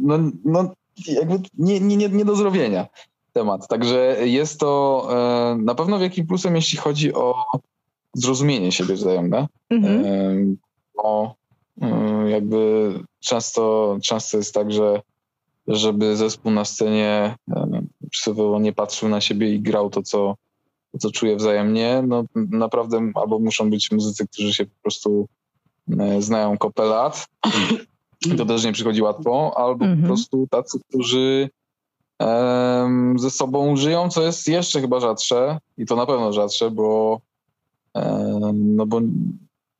no, 0.00 0.18
no, 0.44 0.72
jakby 1.06 1.40
nie, 1.58 1.80
nie, 1.80 2.08
nie, 2.08 2.24
do 2.24 2.36
zrobienia 2.36 2.86
temat. 3.32 3.68
Także 3.68 4.16
jest 4.24 4.60
to 4.60 5.06
e, 5.10 5.56
na 5.56 5.74
pewno 5.74 5.98
wielkim 5.98 6.26
plusem, 6.26 6.56
jeśli 6.56 6.78
chodzi 6.78 7.14
o 7.14 7.44
zrozumienie 8.14 8.72
siebie 8.72 8.94
wzajemne. 8.94 9.48
Mhm. 9.70 10.04
E, 10.04 10.34
bo 10.96 11.34
jakby 12.28 12.92
często, 13.20 13.96
często 14.02 14.36
jest 14.36 14.54
tak, 14.54 14.72
że 14.72 15.02
żeby 15.68 16.16
zespół 16.16 16.52
na 16.52 16.64
scenie 16.64 17.36
przykładowo 18.10 18.60
nie 18.60 18.72
patrzył 18.72 19.08
na 19.08 19.20
siebie 19.20 19.54
i 19.54 19.60
grał 19.60 19.90
to, 19.90 20.02
co 20.02 20.36
co 20.98 21.10
czuję 21.10 21.36
wzajemnie, 21.36 22.02
no 22.06 22.24
naprawdę 22.34 23.10
albo 23.14 23.38
muszą 23.38 23.70
być 23.70 23.90
muzycy, 23.90 24.26
którzy 24.28 24.54
się 24.54 24.66
po 24.66 24.82
prostu 24.82 25.28
e, 25.98 26.22
znają 26.22 26.58
kopę 26.58 26.84
lat, 26.84 27.26
to 28.38 28.44
też 28.44 28.64
nie 28.64 28.72
przychodzi 28.72 29.02
łatwo, 29.02 29.52
albo 29.56 29.84
mhm. 29.84 30.02
po 30.02 30.06
prostu 30.06 30.46
tacy, 30.50 30.78
którzy 30.88 31.50
ze 33.16 33.30
sobą 33.30 33.76
żyją, 33.76 34.08
co 34.10 34.22
jest 34.22 34.48
jeszcze 34.48 34.80
chyba 34.80 35.00
rzadsze 35.00 35.58
i 35.78 35.86
to 35.86 35.96
na 35.96 36.06
pewno 36.06 36.32
rzadsze, 36.32 36.70
bo 36.70 37.20
no 38.54 38.86
bo 38.86 39.00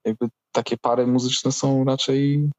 jakby 0.05 0.29
takie 0.53 0.77
pary 0.77 1.07
muzyczne 1.07 1.53
są 1.53 1.85
raczej 1.85 2.51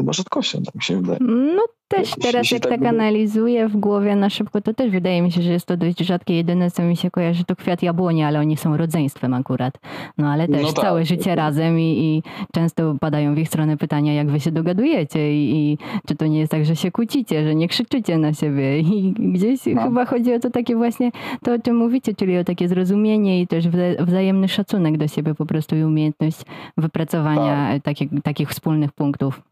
chyba 0.00 0.12
rzadkością, 0.12 0.62
tak 0.62 0.74
mi 0.74 0.82
się 0.82 0.96
wydaje. 0.96 1.18
No 1.56 1.62
też 1.90 2.10
teraz 2.22 2.50
jak 2.50 2.62
tak, 2.62 2.70
tak 2.70 2.88
analizuję 2.88 3.68
w 3.68 3.76
głowie 3.76 4.16
na 4.16 4.30
szybko, 4.30 4.60
to 4.60 4.74
też 4.74 4.90
wydaje 4.90 5.22
mi 5.22 5.32
się, 5.32 5.42
że 5.42 5.52
jest 5.52 5.66
to 5.66 5.76
dość 5.76 5.98
rzadkie. 5.98 6.36
Jedyne, 6.36 6.70
co 6.70 6.82
mi 6.82 6.96
się 6.96 7.10
kojarzy, 7.10 7.44
to 7.44 7.56
kwiat 7.56 7.82
jabłoni, 7.82 8.22
ale 8.22 8.40
oni 8.40 8.56
są 8.56 8.76
rodzeństwem 8.76 9.34
akurat. 9.34 9.78
No 10.18 10.28
ale 10.28 10.48
też 10.48 10.62
no 10.62 10.72
tak, 10.72 10.84
całe 10.84 11.04
życie 11.04 11.34
razem 11.34 11.78
i, 11.78 11.82
i, 11.82 12.22
często 12.54 12.94
padają 13.00 13.34
w 13.34 13.38
ich 13.38 13.48
stronę 13.48 13.76
pytania, 13.76 14.14
jak 14.14 14.30
wy 14.30 14.40
się 14.40 14.50
dogadujecie 14.50 15.34
i, 15.34 15.56
i, 15.56 15.78
czy 16.06 16.16
to 16.16 16.26
nie 16.26 16.38
jest 16.38 16.52
tak, 16.52 16.64
że 16.64 16.76
się 16.76 16.90
kłócicie, 16.90 17.44
że 17.44 17.54
nie 17.54 17.68
krzyczycie 17.68 18.18
na 18.18 18.32
siebie. 18.32 18.80
I 18.80 19.12
gdzieś 19.18 19.60
no. 19.66 19.82
chyba 19.82 20.04
chodzi 20.04 20.34
o 20.34 20.38
to 20.38 20.50
takie 20.50 20.76
właśnie 20.76 21.10
to, 21.42 21.54
o 21.54 21.58
czym 21.58 21.76
mówicie, 21.76 22.14
czyli 22.14 22.38
o 22.38 22.44
takie 22.44 22.68
zrozumienie 22.68 23.40
i 23.40 23.46
też 23.46 23.68
wzajemny 24.00 24.48
szacunek 24.48 24.98
do 24.98 25.08
siebie 25.08 25.34
po 25.34 25.46
prostu 25.46 25.76
i 25.76 25.82
umiejętność 25.82 26.40
wypracowania 26.76 27.72
tak. 27.72 27.82
takich, 27.82 28.10
takich 28.22 28.50
wspólnych 28.50 28.92
punktów. 28.92 29.42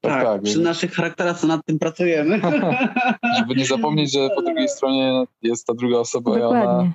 Tak, 0.00 0.24
tak, 0.24 0.42
przy 0.42 0.60
naszych 0.60 0.92
charakterach 0.92 1.40
to 1.40 1.46
nad 1.46 1.66
tym 1.66 1.78
pracujemy. 1.78 2.40
Żeby 3.38 3.54
nie 3.56 3.64
zapomnieć, 3.66 4.12
że 4.12 4.28
po 4.36 4.42
drugiej 4.42 4.68
stronie 4.76 5.24
jest 5.42 5.66
ta 5.66 5.74
druga 5.74 5.98
osoba 5.98 6.38
Dokładnie. 6.38 6.92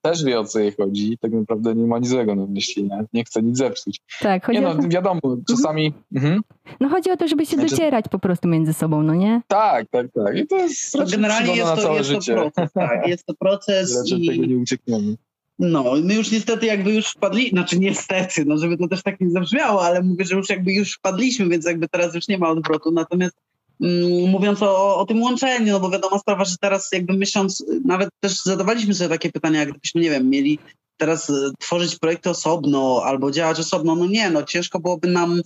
też 0.00 0.24
wie 0.24 0.40
o 0.40 0.44
co 0.44 0.58
jej 0.58 0.72
chodzi 0.72 1.12
i 1.12 1.18
tak 1.18 1.32
naprawdę 1.32 1.74
nie 1.74 1.86
ma 1.86 1.98
nic 1.98 2.08
złego 2.08 2.34
na 2.34 2.46
myśli, 2.46 2.84
nie, 2.84 3.04
nie 3.12 3.24
chce 3.24 3.42
nic 3.42 3.58
zepsuć. 3.58 4.00
Tak, 4.20 4.46
chodzi 4.46 4.60
Nie 4.60 4.68
o 4.68 4.74
no, 4.74 4.82
to, 4.82 4.88
wiadomo, 4.88 5.20
czasami... 5.48 5.92
Mhm. 6.14 6.40
no 6.80 6.88
chodzi 6.88 7.10
o 7.10 7.16
to, 7.16 7.28
żeby 7.28 7.46
się 7.46 7.56
Znaczy- 7.56 7.70
docierać 7.70 8.04
po 8.10 8.18
prostu 8.18 8.48
między 8.48 8.72
sobą, 8.72 9.02
no 9.02 9.14
nie? 9.14 9.42
Tak, 9.48 9.86
tak, 9.90 10.06
tak. 10.24 10.36
I 10.36 10.46
to 10.46 10.56
jest 10.56 10.92
To 10.92 11.04
generalnie 11.06 11.56
jest 11.56 11.68
na 11.70 11.76
to, 11.76 11.82
całe 11.82 11.96
jest 11.98 12.10
to 12.10 12.14
życie. 12.20 12.34
proces, 12.34 12.72
tak, 12.72 13.06
jest 13.08 13.26
to 13.26 13.34
proces 13.34 13.96
Raczej 13.98 14.26
tego 14.26 14.42
i 14.42 14.48
nie 14.48 14.56
uciekniemy. 14.58 15.14
No, 15.58 15.84
my 16.02 16.14
już 16.14 16.30
niestety 16.30 16.66
jakby 16.66 16.94
już 16.94 17.06
wpadli, 17.06 17.50
znaczy 17.50 17.78
niestety, 17.78 18.44
no 18.44 18.58
żeby 18.58 18.76
to 18.76 18.88
też 18.88 19.02
tak 19.02 19.20
nie 19.20 19.30
zabrzmiało, 19.30 19.84
ale 19.84 20.02
mówię, 20.02 20.24
że 20.24 20.34
już 20.36 20.48
jakby 20.48 20.72
już 20.72 20.94
wpadliśmy, 20.94 21.48
więc 21.48 21.66
jakby 21.66 21.88
teraz 21.88 22.14
już 22.14 22.28
nie 22.28 22.38
ma 22.38 22.48
odwrotu, 22.48 22.90
natomiast 22.92 23.36
mm, 23.80 24.30
mówiąc 24.30 24.62
o, 24.62 24.96
o 24.96 25.06
tym 25.06 25.22
łączeniu, 25.22 25.72
no 25.72 25.80
bo 25.80 25.90
wiadoma 25.90 26.18
sprawa, 26.18 26.44
że 26.44 26.56
teraz 26.60 26.92
jakby 26.92 27.12
myśląc, 27.12 27.64
nawet 27.84 28.08
też 28.20 28.42
zadawaliśmy 28.42 28.94
sobie 28.94 29.08
takie 29.08 29.32
pytania, 29.32 29.60
jak 29.60 29.70
gdybyśmy, 29.70 30.00
nie 30.00 30.10
wiem, 30.10 30.30
mieli 30.30 30.58
teraz 30.96 31.30
e, 31.30 31.50
tworzyć 31.58 31.98
projekty 31.98 32.30
osobno 32.30 33.02
albo 33.04 33.30
działać 33.30 33.60
osobno, 33.60 33.96
no 33.96 34.06
nie, 34.06 34.30
no 34.30 34.42
ciężko 34.42 34.80
byłoby 34.80 35.08
nam 35.08 35.42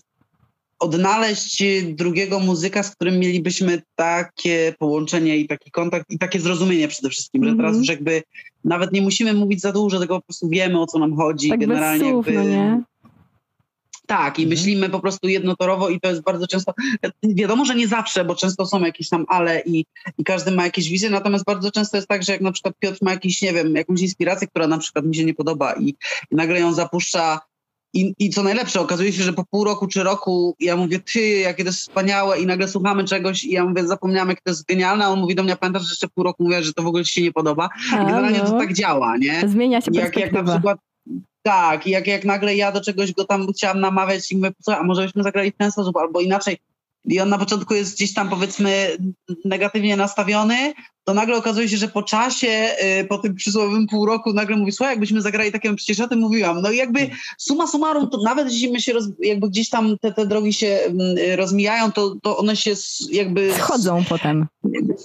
odnaleźć 0.79 1.63
drugiego 1.95 2.41
muzyka, 2.41 2.83
z 2.83 2.95
którym 2.95 3.19
mielibyśmy 3.19 3.83
takie 3.95 4.75
połączenie 4.79 5.37
i 5.37 5.49
taki 5.49 5.71
kontakt 5.71 6.11
i 6.11 6.19
takie 6.19 6.41
zrozumienie 6.41 6.89
przede 6.89 7.11
wszystkim, 7.11 7.45
że 7.45 7.51
Mhm. 7.51 7.69
teraz 7.69 7.79
już 7.79 7.89
jakby 7.89 8.23
nawet 8.65 8.93
nie 8.93 9.03
musimy 9.03 9.35
mówić 9.35 9.61
za 9.61 9.73
dużo, 9.73 9.99
tylko 9.99 10.15
po 10.21 10.27
prostu 10.27 10.49
wiemy 10.49 10.81
o 10.81 10.87
co 10.87 10.99
nam 10.99 11.17
chodzi. 11.17 11.49
Tak 11.49 11.59
bez 11.59 11.69
Generalnie 11.69 12.11
słów, 12.11 12.27
jakby, 12.27 12.43
no 12.43 12.49
nie? 12.49 12.83
Tak, 14.07 14.39
i 14.39 14.43
Mhm. 14.43 14.49
myślimy 14.49 14.89
po 14.89 15.01
prostu 15.01 15.29
jednotorowo 15.29 15.89
i 15.89 16.01
to 16.01 16.09
jest 16.09 16.23
bardzo 16.23 16.47
często, 16.47 16.75
wiadomo, 17.23 17.65
że 17.65 17.75
nie 17.75 17.89
zawsze, 17.89 18.25
bo 18.25 18.35
często 18.35 18.67
są 18.67 18.81
jakieś 18.81 19.09
tam 19.09 19.25
ale 19.29 19.61
i, 19.61 19.85
i 20.19 20.25
każdy 20.25 20.51
ma 20.51 20.65
jakieś 20.65 20.89
wizje, 20.89 21.11
natomiast 21.11 21.45
bardzo 21.45 21.71
często 21.71 21.97
jest 21.97 22.09
tak, 22.09 22.23
że 22.23 22.33
jak 22.33 22.41
na 22.41 22.53
przykład 22.53 22.75
Piotr 22.79 22.99
ma 23.03 23.11
jakiś, 23.11 23.43
nie 23.43 23.53
wiem, 23.53 23.75
jakąś 23.75 24.01
inspirację, 24.01 24.49
która 24.49 24.67
na 24.67 24.79
przykład 24.79 25.05
mi 25.05 25.17
się 25.17 25.25
nie 25.25 25.35
podoba 25.35 25.75
i, 25.75 25.95
i 26.31 26.35
nagle 26.37 26.61
ją 26.61 26.75
zapuszcza 26.75 27.41
i, 27.95 28.15
I 28.19 28.31
co 28.31 28.43
najlepsze, 28.43 28.81
okazuje 28.81 29.13
się, 29.13 29.23
że 29.23 29.33
po 29.33 29.45
pół 29.45 29.65
roku 29.65 29.87
czy 29.87 30.03
roku 30.03 30.57
ja 30.61 30.77
mówię, 30.77 31.01
ty, 31.13 31.21
jakie 31.21 31.65
to 31.65 31.69
jest 31.69 31.81
wspaniałe 31.81 32.41
i 32.41 32.47
nagle 32.47 32.69
słuchamy 32.69 33.05
czegoś 33.05 33.45
i 33.45 33.51
ja 33.51 33.65
mówię, 33.65 33.87
zapomniałem, 33.87 34.29
jak 34.29 34.41
to 34.41 34.51
jest 34.51 34.67
genialne, 34.67 35.05
a 35.05 35.09
on 35.09 35.21
mówi 35.21 35.35
do 35.35 35.43
mnie, 35.43 35.57
pamiętasz, 35.57 35.83
że 35.83 35.93
jeszcze 35.93 36.09
pół 36.09 36.25
roku 36.25 36.45
mówię, 36.45 36.63
że 36.63 36.73
to 36.73 36.83
w 36.83 36.87
ogóle 36.87 37.05
ci 37.05 37.15
się 37.15 37.23
nie 37.23 37.33
podoba. 37.33 37.69
I 37.93 37.97
generalnie 37.97 38.41
to 38.41 38.53
no. 38.53 38.59
tak 38.59 38.75
działa, 38.75 39.17
nie? 39.17 39.43
Zmienia 39.49 39.81
się 39.81 39.91
jak, 39.95 40.17
jak 40.17 40.33
na 40.33 40.43
przykład 40.45 40.79
tak, 41.43 41.87
jak, 41.87 42.07
jak 42.07 42.25
nagle 42.25 42.57
ja 42.57 42.73
do 42.73 42.81
czegoś 42.81 43.13
go 43.13 43.25
tam 43.25 43.53
chciałam 43.53 43.81
namawiać 43.81 44.33
i 44.33 44.37
mówię, 44.37 44.51
"Słuchaj, 44.63 44.81
a 44.81 44.85
może 44.85 45.03
byśmy 45.03 45.23
zagrali 45.23 45.51
w 45.51 45.57
ten 45.57 45.73
sposób 45.73 45.97
albo 45.97 46.21
inaczej. 46.21 46.59
I 47.05 47.21
on 47.21 47.29
na 47.29 47.39
początku 47.39 47.75
jest 47.75 47.95
gdzieś 47.95 48.15
tam 48.15 48.29
powiedzmy 48.29 48.97
negatywnie 49.45 49.97
nastawiony, 49.97 50.73
to 51.05 51.15
nagle 51.15 51.37
okazuje 51.37 51.69
się, 51.69 51.77
że 51.77 51.89
po 51.89 52.03
czasie, 52.03 52.69
y, 53.01 53.05
po 53.05 53.19
tym 53.19 53.35
przysłowiowym 53.35 53.87
pół 53.87 54.07
roku 54.07 54.33
nagle 54.33 54.57
mówi, 54.57 54.73
słuchaj, 54.73 54.93
jakbyśmy 54.93 55.23
zagrali 55.23 55.53
takiego, 55.53 55.75
przecież 55.75 56.01
o 56.01 56.09
tym 56.09 56.19
mówiłam. 56.19 56.63
No 56.63 56.71
i 56.71 56.77
jakby 56.77 57.11
suma 57.39 57.67
summarum, 57.67 58.11
to 58.11 58.19
nawet 58.23 58.53
jeśli 58.53 58.73
my 58.73 58.81
się, 58.81 58.93
roz, 58.93 59.09
jakby 59.19 59.49
gdzieś 59.49 59.69
tam 59.69 59.99
te, 59.99 60.13
te 60.13 60.27
drogi 60.27 60.53
się 60.53 60.67
mm, 60.67 61.19
y, 61.19 61.37
rozmijają, 61.37 61.93
to, 61.93 62.15
to 62.23 62.37
one 62.37 62.57
się 62.57 62.75
jakby... 63.11 63.53
Schodzą 63.53 64.05
potem. 64.09 64.47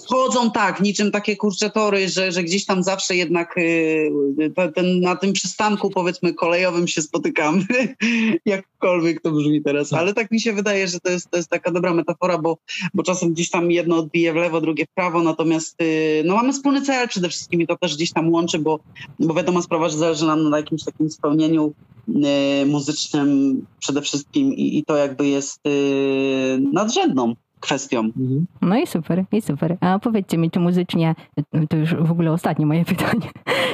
Wchodzą 0.04 0.50
tak, 0.50 0.80
niczym 0.80 1.10
takie 1.10 1.36
kurcze 1.36 1.70
tory, 1.70 2.08
że, 2.08 2.32
że 2.32 2.42
gdzieś 2.42 2.66
tam 2.66 2.82
zawsze 2.82 3.16
jednak 3.16 3.58
y, 3.58 4.10
te- 4.56 4.72
ten, 4.72 5.00
na 5.00 5.16
tym 5.16 5.32
przystanku 5.32 5.90
powiedzmy 5.90 6.34
kolejowym 6.34 6.88
się 6.88 7.02
spotykamy, 7.02 7.64
jakkolwiek 8.46 9.22
to 9.22 9.30
brzmi 9.30 9.62
teraz, 9.62 9.92
ale 9.92 10.14
tak 10.14 10.30
mi 10.30 10.40
się 10.40 10.52
wydaje, 10.52 10.88
że 10.88 11.00
to 11.00 11.10
jest, 11.10 11.30
to 11.30 11.36
jest 11.36 11.50
taka 11.50 11.70
dobra 11.70 11.94
metafora, 11.94 12.38
bo, 12.38 12.58
bo 12.94 13.02
czasem 13.02 13.32
gdzieś 13.32 13.50
tam 13.50 13.70
jedno 13.70 13.96
odbije 13.96 14.32
w 14.32 14.36
lewo, 14.36 14.60
drugie 14.60 14.86
w 14.86 14.94
prawo, 14.94 15.22
natomiast 15.22 15.82
y, 15.82 15.87
no 16.24 16.36
mamy 16.36 16.52
wspólny 16.52 16.82
cel 16.82 17.08
przede 17.08 17.28
wszystkim 17.28 17.62
i 17.62 17.66
to 17.66 17.76
też 17.76 17.96
gdzieś 17.96 18.12
tam 18.12 18.32
łączy, 18.32 18.58
bo, 18.58 18.80
bo 19.18 19.34
wiadoma 19.34 19.62
sprawa, 19.62 19.88
że 19.88 19.96
zależy 19.96 20.26
nam 20.26 20.50
na 20.50 20.56
jakimś 20.56 20.84
takim 20.84 21.10
spełnieniu 21.10 21.72
y, 22.08 22.66
muzycznym 22.66 23.62
przede 23.78 24.02
wszystkim 24.02 24.54
i, 24.54 24.78
i 24.78 24.84
to 24.84 24.96
jakby 24.96 25.26
jest 25.26 25.66
y, 25.66 26.60
nadrzędną 26.72 27.34
kwestią. 27.60 27.98
Mhm. 28.00 28.46
No 28.62 28.76
i 28.78 28.86
super, 28.86 29.24
i 29.32 29.42
super. 29.42 29.76
A 29.80 29.98
powiedzcie 29.98 30.38
mi, 30.38 30.50
czy 30.50 30.60
muzycznie, 30.60 31.14
to 31.68 31.76
już 31.76 31.94
w 31.94 32.10
ogóle 32.10 32.32
ostatnie 32.32 32.66
moje 32.66 32.84
pytanie, 32.94 33.30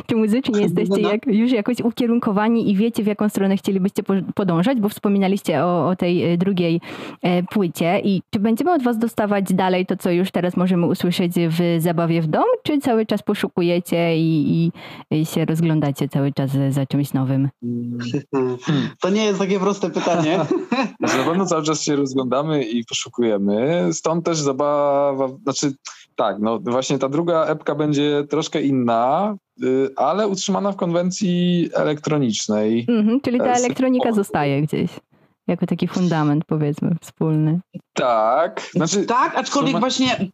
czy 0.07 0.17
muzycznie 0.17 0.61
jesteście 0.61 1.03
No. 1.03 1.11
jak, 1.11 1.27
już 1.27 1.53
jakoś 1.53 1.81
ukierunkowani 1.81 2.71
i 2.71 2.77
wiecie, 2.77 3.03
w 3.03 3.07
jaką 3.07 3.29
stronę 3.29 3.57
chcielibyście 3.57 4.03
po- 4.03 4.15
podążać, 4.35 4.81
bo 4.81 4.89
wspominaliście 4.89 5.65
o, 5.65 5.89
o 5.89 5.97
tej 5.97 6.33
e, 6.33 6.37
drugiej 6.39 6.81
e, 7.23 7.43
płycie 7.43 8.01
i 8.05 8.23
czy 8.31 8.41
będziemy 8.41 8.73
od 8.73 8.83
was 8.83 8.99
dostawać 8.99 9.53
dalej 9.55 9.87
to, 9.87 9.97
co 9.97 10.11
już 10.11 10.31
teraz 10.31 10.57
możemy 10.57 10.87
usłyszeć 10.87 11.33
w 11.49 11.77
Zabawie 11.79 12.23
w 12.23 12.27
dom, 12.27 12.45
czy 12.63 12.79
cały 12.79 13.07
czas 13.07 13.23
poszukujecie 13.23 14.17
i, 14.19 14.55
i, 15.11 15.17
i 15.21 15.27
się 15.27 15.45
rozglądacie 15.45 16.09
cały 16.09 16.33
czas 16.33 16.51
za 16.71 16.87
czymś 16.87 17.13
nowym? 17.13 17.49
To 19.01 19.11
nie 19.11 19.25
jest 19.25 19.39
takie 19.39 19.61
proste 19.61 19.91
pytanie. 19.91 20.39
Na 21.01 21.09
pewno 21.09 21.47
cały 21.47 21.63
czas 21.63 21.83
się 21.83 21.97
rozglądamy 21.97 22.65
i 22.65 22.85
poszukujemy. 22.85 23.74
Stąd 23.93 24.25
też 24.25 24.39
zabawa, 24.39 25.29
znaczy 25.43 25.75
tak, 26.17 26.37
no 26.41 26.59
właśnie 26.59 26.99
ta 26.99 27.09
druga 27.09 27.45
epka 27.45 27.75
będzie 27.75 28.25
troszkę 28.31 28.63
inna, 28.63 29.37
y, 29.63 29.89
ale 29.97 30.29
utrzymana 30.29 30.73
w 30.73 30.77
konwencji 30.77 31.69
elektronicznej. 31.75 32.87
Mhm, 32.89 33.21
czyli 33.21 33.39
ta 33.39 33.53
elektronika 33.53 34.13
zostaje 34.13 34.63
gdzieś. 34.63 34.91
Jako 35.47 35.67
taki 35.67 35.89
fundament, 35.89 36.45
powiedzmy, 36.45 36.97
wspólny. 37.01 37.61
Tak, 37.93 38.61
znaczy 38.75 39.07
Tak, 39.07 39.37
aczkolwiek 39.37 39.73
Suma- 39.73 39.81
właśnie 39.81 40.31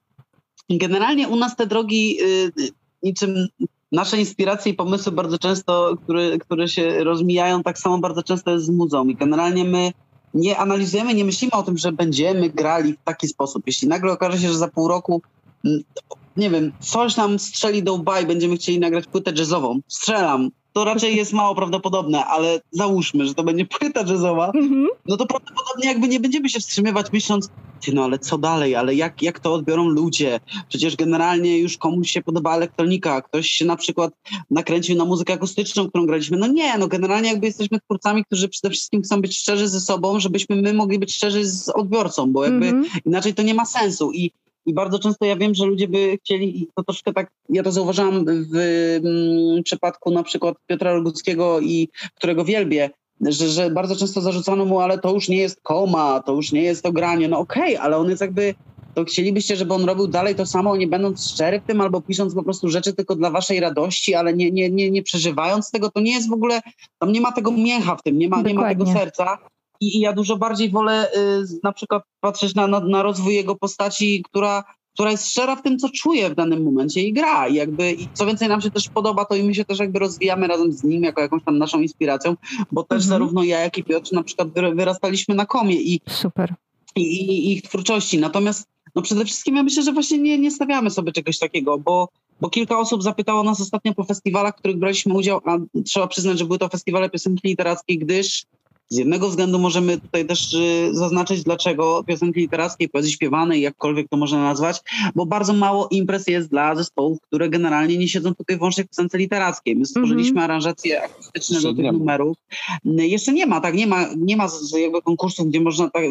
generalnie 0.70 1.28
u 1.28 1.36
nas 1.36 1.56
te 1.56 1.66
drogi 1.66 2.18
y, 2.22 2.52
y, 2.62 2.68
niczym 3.02 3.48
nasze 3.92 4.18
inspiracje 4.18 4.72
i 4.72 4.74
pomysły 4.74 5.12
bardzo 5.12 5.38
często, 5.38 5.96
które, 6.04 6.38
które 6.38 6.68
się 6.68 7.04
rozmijają, 7.04 7.62
tak 7.62 7.78
samo 7.78 7.98
bardzo 7.98 8.22
często 8.22 8.50
jest 8.50 8.64
z 8.64 8.70
muzą 8.70 9.06
i 9.06 9.14
generalnie 9.14 9.64
my 9.64 9.92
nie 10.34 10.58
analizujemy, 10.58 11.14
nie 11.14 11.24
myślimy 11.24 11.52
o 11.52 11.62
tym, 11.62 11.78
że 11.78 11.92
będziemy 11.92 12.50
grali 12.50 12.92
w 12.92 13.04
taki 13.04 13.28
sposób. 13.28 13.62
Jeśli 13.66 13.88
nagle 13.88 14.12
okaże 14.12 14.38
się, 14.38 14.48
że 14.48 14.58
za 14.58 14.68
pół 14.68 14.88
roku 14.88 15.22
mm, 15.64 15.82
nie 16.36 16.50
wiem, 16.50 16.72
coś 16.80 17.16
nam 17.16 17.38
strzeli 17.38 17.82
do 17.82 17.94
łba 17.94 18.20
i 18.20 18.26
będziemy 18.26 18.56
chcieli 18.56 18.78
nagrać 18.78 19.06
płytę 19.06 19.32
jazzową, 19.36 19.80
strzelam, 19.88 20.50
to 20.72 20.84
raczej 20.84 21.16
jest 21.16 21.32
mało 21.32 21.54
prawdopodobne, 21.54 22.24
ale 22.24 22.60
załóżmy, 22.70 23.26
że 23.26 23.34
to 23.34 23.42
będzie 23.44 23.66
płyta 23.66 24.00
jazzowa, 24.00 24.46
Mhm. 24.54 24.88
no 25.06 25.16
to 25.16 25.26
prawdopodobnie 25.26 25.88
jakby 25.88 26.08
nie 26.08 26.20
będziemy 26.20 26.48
się 26.48 26.60
wstrzymywać 26.60 27.06
myśląc, 27.12 27.48
ty 27.84 27.92
no 27.92 28.04
ale 28.04 28.18
co 28.18 28.38
dalej, 28.38 28.76
ale 28.76 28.94
jak, 28.94 29.22
jak 29.22 29.40
to 29.40 29.54
odbiorą 29.54 29.88
ludzie? 29.88 30.40
Przecież 30.68 30.96
generalnie 30.96 31.58
już 31.58 31.78
komuś 31.78 32.10
się 32.10 32.22
podoba 32.22 32.56
elektronika, 32.56 33.22
ktoś 33.22 33.46
się 33.50 33.64
na 33.64 33.76
przykład 33.76 34.12
nakręcił 34.50 34.96
na 34.96 35.04
muzykę 35.04 35.32
akustyczną, 35.32 35.88
którą 35.88 36.06
graliśmy. 36.06 36.36
No 36.36 36.46
nie, 36.46 36.78
no 36.78 36.88
generalnie 36.88 37.28
jakby 37.28 37.46
jesteśmy 37.46 37.80
twórcami, 37.80 38.24
którzy 38.24 38.48
przede 38.48 38.70
wszystkim 38.74 39.02
chcą 39.02 39.20
być 39.20 39.38
szczerzy 39.38 39.68
ze 39.68 39.80
sobą, 39.80 40.20
żebyśmy 40.20 40.56
my 40.62 40.74
mogli 40.74 40.98
być 40.98 41.14
szczerzy 41.14 41.46
z 41.46 41.68
odbiorcą, 41.68 42.32
bo 42.32 42.44
jakby 42.44 42.66
Mhm. 42.66 42.86
inaczej 43.06 43.34
to 43.34 43.42
nie 43.42 43.54
ma 43.54 43.64
sensu 43.64 44.12
i 44.12 44.30
i 44.66 44.74
bardzo 44.74 44.98
często 44.98 45.24
ja 45.24 45.36
wiem, 45.36 45.54
że 45.54 45.66
ludzie 45.66 45.88
by 45.88 46.18
chcieli, 46.24 46.62
i 46.62 46.68
to 46.74 46.82
troszkę 46.82 47.12
tak, 47.12 47.30
ja 47.48 47.62
to 47.62 47.72
zauważyłam 47.72 48.24
w 48.24 48.56
mm, 49.04 49.62
przypadku 49.62 50.10
na 50.10 50.22
przykład 50.22 50.56
Piotra 50.66 50.92
Roguckiego, 50.92 51.60
i 51.60 51.88
którego 52.14 52.44
wielbię, 52.44 52.90
że, 53.20 53.48
że 53.48 53.70
bardzo 53.70 53.96
często 53.96 54.20
zarzucano 54.20 54.64
mu, 54.64 54.80
ale 54.80 54.98
to 54.98 55.14
już 55.14 55.28
nie 55.28 55.36
jest 55.36 55.60
koma, 55.62 56.20
to 56.20 56.32
już 56.32 56.52
nie 56.52 56.62
jest 56.62 56.82
to 56.82 56.92
granie. 56.92 57.28
No 57.28 57.38
okej, 57.38 57.76
ale 57.76 57.96
on 57.96 58.10
jest 58.10 58.20
jakby, 58.20 58.54
to 58.94 59.04
chcielibyście, 59.04 59.56
żeby 59.56 59.74
on 59.74 59.84
robił 59.84 60.06
dalej 60.06 60.34
to 60.34 60.46
samo, 60.46 60.76
nie 60.76 60.86
będąc 60.86 61.30
szczery 61.30 61.60
w 61.60 61.66
tym, 61.66 61.80
albo 61.80 62.00
pisząc 62.00 62.34
po 62.34 62.42
prostu 62.42 62.68
rzeczy 62.68 62.92
tylko 62.92 63.16
dla 63.16 63.30
waszej 63.30 63.60
radości, 63.60 64.14
ale 64.14 64.34
nie, 64.34 64.50
nie, 64.50 64.70
nie, 64.70 64.90
nie 64.90 65.02
przeżywając 65.02 65.70
tego, 65.70 65.90
to 65.90 66.00
nie 66.00 66.12
jest 66.12 66.28
w 66.28 66.32
ogóle, 66.32 66.60
tam 66.98 67.12
nie 67.12 67.20
ma 67.20 67.32
tego 67.32 67.50
mięcha 67.50 67.96
w 67.96 68.02
tym, 68.02 68.18
nie 68.18 68.28
ma, 68.28 68.42
nie 68.42 68.54
ma 68.54 68.68
tego 68.68 68.86
serca. 68.86 69.38
I, 69.80 69.96
I 69.96 70.00
ja 70.00 70.12
dużo 70.12 70.36
bardziej 70.36 70.70
wolę 70.70 71.12
y, 71.12 71.18
na 71.62 71.72
przykład 71.72 72.02
patrzeć 72.20 72.54
na, 72.54 72.66
na, 72.66 72.80
na 72.80 73.02
rozwój 73.02 73.34
jego 73.34 73.56
postaci, 73.56 74.22
która, 74.22 74.64
która 74.94 75.10
jest 75.10 75.28
szczera 75.30 75.56
w 75.56 75.62
tym, 75.62 75.78
co 75.78 75.88
czuje 75.88 76.30
w 76.30 76.34
danym 76.34 76.62
momencie 76.62 77.00
i 77.00 77.12
gra. 77.12 77.48
I 77.48 77.54
jakby 77.54 77.92
i 77.92 78.08
co 78.14 78.26
więcej 78.26 78.48
nam 78.48 78.60
się 78.60 78.70
też 78.70 78.88
podoba, 78.88 79.24
to 79.24 79.34
i 79.34 79.42
my 79.42 79.54
się 79.54 79.64
też 79.64 79.78
jakby 79.78 79.98
rozwijamy 79.98 80.46
razem 80.46 80.72
z 80.72 80.84
nim 80.84 81.02
jako 81.02 81.20
jakąś 81.20 81.44
tam 81.44 81.58
naszą 81.58 81.80
inspiracją, 81.80 82.36
bo 82.72 82.82
też 82.82 83.02
Mhm. 83.02 83.08
zarówno 83.08 83.42
ja, 83.44 83.60
jak 83.60 83.78
i 83.78 83.84
Piotr 83.84 84.12
na 84.12 84.22
przykład 84.22 84.48
wyra- 84.48 84.76
wyrastaliśmy 84.76 85.34
na 85.34 85.46
komie 85.46 85.76
i, 85.76 86.00
Super. 86.08 86.54
i, 86.96 87.02
i 87.02 87.52
ich 87.52 87.62
twórczości. 87.62 88.18
Natomiast 88.18 88.68
no 88.94 89.02
przede 89.02 89.24
wszystkim 89.24 89.56
ja 89.56 89.62
myślę, 89.62 89.82
że 89.82 89.92
właśnie 89.92 90.18
nie, 90.18 90.38
nie 90.38 90.50
stawiamy 90.50 90.90
sobie 90.90 91.12
czegoś 91.12 91.38
takiego, 91.38 91.78
bo, 91.78 92.08
bo 92.40 92.50
kilka 92.50 92.78
osób 92.78 93.02
zapytało 93.02 93.42
nas 93.42 93.60
ostatnio 93.60 93.94
po 93.94 94.04
festiwalach, 94.04 94.54
w 94.54 94.58
których 94.58 94.78
braliśmy 94.78 95.14
udział, 95.14 95.40
a 95.44 95.58
trzeba 95.86 96.06
przyznać, 96.06 96.38
że 96.38 96.44
były 96.44 96.58
to 96.58 96.68
festiwale 96.68 97.10
piosenki 97.10 97.48
literackiej, 97.48 97.98
gdyż 97.98 98.44
Z 98.92 98.98
jednego 98.98 99.28
względu 99.28 99.58
możemy 99.58 100.00
tutaj 100.00 100.26
też 100.26 100.54
y, 100.54 100.88
zaznaczyć, 100.92 101.42
dlaczego 101.42 102.04
piosenki 102.06 102.40
literackiej, 102.40 102.88
poezji 102.88 103.12
śpiewanej, 103.12 103.60
jakkolwiek 103.60 104.08
to 104.08 104.16
można 104.16 104.42
nazwać, 104.42 104.80
bo 105.14 105.26
bardzo 105.26 105.52
mało 105.52 105.88
imprez 105.90 106.26
jest 106.26 106.50
dla 106.50 106.74
zespołów, 106.74 107.20
które 107.20 107.48
generalnie 107.48 107.98
nie 107.98 108.08
siedzą 108.08 108.34
tutaj 108.34 108.56
wyłącznie 108.56 108.84
w 108.84 108.88
piosence 108.88 109.18
literackiej. 109.18 109.76
My 109.76 109.86
stworzyliśmy 109.86 110.30
mm 110.30 110.42
-hmm. 110.42 110.44
aranżacje 110.44 111.02
akustyczne 111.02 111.54
Jeszcze 111.54 111.68
do 111.68 111.74
tych 111.74 111.92
numerów. 111.92 112.36
Jeszcze 112.84 113.32
nie 113.32 113.46
ma, 113.46 113.60
tak, 113.60 113.74
nie 113.74 113.86
ma, 113.86 114.06
nie 114.16 114.36
ma 114.36 114.48
jakby 114.82 115.02
konkursów, 115.02 115.48
gdzie 115.48 115.60
można, 115.60 115.90
tak, 115.90 116.02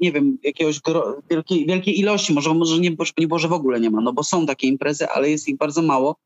nie 0.00 0.12
wiem, 0.12 0.38
jakiegoś 0.42 0.80
wielkiej, 1.30 1.66
wielkiej 1.66 2.00
ilości, 2.00 2.34
może, 2.34 2.54
może 2.54 2.78
nie, 2.78 2.96
nie 3.18 3.26
było, 3.26 3.38
że 3.38 3.48
w 3.48 3.52
ogóle 3.52 3.80
nie 3.80 3.90
ma, 3.90 4.00
no 4.00 4.12
bo 4.12 4.24
są 4.24 4.46
takie 4.46 4.66
imprezy, 4.66 5.08
ale 5.08 5.30
jest 5.30 5.48
ich 5.48 5.56
bardzo 5.56 5.82
mało, 5.82 6.16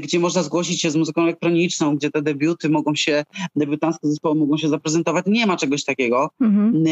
gdzie 0.00 0.18
można 0.18 0.42
zgłosić 0.42 0.80
się 0.80 0.90
z 0.90 0.96
muzyką 0.96 1.22
elektroniczną, 1.22 1.96
gdzie 1.96 2.10
te 2.10 2.22
debiuty 2.22 2.68
mogą 2.68 2.94
się, 2.94 3.24
debiutanckie 3.56 4.08
zespoły 4.08 4.34
mogą 4.34 4.56
się 4.56 4.68
zaprezentować. 4.84 5.24
Nie 5.26 5.46
ma 5.46 5.56
czegoś 5.56 5.84
takiego, 5.84 6.30
mhm. 6.40 6.84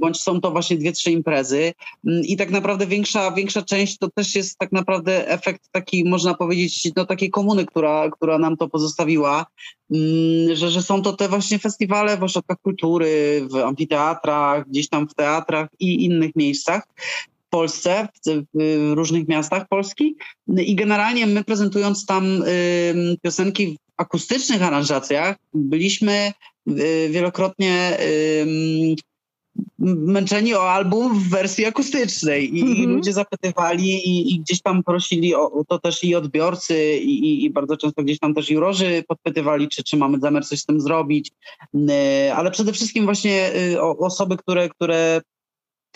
bądź 0.00 0.20
są 0.20 0.40
to 0.40 0.50
właśnie 0.50 0.76
dwie, 0.76 0.92
trzy 0.92 1.10
imprezy 1.10 1.72
i 2.04 2.36
tak 2.36 2.50
naprawdę 2.50 2.86
większa, 2.86 3.30
większa 3.30 3.62
część 3.62 3.98
to 3.98 4.08
też 4.10 4.34
jest 4.34 4.58
tak 4.58 4.72
naprawdę 4.72 5.28
efekt 5.28 5.62
taki, 5.72 6.04
można 6.04 6.34
powiedzieć, 6.34 6.90
no 6.96 7.06
takiej 7.06 7.30
komuny, 7.30 7.66
która, 7.66 8.10
która 8.10 8.38
nam 8.38 8.56
to 8.56 8.68
pozostawiła, 8.68 9.46
że, 10.52 10.70
że 10.70 10.82
są 10.82 11.02
to 11.02 11.12
te 11.12 11.28
właśnie 11.28 11.58
festiwale 11.58 12.16
w 12.16 12.22
ośrodkach 12.22 12.58
kultury, 12.62 13.42
w 13.50 13.56
amfiteatrach, 13.56 14.68
gdzieś 14.68 14.88
tam 14.88 15.08
w 15.08 15.14
teatrach 15.14 15.68
i 15.80 16.04
innych 16.04 16.36
miejscach, 16.36 16.82
Polsce, 17.50 18.08
w 18.54 18.92
różnych 18.94 19.28
miastach 19.28 19.68
Polski 19.68 20.16
i 20.56 20.74
generalnie 20.74 21.26
my 21.26 21.44
prezentując 21.44 22.06
tam 22.06 22.44
piosenki 23.22 23.66
w 23.66 23.83
akustycznych 23.96 24.62
aranżacjach 24.62 25.36
byliśmy 25.54 26.32
y, 26.68 27.08
wielokrotnie 27.10 27.98
męczeni 29.78 30.54
o 30.54 30.70
album 30.70 31.18
w 31.18 31.28
wersji 31.28 31.64
akustycznej 31.64 32.58
i, 32.58 32.62
mm 32.62 32.74
-hmm. 32.74 32.78
i 32.78 32.86
ludzie 32.86 33.12
zapytywali 33.12 33.88
i, 33.88 34.34
i, 34.34 34.40
gdzieś 34.40 34.62
tam 34.62 34.82
prosili 34.82 35.34
o 35.34 35.64
to 35.68 35.78
też 35.78 36.04
i 36.04 36.14
odbiorcy 36.14 36.98
i, 36.98 37.44
i, 37.44 37.50
bardzo 37.50 37.76
często 37.76 38.02
gdzieś 38.02 38.18
tam 38.18 38.34
też 38.34 38.50
jurorzy 38.50 39.04
podpytywali, 39.08 39.68
czy, 39.68 39.84
czy 39.84 39.96
mamy 39.96 40.20
zamiar 40.20 40.46
coś 40.46 40.60
z 40.60 40.66
tym 40.66 40.80
zrobić, 40.80 41.32
ale 42.34 42.50
przede 42.50 42.72
wszystkim 42.72 43.04
właśnie 43.04 43.52
y, 43.72 43.82
osoby, 43.82 44.36
które, 44.36 44.68
które 44.68 45.20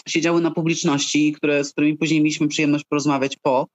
siedziały 0.08 0.40
na 0.40 0.50
publiczności, 0.50 1.32
które, 1.32 1.64
z 1.64 1.72
którymi 1.72 1.98
później 1.98 2.20
mieliśmy 2.20 2.48
przyjemność 2.48 2.84
porozmawiać 2.84 3.36
po. 3.36 3.66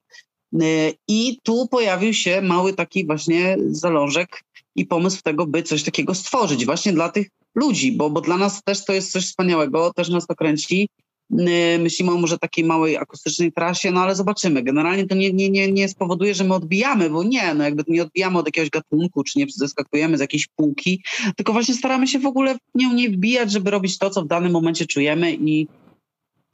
Y, 0.62 0.94
I 1.08 1.38
tu 1.42 1.68
pojawił 1.68 2.14
się 2.14 2.42
mały 2.42 2.72
taki 2.72 3.06
właśnie 3.06 3.56
zalążek 3.66 4.44
i 4.76 4.86
pomysł 4.86 5.20
tego, 5.22 5.46
by 5.46 5.62
coś 5.62 5.82
takiego 5.82 6.14
stworzyć 6.14 6.64
właśnie 6.64 6.92
dla 6.92 7.08
tych 7.08 7.28
ludzi, 7.54 7.92
bo, 7.92 8.10
bo 8.10 8.20
dla 8.20 8.36
nas 8.36 8.62
też 8.64 8.84
to 8.84 8.92
jest 8.92 9.12
coś 9.12 9.26
wspaniałego, 9.26 9.92
też 9.92 10.08
nas 10.08 10.26
to 10.26 10.34
kręci. 10.34 10.88
Y, 11.32 11.78
myślimy 11.78 12.12
o 12.12 12.16
może 12.16 12.38
takiej 12.38 12.64
małej 12.64 12.96
akustycznej 12.96 13.52
trasie, 13.52 13.90
no 13.90 14.00
ale 14.00 14.14
zobaczymy. 14.14 14.62
Generalnie 14.62 15.06
to 15.06 15.14
nie, 15.14 15.32
nie, 15.32 15.50
nie, 15.50 15.72
nie 15.72 15.88
spowoduje, 15.88 16.34
że 16.34 16.44
my 16.44 16.54
odbijamy, 16.54 17.10
bo 17.10 17.22
nie, 17.22 17.54
no 17.54 17.64
jakby 17.64 17.84
nie 17.88 18.02
odbijamy 18.02 18.38
od 18.38 18.46
jakiegoś 18.46 18.70
gatunku, 18.70 19.24
czy 19.24 19.38
nie 19.38 19.46
zeskakujemy 19.48 20.16
z 20.16 20.20
jakiejś 20.20 20.46
półki, 20.56 21.02
tylko 21.36 21.52
właśnie 21.52 21.74
staramy 21.74 22.06
się 22.06 22.18
w 22.18 22.26
ogóle 22.26 22.54
w 22.54 22.78
nią 22.78 22.92
nie 22.92 23.10
wbijać, 23.10 23.52
żeby 23.52 23.70
robić 23.70 23.98
to, 23.98 24.10
co 24.10 24.22
w 24.22 24.26
danym 24.26 24.52
momencie 24.52 24.86
czujemy 24.86 25.34
i, 25.34 25.68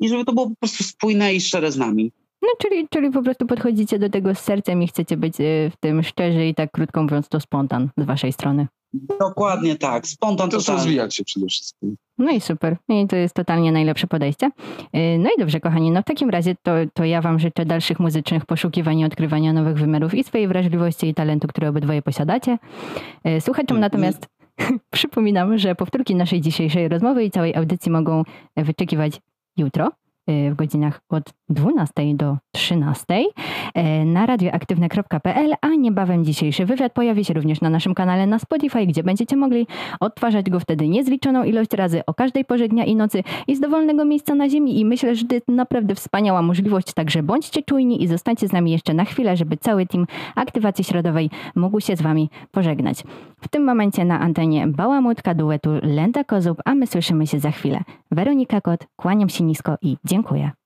i 0.01 0.09
żeby 0.09 0.25
to 0.25 0.33
było 0.33 0.51
po 0.51 0.57
prostu 0.57 0.85
spójne 0.85 1.35
i 1.35 1.41
szczere 1.41 1.73
z 1.73 1.77
nami. 1.77 2.13
No, 2.43 2.49
czyli, 2.59 2.88
czyli 2.88 3.11
po 3.11 3.22
prostu 3.22 3.47
podchodzicie 3.47 3.99
do 3.99 4.11
tego 4.11 4.34
z 4.34 4.38
sercem 4.38 4.82
i 4.82 4.86
chcecie 4.86 5.16
być 5.16 5.41
y, 5.41 5.70
w 5.72 5.76
tym 5.80 6.03
szczerzy 6.03 6.47
i 6.47 6.55
tak 6.55 6.70
krótko 6.70 7.03
mówiąc 7.03 7.28
to 7.28 7.41
spontan 7.41 7.88
z 7.97 8.05
waszej 8.05 8.32
strony. 8.32 8.66
Dokładnie 9.20 9.76
tak, 9.76 10.07
spontan 10.07 10.51
to 10.51 10.57
rozwijać 10.57 11.14
się 11.14 11.24
przede 11.24 11.47
wszystkim. 11.47 11.97
No 12.18 12.30
i 12.30 12.41
super. 12.41 12.76
I 12.88 13.07
to 13.07 13.16
jest 13.16 13.34
totalnie 13.34 13.72
najlepsze 13.72 14.07
podejście. 14.07 14.47
Y, 14.47 15.18
no 15.18 15.30
i 15.36 15.41
dobrze, 15.41 15.61
kochani, 15.61 15.91
no 15.91 16.03
w 16.03 16.05
takim 16.05 16.30
razie 16.30 16.57
to, 16.62 16.72
to 16.95 17.05
ja 17.05 17.22
wam 17.22 17.38
życzę 17.38 17.64
dalszych 17.64 18.01
muzycznych 18.01 18.47
poszukiwań 18.47 18.99
i 18.99 19.05
odkrywania 19.05 19.53
nowych 19.53 19.76
wymiarów 19.76 20.14
i 20.14 20.24
swojej 20.24 20.49
wrażliwości 20.49 21.09
i 21.09 21.14
talentu, 21.14 21.49
które 21.49 21.68
obydwoje 21.68 22.03
posiadacie. 22.03 22.59
Y, 23.26 23.41
słuchaczom 23.41 23.76
mm, 23.76 23.80
natomiast 23.80 24.28
przypominam, 24.91 25.59
że 25.59 25.74
powtórki 25.74 26.14
naszej 26.14 26.41
dzisiejszej 26.41 26.88
rozmowy 26.88 27.24
i 27.24 27.30
całej 27.30 27.57
audycji 27.57 27.93
mogą 27.93 28.22
wyczekiwać 28.57 29.20
jutro 29.57 29.91
w 30.51 30.55
godzinach 30.55 31.01
od 31.09 31.24
12 31.49 32.14
do 32.14 32.37
13 32.53 33.05
y, 33.20 34.05
na 34.05 34.26
radioaktywne.pl, 34.26 35.55
a 35.61 35.68
niebawem 35.68 36.24
dzisiejszy 36.24 36.66
wywiad 36.66 36.93
pojawi 36.93 37.24
się 37.24 37.35
również 37.35 37.61
na 37.61 37.70
naszym 37.70 37.95
kanale 37.95 38.26
na 38.26 38.39
Spotify, 38.39 38.87
gdzie 38.87 39.03
będziecie 39.03 39.37
mogli 39.37 39.66
odtwarzać 40.01 40.51
go 40.51 40.61
wtedy 40.61 40.89
niezliczoną 40.89 41.45
ilość 41.45 41.72
razy 41.72 42.03
o 42.07 42.14
każdej 42.14 42.45
porze 42.45 42.68
dnia 42.68 42.85
i 42.85 42.97
nocy 42.97 43.22
i 43.49 43.57
z 43.57 43.61
dowolnego 43.61 44.05
miejsca 44.05 44.35
na 44.35 44.49
ziemi 44.49 44.81
i 44.81 44.85
myślę, 44.85 45.14
że 45.14 45.24
to 45.24 45.53
naprawdę 45.53 45.95
wspaniała 45.95 46.43
możliwość, 46.43 46.93
także 46.95 47.22
bądźcie 47.22 47.62
czujni 47.62 48.03
i 48.03 48.09
zostańcie 48.09 48.49
z 48.49 48.53
nami 48.53 48.70
jeszcze 48.70 48.95
na 48.95 49.05
chwilę, 49.05 49.37
żeby 49.37 49.57
cały 49.57 49.87
team 49.87 50.07
aktywacji 50.35 50.85
środowej 50.85 51.31
mógł 51.55 51.81
się 51.81 51.97
z 51.97 52.03
wami 52.03 52.31
pożegnać. 52.51 53.03
W 53.41 53.49
tym 53.49 53.64
momencie 53.64 54.05
na 54.05 54.20
antenie 54.20 54.66
Bałamutka 54.66 55.35
duetu 55.35 55.70
Lenda 55.83 56.24
Kozub, 56.24 56.62
a 56.64 56.74
my 56.74 56.87
słyszymy 56.87 57.26
się 57.26 57.39
za 57.39 57.51
chwilę. 57.51 57.81
Weronika 58.11 58.61
Kot, 58.61 58.87
kłaniam 58.97 59.28
się 59.28 59.45
nisko 59.45 59.76
i 59.83 59.97
dziękuję. 60.21 60.60